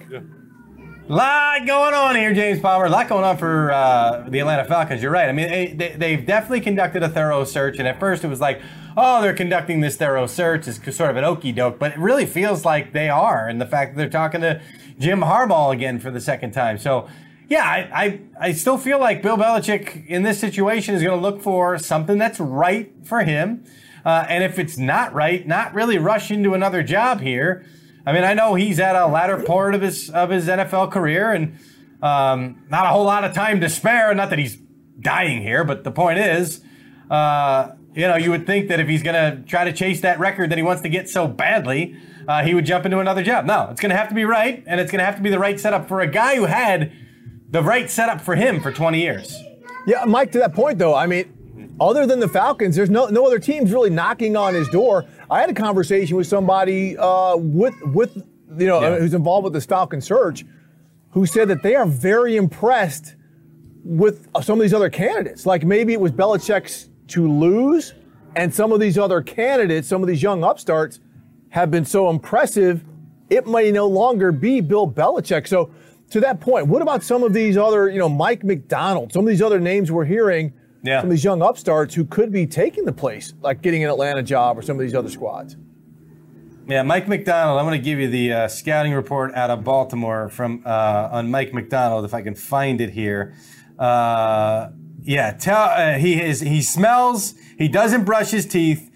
Lot 1.07 1.65
going 1.65 1.93
on 1.93 2.15
here, 2.15 2.33
James 2.33 2.59
Palmer. 2.59 2.85
A 2.85 2.89
lot 2.89 3.09
going 3.09 3.23
on 3.23 3.37
for 3.37 3.71
uh, 3.71 4.25
the 4.27 4.39
Atlanta 4.39 4.65
Falcons. 4.65 5.01
You're 5.01 5.11
right. 5.11 5.29
I 5.29 5.31
mean, 5.31 5.77
they, 5.77 5.95
they've 5.97 6.25
definitely 6.25 6.61
conducted 6.61 7.03
a 7.03 7.09
thorough 7.09 7.43
search, 7.43 7.79
and 7.79 7.87
at 7.87 7.99
first 7.99 8.23
it 8.23 8.27
was 8.27 8.39
like, 8.41 8.61
oh, 8.95 9.21
they're 9.21 9.33
conducting 9.33 9.81
this 9.81 9.95
thorough 9.95 10.27
search 10.27 10.67
is 10.67 10.79
sort 10.95 11.09
of 11.09 11.17
an 11.17 11.23
okey 11.23 11.51
doke, 11.51 11.79
but 11.79 11.91
it 11.91 11.97
really 11.97 12.25
feels 12.25 12.63
like 12.65 12.93
they 12.93 13.09
are, 13.09 13.47
and 13.47 13.59
the 13.59 13.65
fact 13.65 13.95
that 13.95 14.01
they're 14.01 14.09
talking 14.09 14.41
to 14.41 14.61
Jim 14.99 15.21
Harbaugh 15.21 15.73
again 15.73 15.99
for 15.99 16.11
the 16.11 16.21
second 16.21 16.51
time. 16.51 16.77
So. 16.77 17.07
Yeah, 17.49 17.65
I, 17.65 18.03
I, 18.03 18.19
I 18.39 18.51
still 18.53 18.77
feel 18.77 18.99
like 18.99 19.21
Bill 19.21 19.35
Belichick 19.35 20.07
in 20.07 20.23
this 20.23 20.39
situation 20.39 20.95
is 20.95 21.03
going 21.03 21.15
to 21.15 21.21
look 21.21 21.41
for 21.41 21.77
something 21.77 22.17
that's 22.17 22.39
right 22.39 22.91
for 23.03 23.21
him. 23.21 23.65
Uh, 24.05 24.25
and 24.29 24.45
if 24.45 24.57
it's 24.57 24.77
not 24.77 25.13
right, 25.13 25.45
not 25.45 25.73
really 25.73 25.97
rush 25.97 26.31
into 26.31 26.53
another 26.53 26.81
job 26.81 27.19
here. 27.19 27.65
I 28.05 28.13
mean, 28.13 28.23
I 28.23 28.33
know 28.33 28.55
he's 28.55 28.79
at 28.79 28.95
a 28.95 29.07
latter 29.07 29.41
part 29.41 29.75
of 29.75 29.81
his 29.81 30.09
of 30.09 30.29
his 30.29 30.47
NFL 30.47 30.91
career, 30.91 31.31
and 31.31 31.57
um, 32.01 32.63
not 32.69 32.85
a 32.85 32.89
whole 32.89 33.05
lot 33.05 33.23
of 33.23 33.33
time 33.33 33.61
to 33.61 33.69
spare. 33.69 34.13
Not 34.13 34.29
that 34.29 34.39
he's 34.39 34.57
dying 34.99 35.41
here, 35.41 35.63
but 35.63 35.83
the 35.83 35.91
point 35.91 36.19
is, 36.19 36.61
uh, 37.09 37.71
you 37.93 38.07
know, 38.07 38.15
you 38.15 38.31
would 38.31 38.45
think 38.45 38.67
that 38.69 38.79
if 38.79 38.87
he's 38.87 39.03
going 39.03 39.15
to 39.15 39.43
try 39.47 39.63
to 39.63 39.73
chase 39.73 40.01
that 40.01 40.19
record 40.19 40.49
that 40.49 40.57
he 40.57 40.63
wants 40.63 40.81
to 40.81 40.89
get 40.89 41.09
so 41.09 41.27
badly, 41.27 41.95
uh, 42.27 42.43
he 42.43 42.53
would 42.53 42.65
jump 42.65 42.85
into 42.85 42.99
another 42.99 43.23
job. 43.23 43.45
No, 43.45 43.69
it's 43.69 43.79
going 43.79 43.91
to 43.91 43.97
have 43.97 44.09
to 44.09 44.15
be 44.15 44.25
right, 44.25 44.63
and 44.67 44.81
it's 44.81 44.91
going 44.91 44.99
to 44.99 45.05
have 45.05 45.15
to 45.15 45.21
be 45.21 45.29
the 45.29 45.39
right 45.39 45.59
setup 45.59 45.87
for 45.87 46.01
a 46.01 46.07
guy 46.07 46.35
who 46.35 46.45
had 46.45 46.91
the 47.49 47.61
right 47.61 47.89
setup 47.89 48.19
for 48.19 48.35
him 48.35 48.59
for 48.61 48.71
20 48.71 48.99
years. 48.99 49.41
Yeah, 49.85 50.05
Mike, 50.05 50.31
to 50.31 50.39
that 50.39 50.53
point 50.53 50.79
though, 50.79 50.95
I 50.95 51.05
mean, 51.07 51.31
other 51.79 52.05
than 52.05 52.19
the 52.19 52.27
Falcons, 52.27 52.75
there's 52.75 52.89
no 52.89 53.07
no 53.07 53.25
other 53.25 53.39
teams 53.39 53.71
really 53.71 53.89
knocking 53.89 54.35
on 54.35 54.53
his 54.53 54.67
door. 54.69 55.05
I 55.29 55.41
had 55.41 55.49
a 55.49 55.53
conversation 55.53 56.15
with 56.17 56.27
somebody 56.27 56.97
uh, 56.97 57.35
with 57.37 57.75
with 57.93 58.15
you 58.57 58.67
know 58.67 58.81
Yeah. 58.81 58.97
who's 58.99 59.13
involved 59.13 59.43
with 59.45 59.53
the 59.53 59.61
Falcon 59.61 60.01
search, 60.01 60.45
who 61.11 61.25
said 61.25 61.47
that 61.49 61.63
they 61.63 61.75
are 61.75 61.85
very 61.85 62.35
impressed 62.35 63.15
with 63.83 64.27
uh, 64.35 64.41
some 64.41 64.59
of 64.59 64.63
these 64.63 64.73
other 64.73 64.89
candidates. 64.89 65.45
Like 65.45 65.63
maybe 65.63 65.93
it 65.93 65.99
was 65.99 66.11
Belichick's 66.11 66.89
to 67.09 67.27
lose, 67.29 67.93
and 68.35 68.53
some 68.53 68.71
of 68.71 68.79
these 68.79 68.97
other 68.97 69.21
candidates, 69.21 69.87
some 69.87 70.01
of 70.01 70.07
these 70.07 70.23
young 70.23 70.43
upstarts, 70.43 70.99
have 71.49 71.69
been 71.69 71.85
so 71.85 72.09
impressive, 72.09 72.83
it 73.29 73.45
may 73.45 73.71
no 73.71 73.87
longer 73.87 74.31
be 74.31 74.61
Bill 74.61 74.89
Belichick. 74.89 75.47
So, 75.47 75.69
to 76.11 76.19
that 76.21 76.39
point, 76.39 76.67
what 76.67 76.81
about 76.81 77.03
some 77.03 77.23
of 77.23 77.33
these 77.33 77.57
other, 77.57 77.89
you 77.89 77.99
know, 77.99 78.07
Mike 78.09 78.43
Macdonald, 78.43 79.11
some 79.11 79.21
of 79.25 79.27
these 79.27 79.41
other 79.41 79.59
names 79.59 79.91
we're 79.91 80.05
hearing, 80.05 80.53
Yeah. 80.83 80.99
some 80.99 81.09
of 81.09 81.11
these 81.11 81.23
young 81.23 81.41
upstarts 81.41 81.95
who 81.95 82.03
could 82.03 82.31
be 82.31 82.45
taking 82.45 82.83
the 82.83 82.91
place, 82.91 83.33
like 83.41 83.61
getting 83.61 83.83
an 83.83 83.89
Atlanta 83.89 84.21
job 84.21 84.57
or 84.57 84.61
some 84.61 84.75
of 84.75 84.81
these 84.81 84.93
other 84.93 85.09
squads? 85.09 85.55
Yeah, 86.67 86.83
Mike 86.83 87.07
Macdonald. 87.07 87.59
I'm 87.59 87.65
going 87.65 87.79
to 87.79 87.83
give 87.83 87.99
you 87.99 88.09
the 88.09 88.33
uh, 88.33 88.47
scouting 88.47 88.93
report 88.93 89.33
out 89.33 89.49
of 89.49 89.63
Baltimore 89.63 90.29
from 90.29 90.61
uh, 90.65 91.09
on 91.11 91.31
Mike 91.31 91.53
Macdonald, 91.53 92.05
if 92.05 92.13
I 92.13 92.21
can 92.21 92.35
find 92.35 92.79
it 92.79 92.91
here. 92.91 93.33
Uh, 93.77 94.69
yeah, 95.01 95.31
tell 95.31 95.63
uh, 95.63 95.97
he 95.97 96.21
is 96.21 96.39
he 96.39 96.61
smells. 96.61 97.35
He 97.57 97.67
doesn't 97.67 98.05
brush 98.05 98.31
his 98.31 98.45
teeth, 98.45 98.89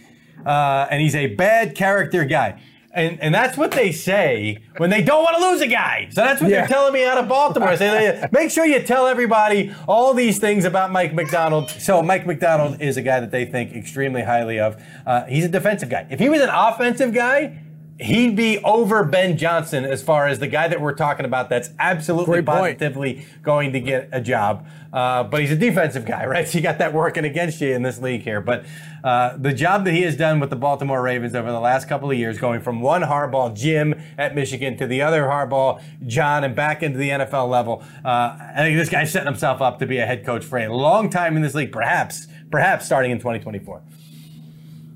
uh, 0.46 0.88
and 0.90 1.02
he's 1.02 1.16
a 1.16 1.28
bad 1.36 1.76
character 1.76 2.24
guy. 2.24 2.62
And, 2.98 3.22
and 3.22 3.34
that's 3.34 3.56
what 3.58 3.72
they 3.72 3.92
say 3.92 4.58
when 4.78 4.90
they 4.90 5.04
don't 5.04 5.24
want 5.24 5.38
to 5.38 5.50
lose 5.52 5.62
a 5.62 5.68
guy. 5.68 6.08
So 6.12 6.22
that's 6.22 6.42
what 6.42 6.50
Yeah. 6.50 6.62
they're 6.62 6.68
telling 6.68 6.94
me 6.94 7.06
out 7.06 7.20
of 7.20 7.28
Baltimore. 7.28 7.78
Say, 7.78 8.28
make 8.32 8.50
sure 8.50 8.66
you 8.66 8.82
tell 8.82 9.06
everybody 9.06 9.72
all 9.88 10.16
these 10.16 10.40
things 10.40 10.66
about 10.66 10.92
Mike 10.92 11.14
Macdonald. 11.14 11.70
So 11.70 12.02
Mike 12.02 12.26
Macdonald 12.26 12.82
is 12.82 12.98
a 12.98 13.04
guy 13.04 13.20
that 13.20 13.30
they 13.30 13.46
think 13.46 13.76
extremely 13.76 14.24
highly 14.24 14.60
of. 14.60 14.82
Uh, 15.06 15.26
he's 15.26 15.46
a 15.46 15.50
defensive 15.50 15.90
guy. 15.90 16.08
If 16.10 16.20
he 16.20 16.28
was 16.28 16.42
an 16.42 16.50
offensive 16.52 17.14
guy, 17.14 17.60
he'd 18.00 18.36
be 18.36 18.60
over 18.60 19.04
Ben 19.04 19.38
Johnson 19.38 19.84
as 19.84 20.04
far 20.04 20.28
as 20.28 20.40
the 20.40 20.48
guy 20.48 20.68
that 20.68 20.80
we're 20.80 20.94
talking 20.94 21.26
about 21.26 21.50
that's 21.50 21.70
absolutely 21.80 22.42
positively 22.44 23.26
going 23.42 23.74
to 23.74 23.80
get 23.80 24.10
a 24.12 24.22
job. 24.22 24.68
Uh, 24.94 25.24
but 25.24 25.42
he's 25.42 25.52
a 25.52 25.56
defensive 25.56 26.06
guy, 26.06 26.26
right? 26.26 26.48
So 26.48 26.58
you 26.58 26.64
got 26.64 26.78
that 26.78 26.94
working 26.94 27.26
against 27.26 27.60
you 27.60 27.74
in 27.74 27.82
this 27.82 28.00
league 28.00 28.22
here. 28.22 28.40
But 28.40 28.66
uh, 29.04 29.36
the 29.38 29.52
job 29.52 29.84
that 29.86 29.94
he 29.94 30.04
has 30.04 30.16
done 30.16 30.40
with 30.40 30.50
the 30.50 30.56
Baltimore 30.56 31.02
Ravens 31.02 31.36
over 31.36 31.52
the 31.52 31.60
last 31.60 31.90
couple 31.90 32.10
of 32.10 32.18
years, 32.18 32.38
going 32.38 32.62
from 32.62 32.80
one 32.82 33.02
Harbaugh 33.02 33.54
Jim 33.54 34.00
at 34.18 34.34
Michigan 34.34 34.78
to 34.78 34.88
the 34.88 35.02
other 35.02 35.24
Harbaugh 35.24 35.82
John 36.06 36.44
and 36.44 36.56
back 36.56 36.84
into 36.84 36.98
the 36.98 37.10
NFL 37.10 37.50
level, 37.50 37.84
uh, 38.06 38.38
I 38.40 38.58
think 38.58 38.78
this 38.78 38.90
guy's 38.90 39.12
setting 39.12 39.28
himself 39.28 39.62
up 39.62 39.80
to 39.80 39.86
be 39.86 39.98
a 39.98 40.06
head 40.06 40.26
coach 40.26 40.46
for 40.46 40.58
a 40.58 40.74
long 40.74 41.10
time 41.10 41.36
in 41.36 41.42
this 41.42 41.54
league, 41.54 41.72
perhaps, 41.72 42.28
perhaps 42.50 42.86
starting 42.86 43.12
in 43.12 43.18
2024. 43.18 43.82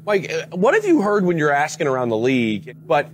Mike, 0.05 0.31
uh, 0.31 0.55
what 0.55 0.73
have 0.73 0.85
you 0.85 1.01
heard 1.01 1.25
when 1.25 1.37
you're 1.37 1.51
asking 1.51 1.87
around 1.87 2.09
the 2.09 2.17
league? 2.17 2.75
But 2.87 3.09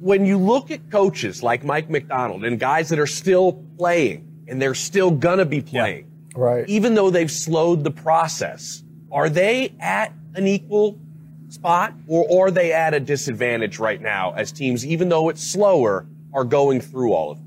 when 0.00 0.26
you 0.26 0.38
look 0.38 0.70
at 0.70 0.90
coaches 0.90 1.42
like 1.42 1.62
Mike 1.62 1.88
Macdonald 1.88 2.44
and 2.44 2.58
guys 2.58 2.88
that 2.88 2.98
are 2.98 3.06
still 3.06 3.62
playing 3.78 4.26
and 4.48 4.60
they're 4.60 4.74
still 4.74 5.10
gonna 5.10 5.44
be 5.44 5.60
playing, 5.60 6.10
right? 6.34 6.68
Even 6.68 6.94
though 6.94 7.10
they've 7.10 7.30
slowed 7.30 7.84
the 7.84 7.90
process, 7.90 8.82
are 9.12 9.28
they 9.28 9.72
at 9.78 10.12
an 10.34 10.46
equal 10.46 10.98
spot 11.48 11.94
or, 12.06 12.26
or 12.28 12.48
are 12.48 12.50
they 12.50 12.72
at 12.72 12.94
a 12.94 13.00
disadvantage 13.00 13.78
right 13.78 14.00
now 14.00 14.32
as 14.32 14.50
teams, 14.52 14.84
even 14.86 15.08
though 15.08 15.28
it's 15.28 15.42
slower, 15.42 16.06
are 16.32 16.44
going 16.44 16.80
through 16.80 17.12
all 17.12 17.32
of 17.32 17.38
it? 17.38 17.44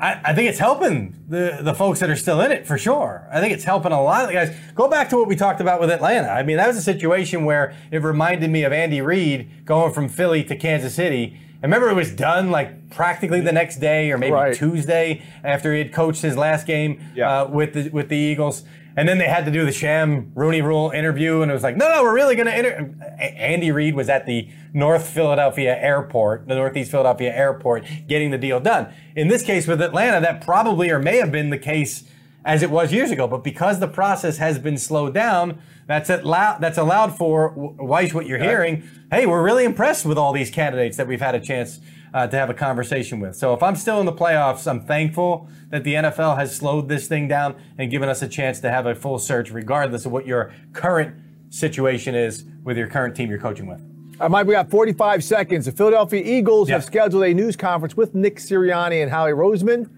I, 0.00 0.20
I 0.24 0.34
think 0.34 0.48
it's 0.48 0.58
helping 0.58 1.14
the, 1.28 1.58
the 1.60 1.74
folks 1.74 2.00
that 2.00 2.08
are 2.10 2.16
still 2.16 2.40
in 2.40 2.50
it 2.52 2.66
for 2.66 2.78
sure. 2.78 3.28
I 3.30 3.40
think 3.40 3.52
it's 3.52 3.64
helping 3.64 3.92
a 3.92 4.02
lot 4.02 4.22
of 4.22 4.28
the 4.28 4.34
guys. 4.34 4.56
Go 4.74 4.88
back 4.88 5.10
to 5.10 5.16
what 5.16 5.28
we 5.28 5.36
talked 5.36 5.60
about 5.60 5.80
with 5.80 5.90
Atlanta. 5.90 6.28
I 6.28 6.42
mean, 6.42 6.56
that 6.56 6.66
was 6.66 6.76
a 6.76 6.82
situation 6.82 7.44
where 7.44 7.74
it 7.90 8.02
reminded 8.02 8.50
me 8.50 8.64
of 8.64 8.72
Andy 8.72 9.00
Reid 9.02 9.66
going 9.66 9.92
from 9.92 10.08
Philly 10.08 10.42
to 10.44 10.56
Kansas 10.56 10.94
City. 10.94 11.38
I 11.62 11.66
remember 11.66 11.90
it 11.90 11.94
was 11.94 12.10
done 12.10 12.50
like 12.50 12.88
practically 12.90 13.42
the 13.42 13.52
next 13.52 13.76
day 13.80 14.10
or 14.10 14.16
maybe 14.16 14.32
Right. 14.32 14.54
Tuesday 14.56 15.22
after 15.44 15.72
he 15.74 15.78
had 15.80 15.92
coached 15.92 16.22
his 16.22 16.34
last 16.36 16.66
game 16.66 16.98
uh, 17.28 17.46
with 17.50 17.74
the 17.74 17.90
with 17.90 18.08
the 18.08 18.16
Eagles. 18.16 18.64
And 18.96 19.08
then 19.08 19.18
they 19.18 19.28
had 19.28 19.44
to 19.44 19.50
do 19.50 19.64
the 19.64 19.72
sham 19.72 20.32
Rooney 20.34 20.62
Rule 20.62 20.90
interview, 20.90 21.42
and 21.42 21.50
it 21.50 21.54
was 21.54 21.62
like, 21.62 21.76
no, 21.76 21.88
no, 21.88 22.02
we're 22.02 22.14
really 22.14 22.34
going 22.34 22.46
to. 22.46 22.58
Inter-. 22.58 22.94
Andy 23.18 23.70
Reid 23.70 23.94
was 23.94 24.08
at 24.08 24.26
the 24.26 24.48
North 24.72 25.08
Philadelphia 25.08 25.76
airport, 25.76 26.48
the 26.48 26.54
Northeast 26.54 26.90
Philadelphia 26.90 27.34
airport, 27.34 27.86
getting 28.08 28.30
the 28.30 28.38
deal 28.38 28.60
done. 28.60 28.92
In 29.14 29.28
this 29.28 29.42
case 29.42 29.66
with 29.66 29.80
Atlanta, 29.80 30.20
that 30.20 30.44
probably 30.44 30.90
or 30.90 30.98
may 30.98 31.18
have 31.18 31.30
been 31.30 31.50
the 31.50 31.58
case 31.58 32.04
as 32.44 32.62
it 32.62 32.70
was 32.70 32.92
years 32.92 33.10
ago. 33.10 33.26
But 33.26 33.44
because 33.44 33.80
the 33.80 33.88
process 33.88 34.38
has 34.38 34.58
been 34.58 34.78
slowed 34.78 35.14
down, 35.14 35.60
that's 35.86 36.08
allowed, 36.08 36.60
that's 36.60 36.78
allowed 36.78 37.16
for, 37.16 37.54
Wyche, 37.54 38.14
what 38.14 38.26
you're 38.26 38.38
hearing, 38.38 38.88
hey, 39.10 39.26
we're 39.26 39.42
really 39.42 39.64
impressed 39.64 40.06
with 40.06 40.16
all 40.16 40.32
these 40.32 40.50
candidates 40.50 40.96
that 40.96 41.06
we've 41.06 41.20
had 41.20 41.34
a 41.34 41.40
chance 41.40 41.80
uh, 42.12 42.26
to 42.26 42.36
have 42.36 42.50
a 42.50 42.54
conversation 42.54 43.20
with. 43.20 43.36
So 43.36 43.54
if 43.54 43.62
I'm 43.62 43.76
still 43.76 44.00
in 44.00 44.06
the 44.06 44.12
playoffs, 44.12 44.68
I'm 44.68 44.80
thankful 44.80 45.48
that 45.70 45.84
the 45.84 45.94
NFL 45.94 46.36
has 46.36 46.54
slowed 46.54 46.88
this 46.88 47.06
thing 47.06 47.28
down 47.28 47.56
and 47.78 47.90
given 47.90 48.08
us 48.08 48.22
a 48.22 48.28
chance 48.28 48.60
to 48.60 48.70
have 48.70 48.86
a 48.86 48.94
full 48.94 49.18
search, 49.18 49.50
regardless 49.50 50.06
of 50.06 50.12
what 50.12 50.26
your 50.26 50.52
current 50.72 51.14
situation 51.50 52.14
is 52.14 52.44
with 52.64 52.76
your 52.76 52.86
current 52.86 53.16
team 53.16 53.30
you're 53.30 53.38
coaching 53.38 53.66
with. 53.66 53.80
All 54.20 54.28
right, 54.28 54.30
Mike, 54.30 54.46
we 54.46 54.52
got 54.52 54.70
45 54.70 55.24
seconds. 55.24 55.66
The 55.66 55.72
Philadelphia 55.72 56.22
Eagles 56.22 56.68
have 56.68 56.84
scheduled 56.84 57.22
a 57.22 57.32
news 57.32 57.56
conference 57.56 57.96
with 57.96 58.14
Nick 58.14 58.36
Sirianni 58.36 59.02
and 59.02 59.10
Howie 59.10 59.32
Roseman. 59.32 59.88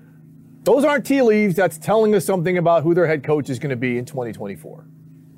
Those 0.65 0.85
aren't 0.85 1.05
tea 1.05 1.23
leaves. 1.23 1.57
That's 1.57 1.77
telling 1.77 2.15
us 2.15 2.25
something 2.25 2.57
about 2.57 2.85
who 2.85 2.95
their 2.95 3.07
head 3.07 3.25
coach 3.25 3.51
is 3.51 3.59
going 3.59 3.71
to 3.71 3.77
be 3.77 3.99
in 3.99 4.05
2024. 4.05 4.87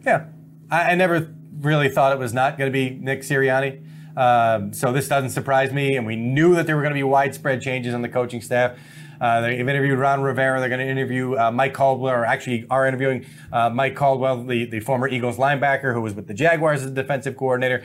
Yeah. 0.04 0.26
I, 0.70 0.90
I 0.90 0.94
never 0.96 1.34
really 1.60 1.88
thought 1.88 2.12
it 2.12 2.18
was 2.18 2.34
not 2.34 2.58
going 2.58 2.70
to 2.70 2.72
be 2.72 2.90
Nick 2.90 3.20
Sirianni. 3.20 3.83
Um, 4.16 4.72
so 4.72 4.92
this 4.92 5.08
doesn't 5.08 5.30
surprise 5.30 5.72
me. 5.72 5.96
And 5.96 6.06
we 6.06 6.16
knew 6.16 6.54
that 6.54 6.66
there 6.66 6.76
were 6.76 6.82
going 6.82 6.92
to 6.92 6.98
be 6.98 7.02
widespread 7.02 7.60
changes 7.60 7.94
on 7.94 8.02
the 8.02 8.08
coaching 8.08 8.40
staff. 8.40 8.78
Uh, 9.20 9.40
they've 9.40 9.68
interviewed 9.68 9.98
Ron 9.98 10.22
Rivera. 10.22 10.60
They're 10.60 10.68
going 10.68 10.80
to 10.80 10.88
interview 10.88 11.36
uh, 11.36 11.50
Mike 11.50 11.72
Caldwell, 11.72 12.12
or 12.12 12.26
actually 12.26 12.66
are 12.70 12.86
interviewing 12.86 13.24
uh, 13.52 13.70
Mike 13.70 13.94
Caldwell, 13.94 14.44
the, 14.44 14.66
the 14.66 14.80
former 14.80 15.08
Eagles 15.08 15.36
linebacker 15.36 15.94
who 15.94 16.00
was 16.00 16.14
with 16.14 16.26
the 16.26 16.34
Jaguars 16.34 16.82
as 16.82 16.90
defensive 16.90 17.36
coordinator. 17.36 17.84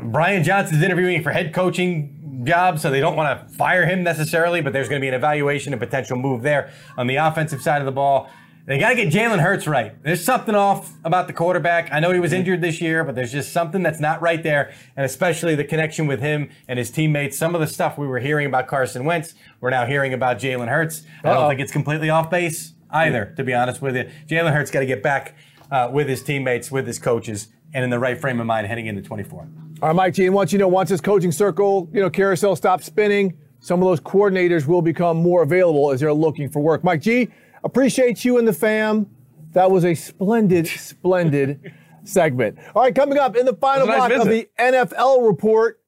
Brian 0.00 0.44
Johnson's 0.44 0.82
interviewing 0.82 1.22
for 1.22 1.30
head 1.30 1.52
coaching 1.52 2.44
job, 2.44 2.78
so 2.78 2.90
they 2.90 3.00
don't 3.00 3.16
want 3.16 3.48
to 3.48 3.54
fire 3.56 3.86
him 3.86 4.02
necessarily, 4.02 4.60
but 4.60 4.72
there's 4.72 4.88
going 4.88 5.00
to 5.00 5.04
be 5.04 5.08
an 5.08 5.14
evaluation 5.14 5.72
and 5.72 5.80
potential 5.80 6.16
move 6.16 6.42
there 6.42 6.70
on 6.96 7.06
the 7.06 7.16
offensive 7.16 7.62
side 7.62 7.80
of 7.80 7.86
the 7.86 7.92
ball. 7.92 8.30
They 8.64 8.78
got 8.78 8.90
to 8.90 8.94
get 8.94 9.12
Jalen 9.12 9.40
Hurts 9.40 9.66
right. 9.66 10.00
There's 10.04 10.24
something 10.24 10.54
off 10.54 10.92
about 11.04 11.26
the 11.26 11.32
quarterback. 11.32 11.88
I 11.92 11.98
know 11.98 12.12
he 12.12 12.20
was 12.20 12.32
injured 12.32 12.60
this 12.60 12.80
year, 12.80 13.02
but 13.02 13.16
there's 13.16 13.32
just 13.32 13.52
something 13.52 13.82
that's 13.82 13.98
not 13.98 14.22
right 14.22 14.40
there, 14.40 14.72
and 14.96 15.04
especially 15.04 15.56
the 15.56 15.64
connection 15.64 16.06
with 16.06 16.20
him 16.20 16.48
and 16.68 16.78
his 16.78 16.88
teammates. 16.90 17.36
Some 17.36 17.56
of 17.56 17.60
the 17.60 17.66
stuff 17.66 17.98
we 17.98 18.06
were 18.06 18.20
hearing 18.20 18.46
about 18.46 18.68
Carson 18.68 19.04
Wentz, 19.04 19.34
we're 19.60 19.70
now 19.70 19.84
hearing 19.84 20.14
about 20.14 20.38
Jalen 20.38 20.68
Hurts. 20.68 21.02
I 21.24 21.28
don't 21.30 21.38
Uh-oh. 21.38 21.48
think 21.48 21.60
it's 21.60 21.72
completely 21.72 22.08
off 22.08 22.30
base 22.30 22.74
either, 22.92 23.34
to 23.36 23.42
be 23.42 23.52
honest 23.52 23.82
with 23.82 23.96
you. 23.96 24.08
Jalen 24.28 24.52
Hurts 24.52 24.70
got 24.70 24.80
to 24.80 24.86
get 24.86 25.02
back 25.02 25.34
uh, 25.72 25.90
with 25.92 26.08
his 26.08 26.22
teammates, 26.22 26.70
with 26.70 26.86
his 26.86 27.00
coaches, 27.00 27.48
and 27.74 27.82
in 27.82 27.90
the 27.90 27.98
right 27.98 28.20
frame 28.20 28.38
of 28.38 28.46
mind 28.46 28.68
heading 28.68 28.86
into 28.86 29.02
24. 29.02 29.40
All 29.40 29.88
right, 29.88 29.96
Mike 29.96 30.14
G, 30.14 30.26
and 30.26 30.34
once 30.36 30.52
you 30.52 30.60
know, 30.60 30.68
once 30.68 30.90
this 30.90 31.00
coaching 31.00 31.32
circle, 31.32 31.88
you 31.92 32.00
know, 32.00 32.10
carousel 32.10 32.54
stops 32.54 32.86
spinning, 32.86 33.36
some 33.58 33.82
of 33.82 33.88
those 33.88 33.98
coordinators 34.00 34.66
will 34.66 34.82
become 34.82 35.16
more 35.16 35.42
available 35.42 35.90
as 35.90 35.98
they're 35.98 36.12
looking 36.12 36.48
for 36.48 36.60
work. 36.60 36.84
Mike 36.84 37.00
G, 37.00 37.28
appreciate 37.64 38.24
you 38.24 38.38
and 38.38 38.46
the 38.46 38.52
fam. 38.52 39.08
That 39.52 39.70
was 39.70 39.84
a 39.84 39.94
splendid, 39.94 40.66
splendid 40.78 41.72
segment. 42.04 42.58
All 42.74 42.82
right, 42.82 42.94
coming 42.94 43.18
up 43.18 43.36
in 43.36 43.46
the 43.46 43.54
final 43.54 43.86
block 43.86 44.10
of 44.10 44.28
the 44.28 44.48
NFL 44.58 45.26
report, 45.26 45.80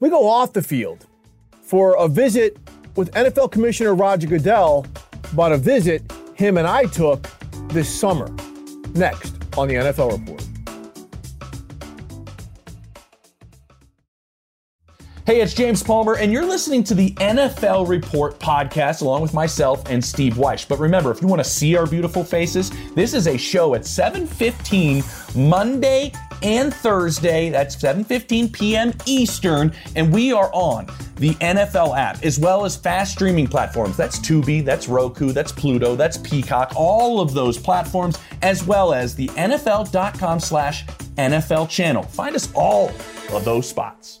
we 0.00 0.08
go 0.08 0.28
off 0.28 0.52
the 0.52 0.62
field 0.62 1.06
for 1.62 1.96
a 1.96 2.08
visit 2.08 2.56
with 2.96 3.10
NFL 3.12 3.52
Commissioner 3.52 3.94
Roger 3.94 4.26
Goodell 4.26 4.86
about 5.32 5.52
a 5.52 5.58
visit 5.58 6.10
him 6.34 6.56
and 6.56 6.66
I 6.66 6.84
took 6.84 7.28
this 7.68 7.92
summer. 7.92 8.28
Next 8.94 9.34
on 9.56 9.68
the 9.68 9.74
NFL 9.74 10.12
report. 10.18 10.47
Hey, 15.28 15.42
it's 15.42 15.52
James 15.52 15.82
Palmer, 15.82 16.16
and 16.16 16.32
you're 16.32 16.46
listening 16.46 16.82
to 16.84 16.94
the 16.94 17.10
NFL 17.16 17.86
Report 17.86 18.38
podcast 18.38 19.02
along 19.02 19.20
with 19.20 19.34
myself 19.34 19.82
and 19.90 20.02
Steve 20.02 20.36
Wyche. 20.36 20.66
But 20.66 20.78
remember, 20.78 21.10
if 21.10 21.20
you 21.20 21.28
want 21.28 21.44
to 21.44 21.50
see 21.50 21.76
our 21.76 21.86
beautiful 21.86 22.24
faces, 22.24 22.72
this 22.94 23.12
is 23.12 23.26
a 23.26 23.36
show 23.36 23.74
at 23.74 23.82
7:15 23.82 25.04
Monday 25.36 26.12
and 26.42 26.72
Thursday. 26.72 27.50
That's 27.50 27.76
7:15 27.76 28.50
p.m. 28.54 28.94
Eastern, 29.04 29.74
and 29.96 30.10
we 30.10 30.32
are 30.32 30.50
on 30.54 30.86
the 31.16 31.34
NFL 31.42 31.94
app 31.94 32.24
as 32.24 32.38
well 32.38 32.64
as 32.64 32.74
fast 32.74 33.12
streaming 33.12 33.48
platforms. 33.48 33.98
That's 33.98 34.18
Tubi, 34.18 34.64
that's 34.64 34.88
Roku, 34.88 35.32
that's 35.32 35.52
Pluto, 35.52 35.94
that's 35.94 36.16
Peacock, 36.16 36.72
all 36.74 37.20
of 37.20 37.34
those 37.34 37.58
platforms, 37.58 38.18
as 38.40 38.64
well 38.64 38.94
as 38.94 39.14
the 39.14 39.28
NFL.com 39.36 40.40
slash 40.40 40.86
NFL 41.18 41.68
channel. 41.68 42.04
Find 42.04 42.34
us 42.34 42.50
all 42.54 42.88
of 43.30 43.44
those 43.44 43.68
spots. 43.68 44.20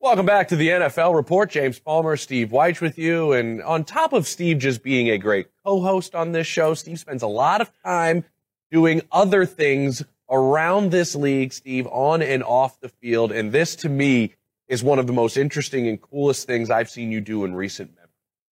Welcome 0.00 0.26
back 0.26 0.46
to 0.48 0.56
the 0.56 0.68
NFL 0.68 1.16
Report. 1.16 1.50
James 1.50 1.80
Palmer, 1.80 2.16
Steve 2.16 2.50
Wyche 2.50 2.80
with 2.80 2.98
you. 2.98 3.32
And 3.32 3.60
on 3.64 3.82
top 3.82 4.12
of 4.12 4.28
Steve 4.28 4.58
just 4.58 4.84
being 4.84 5.10
a 5.10 5.18
great 5.18 5.48
co-host 5.66 6.14
on 6.14 6.30
this 6.30 6.46
show, 6.46 6.74
Steve 6.74 7.00
spends 7.00 7.24
a 7.24 7.26
lot 7.26 7.60
of 7.60 7.72
time 7.84 8.24
doing 8.70 9.02
other 9.10 9.44
things 9.44 10.04
around 10.30 10.92
this 10.92 11.16
league, 11.16 11.52
Steve, 11.52 11.88
on 11.88 12.22
and 12.22 12.44
off 12.44 12.78
the 12.78 12.88
field. 12.88 13.32
And 13.32 13.50
this 13.50 13.74
to 13.76 13.88
me 13.88 14.34
is 14.68 14.84
one 14.84 15.00
of 15.00 15.08
the 15.08 15.12
most 15.12 15.36
interesting 15.36 15.88
and 15.88 16.00
coolest 16.00 16.46
things 16.46 16.70
I've 16.70 16.88
seen 16.88 17.10
you 17.10 17.20
do 17.20 17.44
in 17.44 17.56
recent 17.56 17.90
memory. 17.90 18.08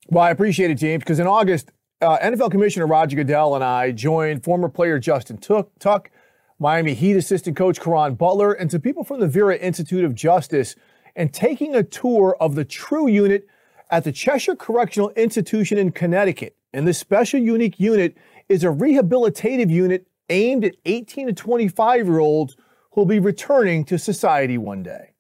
Well, 0.10 0.26
I 0.26 0.32
appreciate 0.32 0.72
it, 0.72 0.76
James, 0.76 1.04
because 1.04 1.20
in 1.20 1.28
August, 1.28 1.72
uh, 2.02 2.18
NFL 2.18 2.52
Commissioner 2.52 2.86
Roger 2.86 3.16
Goodell 3.16 3.56
and 3.56 3.64
I 3.64 3.92
joined 3.92 4.44
former 4.44 4.68
player 4.68 5.00
Justin 5.00 5.38
Tuck, 5.38 5.70
Tuck, 5.80 6.12
Miami 6.60 6.94
Heat 6.94 7.16
assistant 7.16 7.56
coach 7.56 7.80
Caron 7.80 8.16
Butler, 8.16 8.52
and 8.52 8.70
some 8.70 8.82
people 8.82 9.06
from 9.06 9.22
the 9.22 9.28
Vera 9.28 9.56
Institute 9.56 10.04
of 10.04 10.14
Justice, 10.14 10.76
and 11.16 11.34
taking 11.34 11.76
a 11.76 11.84
tour 11.84 12.36
of 12.39 12.55
the 12.55 12.66
True 12.66 13.07
Unit 13.07 13.47
at 13.89 14.03
the 14.03 14.12
Cheshire 14.12 14.55
Correctional 14.55 15.10
Institution 15.12 15.78
in 15.78 15.91
Connecticut. 15.91 16.55
And 16.74 16.88
this 16.88 16.97
special 16.97 17.39
unique 17.39 17.80
unit 17.80 18.16
is 18.47 18.64
a 18.64 18.68
rehabilitative 18.68 19.70
unit 19.70 20.07
aimed 20.30 20.64
at 20.64 20.76
18 20.86 21.28
to 21.28 21.34
25 21.34 22.05
year 22.05 22.20
olds 22.20 22.55
who 22.91 23.01
will 23.01 23.05
be 23.05 23.20
returning 23.20 23.84
to 23.86 23.97
society 23.97 24.57
one 24.57 24.84
day. 24.84 25.12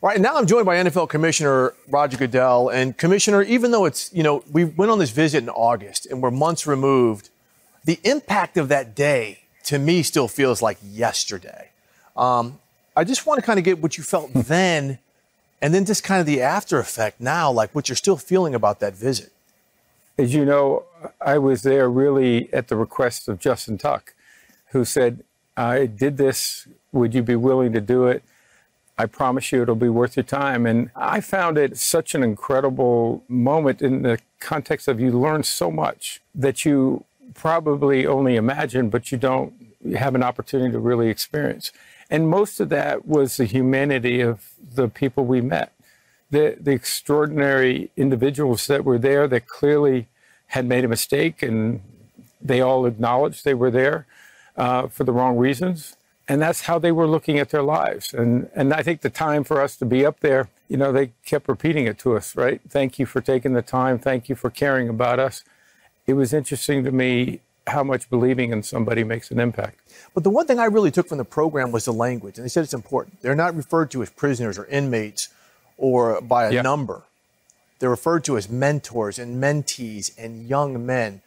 All 0.00 0.08
right, 0.08 0.20
now 0.20 0.36
I'm 0.36 0.46
joined 0.46 0.64
by 0.64 0.76
NFL 0.76 1.08
Commissioner 1.08 1.74
Roger 1.88 2.16
Goodell. 2.16 2.68
And 2.68 2.96
Commissioner, 2.96 3.42
even 3.42 3.72
though 3.72 3.84
it's, 3.84 4.12
you 4.12 4.22
know, 4.22 4.44
we 4.52 4.64
went 4.64 4.92
on 4.92 4.98
this 4.98 5.10
visit 5.10 5.42
in 5.42 5.48
August 5.48 6.06
and 6.06 6.22
we're 6.22 6.30
months 6.30 6.66
removed, 6.66 7.30
the 7.84 7.98
impact 8.04 8.56
of 8.56 8.68
that 8.68 8.94
day 8.94 9.40
to 9.64 9.78
me 9.78 10.02
still 10.04 10.28
feels 10.28 10.62
like 10.62 10.78
yesterday. 10.82 11.70
Um, 12.16 12.60
I 12.98 13.04
just 13.04 13.26
want 13.26 13.38
to 13.38 13.46
kind 13.46 13.60
of 13.60 13.64
get 13.64 13.80
what 13.80 13.96
you 13.96 14.02
felt 14.02 14.32
then 14.34 14.98
and 15.62 15.72
then 15.72 15.84
just 15.84 16.02
kind 16.02 16.20
of 16.20 16.26
the 16.26 16.42
after 16.42 16.80
effect 16.80 17.20
now, 17.20 17.48
like 17.50 17.72
what 17.72 17.88
you're 17.88 17.96
still 17.96 18.16
feeling 18.16 18.56
about 18.56 18.80
that 18.80 18.94
visit. 18.94 19.32
As 20.18 20.34
you 20.34 20.44
know, 20.44 20.82
I 21.20 21.38
was 21.38 21.62
there 21.62 21.88
really 21.88 22.52
at 22.52 22.66
the 22.66 22.74
request 22.74 23.28
of 23.28 23.38
Justin 23.38 23.78
Tuck, 23.78 24.14
who 24.70 24.84
said, 24.84 25.22
I 25.56 25.86
did 25.86 26.16
this. 26.16 26.66
Would 26.90 27.14
you 27.14 27.22
be 27.22 27.36
willing 27.36 27.72
to 27.72 27.80
do 27.80 28.06
it? 28.06 28.24
I 28.98 29.06
promise 29.06 29.52
you 29.52 29.62
it'll 29.62 29.76
be 29.76 29.88
worth 29.88 30.16
your 30.16 30.24
time. 30.24 30.66
And 30.66 30.90
I 30.96 31.20
found 31.20 31.56
it 31.56 31.78
such 31.78 32.16
an 32.16 32.24
incredible 32.24 33.22
moment 33.28 33.80
in 33.80 34.02
the 34.02 34.18
context 34.40 34.88
of 34.88 34.98
you 34.98 35.12
learn 35.12 35.44
so 35.44 35.70
much 35.70 36.20
that 36.34 36.64
you 36.64 37.04
probably 37.34 38.06
only 38.08 38.34
imagine, 38.34 38.90
but 38.90 39.12
you 39.12 39.18
don't 39.18 39.52
have 39.96 40.16
an 40.16 40.24
opportunity 40.24 40.72
to 40.72 40.80
really 40.80 41.08
experience. 41.08 41.70
And 42.10 42.28
most 42.28 42.60
of 42.60 42.68
that 42.70 43.06
was 43.06 43.36
the 43.38 43.46
humanity 43.46 44.20
of 44.20 44.50
the 44.74 44.88
people 44.88 45.24
we 45.26 45.40
met. 45.40 45.72
the, 46.30 46.56
the 46.60 46.72
extraordinary 46.72 47.90
individuals 47.96 48.66
that 48.68 48.84
were 48.84 48.98
there 48.98 49.28
that 49.28 49.48
clearly 49.48 50.08
had 50.48 50.66
made 50.66 50.84
a 50.84 50.88
mistake 50.88 51.42
and 51.42 51.82
they 52.40 52.60
all 52.60 52.86
acknowledged 52.86 53.44
they 53.44 53.54
were 53.54 53.70
there 53.70 54.06
uh, 54.56 54.88
for 54.88 55.04
the 55.04 55.12
wrong 55.12 55.38
reasons. 55.38 55.96
And 56.28 56.42
that's 56.42 56.62
how 56.62 56.78
they 56.78 56.92
were 56.92 57.06
looking 57.06 57.38
at 57.38 57.50
their 57.50 57.62
lives. 57.62 58.14
And, 58.14 58.50
and 58.54 58.74
I 58.74 58.82
think 58.82 59.00
the 59.00 59.10
time 59.10 59.44
for 59.44 59.62
us 59.62 59.76
to 59.76 59.86
be 59.86 60.06
up 60.06 60.20
there, 60.20 60.50
you 60.68 60.76
know, 60.76 60.92
they 60.92 61.12
kept 61.24 61.48
repeating 61.48 61.86
it 61.86 61.98
to 62.00 62.16
us, 62.16 62.36
right? 62.36 62.60
Thank 62.68 62.98
you 62.98 63.06
for 63.06 63.22
taking 63.22 63.54
the 63.54 63.62
time. 63.62 63.98
Thank 63.98 64.28
you 64.28 64.36
for 64.36 64.50
caring 64.50 64.88
about 64.90 65.18
us. 65.18 65.44
It 66.06 66.14
was 66.14 66.34
interesting 66.34 66.84
to 66.84 66.92
me 66.92 67.40
how 67.68 67.82
much 67.84 68.08
believing 68.10 68.52
in 68.52 68.62
somebody 68.62 69.04
makes 69.04 69.30
an 69.30 69.38
impact. 69.40 69.78
But 70.14 70.24
the 70.24 70.30
one 70.30 70.46
thing 70.46 70.58
I 70.58 70.64
really 70.66 70.90
took 70.90 71.08
from 71.08 71.18
the 71.18 71.24
program 71.24 71.70
was 71.72 71.84
the 71.84 71.92
language, 71.92 72.38
and 72.38 72.44
they 72.44 72.48
said 72.48 72.64
it's 72.64 72.74
important. 72.74 73.20
They're 73.20 73.34
not 73.34 73.54
referred 73.54 73.90
to 73.92 74.02
as 74.02 74.10
prisoners 74.10 74.58
or 74.58 74.66
inmates 74.66 75.28
or 75.76 76.20
by 76.20 76.46
a 76.46 76.52
Yeah. 76.52 76.62
number. 76.62 77.02
They're 77.78 77.90
referred 77.90 78.24
to 78.24 78.36
as 78.36 78.48
mentors 78.48 79.18
and 79.18 79.40
mentees 79.42 80.10
and 80.18 80.48
young 80.48 80.84
men. 80.84 81.22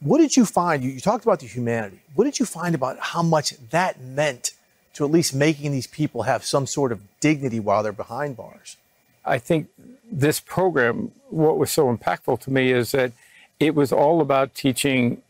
What 0.00 0.18
did 0.18 0.34
you 0.36 0.46
find? 0.46 0.82
You, 0.82 0.90
you 0.90 1.00
talked 1.00 1.24
about 1.24 1.40
the 1.40 1.46
humanity. 1.46 2.00
What 2.14 2.24
did 2.24 2.38
you 2.38 2.46
find 2.46 2.74
about 2.74 2.98
how 2.98 3.22
much 3.22 3.52
that 3.70 4.00
meant 4.00 4.52
to 4.94 5.04
at 5.04 5.10
least 5.10 5.34
making 5.34 5.72
these 5.72 5.86
people 5.86 6.22
have 6.22 6.44
some 6.44 6.66
sort 6.66 6.90
of 6.92 7.00
dignity 7.20 7.60
while 7.60 7.82
they're 7.82 7.92
behind 7.92 8.36
bars? 8.36 8.76
I 9.24 9.38
think 9.38 9.68
this 10.10 10.40
program, 10.40 11.12
what 11.28 11.58
was 11.58 11.70
so 11.70 11.94
impactful 11.94 12.40
to 12.40 12.50
me 12.50 12.72
is 12.72 12.92
that 12.92 13.12
it 13.60 13.74
was 13.74 13.92
all 13.92 14.22
about 14.22 14.54
teaching 14.54 15.20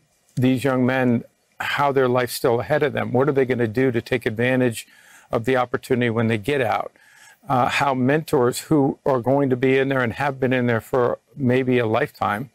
these 0.41 0.63
young 0.63 0.85
men 0.85 1.23
how 1.59 1.91
their 1.91 2.07
life's 2.07 2.33
still 2.33 2.59
ahead 2.59 2.83
of 2.83 2.93
them. 2.93 3.11
What 3.11 3.29
are 3.29 3.31
they 3.31 3.45
going 3.45 3.59
to 3.59 3.67
do 3.67 3.91
to 3.91 4.01
take 4.01 4.25
advantage 4.25 4.87
of 5.31 5.45
the 5.45 5.55
opportunity 5.57 6.09
when 6.09 6.27
they 6.27 6.37
get 6.37 6.61
out? 6.61 6.91
Uh, 7.47 7.69
how 7.69 7.93
mentors 7.93 8.59
who 8.61 8.99
are 9.05 9.19
going 9.19 9.49
to 9.49 9.55
be 9.55 9.77
in 9.77 9.89
there 9.89 10.01
and 10.01 10.13
have 10.13 10.39
been 10.39 10.53
in 10.53 10.67
there 10.67 10.81
for 10.81 11.19
maybe 11.35 11.79
a 11.79 11.85
lifetime 11.85 12.49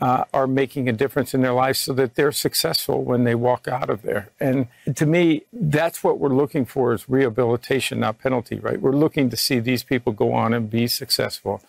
uh, 0.00 0.24
are 0.32 0.46
making 0.46 0.88
a 0.88 0.92
difference 0.92 1.34
in 1.34 1.42
their 1.42 1.52
lives 1.52 1.78
so 1.78 1.92
that 1.92 2.14
they're 2.14 2.32
successful 2.32 3.04
when 3.04 3.24
they 3.24 3.34
walk 3.34 3.68
out 3.68 3.88
of 3.88 4.02
there. 4.02 4.30
And 4.40 4.66
to 4.94 5.06
me, 5.06 5.42
that's 5.52 6.02
what 6.02 6.18
we're 6.18 6.34
looking 6.34 6.64
for 6.64 6.92
is 6.92 7.08
rehabilitation, 7.08 8.00
not 8.00 8.18
penalty, 8.18 8.58
right? 8.58 8.80
We're 8.80 8.92
looking 8.92 9.30
to 9.30 9.36
see 9.36 9.60
these 9.60 9.84
people 9.84 10.12
go 10.12 10.32
on 10.32 10.52
and 10.52 10.68
be 10.68 10.86
successful. 10.86 11.62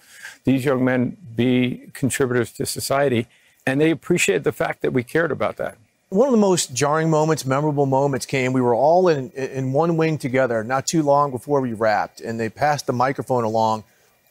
These 0.44 0.66
young 0.66 0.84
men 0.84 1.18
be 1.36 1.90
contributors 1.94 2.52
to 2.54 2.66
society. 2.66 3.28
And 3.66 3.82
they 3.82 3.92
appreciated 3.92 4.44
the 4.44 4.52
fact 4.52 4.82
that 4.82 4.92
we 4.92 5.04
cared 5.04 5.32
about 5.32 5.58
that. 5.58 5.78
One 6.10 6.28
of 6.28 6.32
the 6.32 6.38
most 6.38 6.74
jarring 6.74 7.10
moments, 7.10 7.46
memorable 7.46 7.88
moments 7.88 8.26
came. 8.26 8.54
We 8.54 8.62
were 8.62 8.76
all 8.76 9.08
in, 9.08 9.32
in 9.32 9.74
one 9.74 9.98
wing 9.98 10.18
together 10.18 10.64
not 10.64 10.86
too 10.86 11.02
long 11.02 11.32
before 11.32 11.62
we 11.62 11.74
wrapped, 11.74 12.22
and 12.22 12.40
they 12.40 12.48
passed 12.48 12.86
the 12.86 12.94
microphone 12.94 13.44
along. 13.44 13.84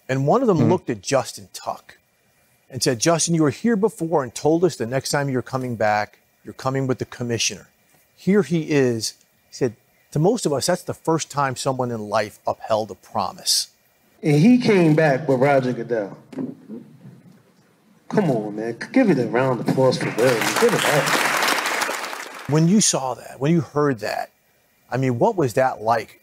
And 0.08 0.26
one 0.26 0.40
of 0.40 0.46
them 0.46 0.58
hmm. 0.58 0.70
looked 0.70 0.88
at 0.88 1.00
Justin 1.00 1.48
Tuck 1.52 1.98
and 2.70 2.82
said, 2.82 3.00
Justin, 3.00 3.34
you 3.34 3.42
were 3.42 3.50
here 3.50 3.76
before 3.76 4.22
and 4.22 4.34
told 4.34 4.64
us 4.64 4.76
the 4.76 4.86
next 4.86 5.10
time 5.10 5.28
you're 5.28 5.42
coming 5.42 5.74
back, 5.74 6.20
you're 6.44 6.54
coming 6.54 6.86
with 6.86 6.98
the 6.98 7.04
commissioner. 7.04 7.68
Here 8.16 8.42
he 8.42 8.70
is. 8.70 9.14
He 9.48 9.54
said, 9.54 9.76
to 10.12 10.18
most 10.20 10.46
of 10.46 10.52
us, 10.52 10.66
that's 10.66 10.82
the 10.82 10.94
first 10.94 11.30
time 11.30 11.56
someone 11.56 11.90
in 11.90 12.08
life 12.08 12.38
upheld 12.46 12.90
a 12.92 12.94
promise. 12.94 13.70
And 14.22 14.36
he 14.36 14.58
came 14.58 14.94
back 14.94 15.26
with 15.28 15.40
Roger 15.40 15.72
Goodell. 15.72 16.16
Come 18.08 18.30
on, 18.30 18.56
man. 18.56 18.76
Give 18.92 19.10
it 19.10 19.18
a 19.18 19.26
round 19.26 19.60
of 19.60 19.68
applause 19.68 19.98
for 19.98 20.06
Will. 20.06 20.40
Give 20.60 20.72
it 20.74 20.84
up. 20.84 22.50
When 22.50 22.68
you 22.68 22.80
saw 22.80 23.14
that, 23.14 23.40
when 23.40 23.52
you 23.52 23.62
heard 23.62 24.00
that, 24.00 24.30
I 24.90 24.96
mean, 24.96 25.18
what 25.18 25.36
was 25.36 25.54
that 25.54 25.82
like? 25.82 26.20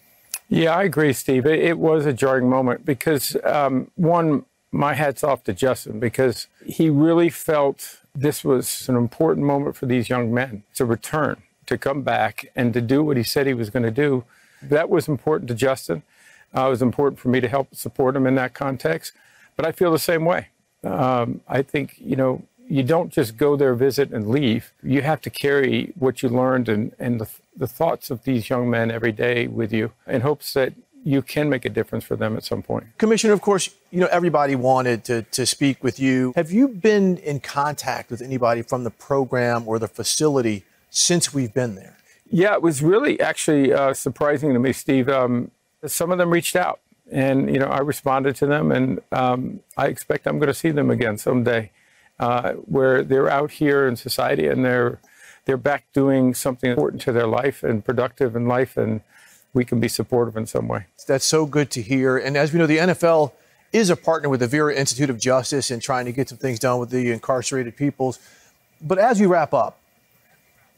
Yeah, 0.47 0.75
I 0.75 0.83
agree, 0.83 1.13
Steve. 1.13 1.45
It, 1.45 1.59
it 1.59 1.79
was 1.79 2.05
a 2.05 2.13
jarring 2.13 2.49
moment 2.49 2.85
because, 2.85 3.35
um, 3.43 3.89
one, 3.95 4.45
my 4.71 4.93
hat's 4.93 5.23
off 5.23 5.43
to 5.45 5.53
Justin 5.53 5.99
because 5.99 6.47
he 6.65 6.89
really 6.89 7.29
felt 7.29 7.99
this 8.13 8.43
was 8.43 8.87
an 8.87 8.95
important 8.95 9.45
moment 9.45 9.75
for 9.75 9.85
these 9.85 10.09
young 10.09 10.33
men 10.33 10.63
to 10.75 10.85
return, 10.85 11.41
to 11.65 11.77
come 11.77 12.01
back, 12.01 12.51
and 12.55 12.73
to 12.73 12.81
do 12.81 13.03
what 13.03 13.17
he 13.17 13.23
said 13.23 13.47
he 13.47 13.53
was 13.53 13.69
going 13.69 13.83
to 13.83 13.91
do. 13.91 14.23
That 14.61 14.89
was 14.89 15.07
important 15.07 15.47
to 15.49 15.55
Justin. 15.55 16.03
Uh, 16.55 16.67
it 16.67 16.69
was 16.69 16.81
important 16.81 17.19
for 17.19 17.29
me 17.29 17.39
to 17.39 17.47
help 17.47 17.73
support 17.73 18.15
him 18.15 18.27
in 18.27 18.35
that 18.35 18.53
context. 18.53 19.13
But 19.55 19.65
I 19.65 19.71
feel 19.71 19.91
the 19.91 19.99
same 19.99 20.25
way. 20.25 20.47
Um, 20.83 21.41
I 21.47 21.61
think, 21.61 21.95
you 21.99 22.15
know, 22.15 22.43
you 22.67 22.83
don't 22.83 23.11
just 23.11 23.37
go 23.37 23.55
there, 23.55 23.75
visit, 23.75 24.11
and 24.11 24.29
leave. 24.29 24.71
You 24.81 25.01
have 25.01 25.21
to 25.21 25.29
carry 25.29 25.93
what 25.95 26.23
you 26.23 26.29
learned 26.29 26.69
and, 26.69 26.93
and 26.97 27.19
the, 27.19 27.27
the 27.55 27.67
thoughts 27.67 28.09
of 28.09 28.23
these 28.23 28.49
young 28.49 28.69
men 28.69 28.89
every 28.89 29.11
day 29.11 29.47
with 29.47 29.73
you 29.73 29.91
in 30.07 30.21
hopes 30.21 30.53
that 30.53 30.73
you 31.03 31.21
can 31.21 31.49
make 31.49 31.65
a 31.65 31.69
difference 31.69 32.05
for 32.05 32.15
them 32.15 32.37
at 32.37 32.43
some 32.43 32.61
point. 32.61 32.85
Commissioner, 32.97 33.33
of 33.33 33.41
course, 33.41 33.69
you 33.89 33.99
know, 33.99 34.07
everybody 34.11 34.55
wanted 34.55 35.03
to, 35.05 35.23
to 35.23 35.45
speak 35.45 35.83
with 35.83 35.99
you. 35.99 36.31
Have 36.35 36.51
you 36.51 36.67
been 36.67 37.17
in 37.17 37.39
contact 37.39 38.11
with 38.11 38.21
anybody 38.21 38.61
from 38.61 38.83
the 38.83 38.91
program 38.91 39.67
or 39.67 39.79
the 39.79 39.87
facility 39.87 40.63
since 40.89 41.33
we've 41.33 41.53
been 41.53 41.75
there? 41.75 41.97
Yeah, 42.29 42.53
it 42.53 42.61
was 42.61 42.81
really 42.81 43.19
actually 43.19 43.73
uh, 43.73 43.93
surprising 43.93 44.53
to 44.53 44.59
me, 44.59 44.71
Steve. 44.71 45.09
Um, 45.09 45.51
some 45.85 46.11
of 46.11 46.17
them 46.17 46.29
reached 46.29 46.55
out, 46.55 46.79
and 47.11 47.53
you 47.53 47.59
know, 47.59 47.67
I 47.67 47.79
responded 47.79 48.35
to 48.37 48.45
them, 48.45 48.71
and 48.71 48.99
um, 49.11 49.59
I 49.77 49.87
expect 49.87 50.25
I'm 50.25 50.39
going 50.39 50.47
to 50.47 50.53
see 50.53 50.71
them 50.71 50.89
again 50.89 51.17
someday, 51.17 51.71
uh, 52.19 52.53
where 52.53 53.03
they're 53.03 53.29
out 53.29 53.51
here 53.51 53.87
in 53.87 53.95
society 53.95 54.47
and 54.47 54.63
they're 54.63 54.99
they're 55.45 55.57
back 55.57 55.85
doing 55.93 56.33
something 56.33 56.69
important 56.69 57.01
to 57.03 57.11
their 57.11 57.27
life 57.27 57.63
and 57.63 57.83
productive 57.83 58.35
in 58.35 58.47
life, 58.47 58.77
and 58.77 59.01
we 59.53 59.65
can 59.65 59.79
be 59.79 59.87
supportive 59.87 60.37
in 60.37 60.45
some 60.45 60.67
way. 60.67 60.85
That's 61.07 61.25
so 61.25 61.45
good 61.45 61.69
to 61.71 61.81
hear. 61.81 62.17
And 62.17 62.37
as 62.37 62.53
we 62.53 62.59
know, 62.59 62.67
the 62.67 62.77
NFL 62.77 63.33
is 63.73 63.89
a 63.89 63.95
partner 63.95 64.29
with 64.29 64.39
the 64.39 64.47
Vera 64.47 64.73
Institute 64.73 65.09
of 65.09 65.19
Justice 65.19 65.71
in 65.71 65.79
trying 65.79 66.05
to 66.05 66.11
get 66.11 66.29
some 66.29 66.37
things 66.37 66.59
done 66.59 66.79
with 66.79 66.89
the 66.89 67.11
incarcerated 67.11 67.75
peoples. 67.75 68.19
But 68.81 68.97
as 68.97 69.19
we 69.19 69.25
wrap 69.25 69.53
up, 69.53 69.79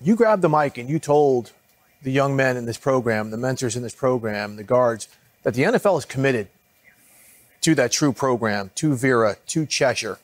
you 0.01 0.15
grabbed 0.15 0.41
the 0.41 0.49
mic 0.49 0.77
and 0.77 0.89
you 0.89 0.99
told 0.99 1.51
the 2.01 2.11
young 2.11 2.36
men 2.36 2.57
in 2.57 2.65
this 2.65 2.77
program, 2.77 3.31
the 3.31 3.38
mentors 3.38 3.75
in 3.75 3.84
this 3.84 3.95
program, 3.95 4.57
the 4.57 4.63
guards, 4.63 5.07
that 5.43 5.53
the 5.53 5.63
NFL 5.63 5.97
is 5.99 6.05
committed 6.05 6.47
to 7.61 7.75
that 7.75 7.91
true 7.91 8.11
program, 8.11 8.71
to 8.75 8.95
Vera, 8.95 9.37
to 9.47 9.65
Cheshire. 9.65 10.19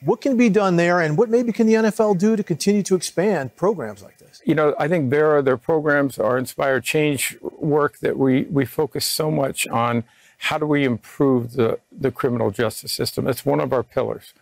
What 0.00 0.20
can 0.20 0.36
be 0.36 0.48
done 0.48 0.76
there, 0.76 1.00
and 1.00 1.16
what 1.16 1.28
maybe 1.28 1.52
can 1.52 1.66
the 1.66 1.74
NFL 1.74 2.18
do 2.18 2.36
to 2.36 2.42
continue 2.42 2.82
to 2.84 2.94
expand 2.94 3.56
programs 3.56 4.02
like 4.02 4.18
this? 4.18 4.22
you 4.44 4.54
know, 4.54 4.74
I 4.78 4.88
think 4.88 5.10
Vera, 5.10 5.42
their 5.42 5.56
programs, 5.56 6.18
our 6.18 6.38
inspired 6.38 6.84
change 6.84 7.36
work 7.42 7.98
that 7.98 8.16
we 8.18 8.42
we 8.44 8.64
focus 8.64 9.04
so 9.04 9.30
much 9.30 9.66
on 9.68 10.04
how 10.38 10.58
do 10.58 10.66
we 10.66 10.84
improve 10.84 11.52
the 11.52 11.78
the 11.90 12.10
criminal 12.10 12.50
justice 12.50 12.92
system. 12.92 13.26
It's 13.26 13.46
one 13.46 13.60
of 13.60 13.72
our 13.72 13.82
pillars, 13.82 14.34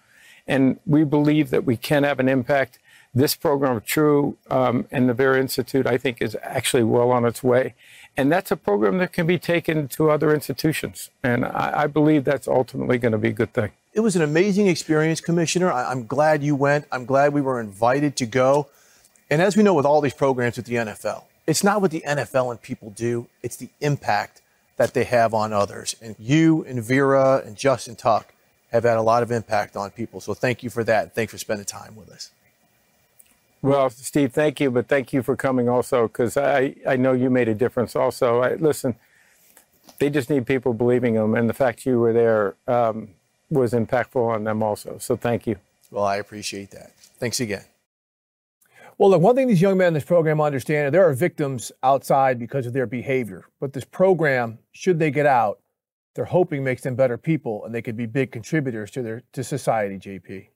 and 0.46 0.78
we 0.86 1.04
believe 1.04 1.50
that 1.50 1.64
we 1.64 1.76
can 1.76 2.04
have 2.04 2.20
an 2.20 2.28
impact. 2.28 2.78
This 3.12 3.34
program 3.34 3.80
True 3.80 4.36
um, 4.50 4.86
and 4.92 5.08
the 5.08 5.14
Vera 5.14 5.40
Institute, 5.40 5.84
I 5.84 5.98
think, 5.98 6.22
is 6.22 6.36
actually 6.42 6.84
well 6.84 7.10
on 7.10 7.24
its 7.24 7.42
way, 7.42 7.74
and 8.16 8.30
that's 8.30 8.50
a 8.50 8.56
program 8.56 8.98
that 8.98 9.12
can 9.12 9.26
be 9.26 9.38
taken 9.38 9.88
to 9.88 10.10
other 10.10 10.34
institutions, 10.34 11.10
and 11.22 11.44
I, 11.44 11.82
I 11.82 11.86
believe 11.86 12.24
that's 12.24 12.48
ultimately 12.48 12.98
going 12.98 13.12
to 13.12 13.18
be 13.18 13.28
a 13.28 13.32
good 13.32 13.52
thing. 13.52 13.70
It 13.92 14.00
was 14.00 14.14
an 14.16 14.22
amazing 14.22 14.66
experience, 14.68 15.20
Commissioner. 15.20 15.72
I- 15.72 15.90
I'm 15.90 16.06
glad 16.06 16.42
you 16.42 16.54
went. 16.54 16.86
I'm 16.92 17.04
glad 17.04 17.32
we 17.32 17.40
were 17.40 17.60
invited 17.60 18.16
to 18.16 18.26
go. 18.26 18.68
And 19.30 19.40
as 19.40 19.56
we 19.56 19.62
know 19.62 19.74
with 19.74 19.86
all 19.86 20.00
these 20.00 20.14
programs 20.14 20.56
with 20.56 20.66
the 20.66 20.74
NFL, 20.74 21.24
it's 21.46 21.64
not 21.64 21.80
what 21.80 21.90
the 21.90 22.02
NFL 22.06 22.50
and 22.50 22.60
people 22.62 22.90
do, 22.90 23.26
it's 23.42 23.56
the 23.56 23.68
impact 23.80 24.42
that 24.76 24.94
they 24.94 25.04
have 25.04 25.34
on 25.34 25.52
others. 25.52 25.96
And 26.00 26.16
you 26.18 26.64
and 26.64 26.82
Vera 26.82 27.42
and 27.44 27.56
Justin 27.56 27.96
Tuck 27.96 28.32
have 28.72 28.84
had 28.84 28.96
a 28.96 29.02
lot 29.02 29.22
of 29.22 29.30
impact 29.30 29.76
on 29.76 29.90
people. 29.90 30.20
So 30.20 30.34
thank 30.34 30.62
you 30.62 30.70
for 30.70 30.84
that. 30.84 31.14
Thanks 31.14 31.32
for 31.32 31.38
spending 31.38 31.66
time 31.66 31.96
with 31.96 32.10
us. 32.10 32.30
Well, 33.62 33.90
Steve, 33.90 34.32
thank 34.32 34.58
you, 34.60 34.70
but 34.70 34.88
thank 34.88 35.12
you 35.12 35.22
for 35.22 35.36
coming 35.36 35.68
also 35.68 36.08
because 36.08 36.36
I, 36.36 36.74
I 36.88 36.96
know 36.96 37.12
you 37.12 37.28
made 37.28 37.48
a 37.48 37.54
difference 37.54 37.94
also. 37.94 38.40
I, 38.40 38.54
listen, 38.54 38.96
they 39.98 40.08
just 40.08 40.30
need 40.30 40.46
people 40.46 40.72
believing 40.72 41.14
them, 41.14 41.34
and 41.34 41.48
the 41.48 41.54
fact 41.54 41.84
you 41.84 41.98
were 41.98 42.12
there 42.12 42.56
um, 42.66 43.10
was 43.50 43.72
impactful 43.72 44.26
on 44.26 44.44
them 44.44 44.62
also. 44.62 44.96
So 44.98 45.14
thank 45.14 45.46
you. 45.46 45.56
Well, 45.90 46.04
I 46.04 46.16
appreciate 46.16 46.70
that. 46.70 46.92
Thanks 47.18 47.40
again. 47.40 47.64
Well, 48.96 49.10
look, 49.10 49.22
one 49.22 49.34
thing 49.34 49.48
these 49.48 49.62
young 49.62 49.78
men 49.78 49.88
in 49.88 49.94
this 49.94 50.04
program 50.04 50.40
understand 50.40 50.86
is 50.88 50.92
there 50.92 51.08
are 51.08 51.14
victims 51.14 51.72
outside 51.82 52.38
because 52.38 52.66
of 52.66 52.72
their 52.72 52.86
behavior. 52.86 53.46
But 53.58 53.72
this 53.72 53.84
program, 53.84 54.58
should 54.72 54.98
they 54.98 55.10
get 55.10 55.26
out, 55.26 55.58
they're 56.14 56.26
hoping 56.26 56.62
makes 56.62 56.82
them 56.82 56.96
better 56.96 57.16
people 57.16 57.64
and 57.64 57.74
they 57.74 57.82
could 57.82 57.96
be 57.96 58.06
big 58.06 58.30
contributors 58.30 58.90
to 58.92 59.02
their 59.02 59.22
to 59.32 59.42
society, 59.42 59.96
JP. 59.96 60.48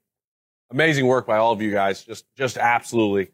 Amazing 0.70 1.06
work 1.06 1.26
by 1.26 1.36
all 1.36 1.52
of 1.52 1.62
you 1.62 1.70
guys. 1.70 2.02
Just, 2.02 2.24
just 2.36 2.56
absolutely 2.56 3.30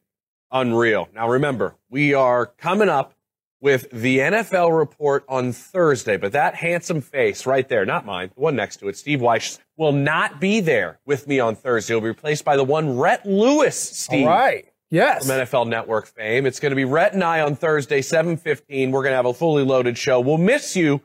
unreal. 0.51 1.09
Now 1.15 1.29
remember, 1.29 1.77
we 1.89 2.15
are 2.15 2.47
coming 2.47 2.89
up 2.89 3.15
with 3.61 3.91
the 3.91 4.19
NFL 4.19 4.77
report 4.77 5.25
on 5.29 5.53
Thursday, 5.53 6.17
but 6.17 6.33
that 6.33 6.55
handsome 6.55 7.01
face 7.01 7.45
right 7.45 7.69
there, 7.69 7.85
not 7.85 8.07
mine, 8.07 8.31
the 8.35 8.41
one 8.41 8.57
next 8.57 8.79
to 8.79 8.89
it, 8.89 8.97
Steve 8.97 9.21
Wyche, 9.21 9.59
will 9.77 9.93
not 9.93 10.41
be 10.41 10.61
there 10.61 10.99
with 11.05 11.29
me 11.29 11.41
on 11.41 11.55
Thursday. 11.55 11.93
He'll 11.93 12.01
be 12.01 12.09
replaced 12.09 12.45
by 12.45 12.57
the 12.57 12.65
one 12.65 12.97
Rhett 12.97 13.27
Lewis, 13.27 13.79
Steve. 13.79 14.27
All 14.27 14.33
right. 14.33 14.67
Yes. 14.91 15.27
From 15.27 15.37
NFL 15.37 15.69
Network 15.69 16.07
fame. 16.07 16.47
It's 16.47 16.59
going 16.59 16.71
to 16.71 16.77
be 16.77 16.85
Rhett 16.85 17.13
and 17.13 17.23
I 17.23 17.43
on 17.43 17.55
Thursday, 17.55 18.01
7.15. 18.01 18.91
We're 18.91 19.03
going 19.03 19.13
to 19.13 19.17
have 19.17 19.27
a 19.27 19.35
fully 19.35 19.63
loaded 19.63 19.97
show. 19.97 20.21
We'll 20.21 20.39
miss 20.39 20.75
you 20.75 21.03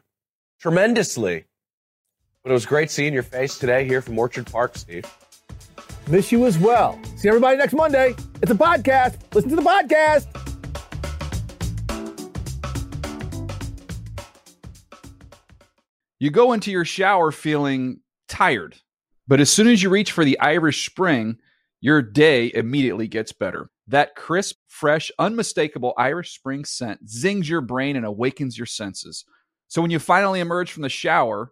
tremendously. 0.59 1.45
But 2.41 2.51
it 2.51 2.53
was 2.53 2.65
great 2.65 2.89
seeing 2.89 3.13
your 3.13 3.23
face 3.23 3.57
today 3.57 3.85
here 3.85 4.01
from 4.01 4.17
Orchard 4.17 4.47
Park, 4.47 4.77
Steve. 4.77 5.05
Miss 6.07 6.31
you 6.31 6.45
as 6.45 6.57
well. 6.57 6.99
See 7.17 7.27
everybody 7.27 7.57
next 7.57 7.73
Monday. 7.73 8.15
It's 8.41 8.51
a 8.51 8.55
podcast. 8.55 9.17
Listen 9.33 9.49
to 9.49 9.55
the 9.55 9.61
podcast. 9.63 10.27
You 16.19 16.29
go 16.29 16.53
into 16.53 16.71
your 16.71 16.85
shower 16.85 17.31
feeling 17.31 18.01
tired, 18.27 18.77
but 19.27 19.39
as 19.39 19.49
soon 19.49 19.67
as 19.67 19.83
you 19.83 19.89
reach 19.89 20.11
for 20.11 20.23
the 20.23 20.39
Irish 20.39 20.87
Spring, 20.87 21.37
your 21.81 22.01
day 22.01 22.51
immediately 22.53 23.07
gets 23.07 23.31
better. 23.31 23.69
That 23.87 24.15
crisp, 24.15 24.55
fresh, 24.67 25.11
unmistakable 25.19 25.93
Irish 25.97 26.33
Spring 26.35 26.65
scent 26.65 27.09
zings 27.09 27.49
your 27.49 27.61
brain 27.61 27.95
and 27.95 28.05
awakens 28.05 28.57
your 28.57 28.65
senses. 28.65 29.25
So 29.67 29.81
when 29.81 29.91
you 29.91 29.99
finally 29.99 30.39
emerge 30.39 30.71
from 30.71 30.83
the 30.83 30.89
shower, 30.89 31.51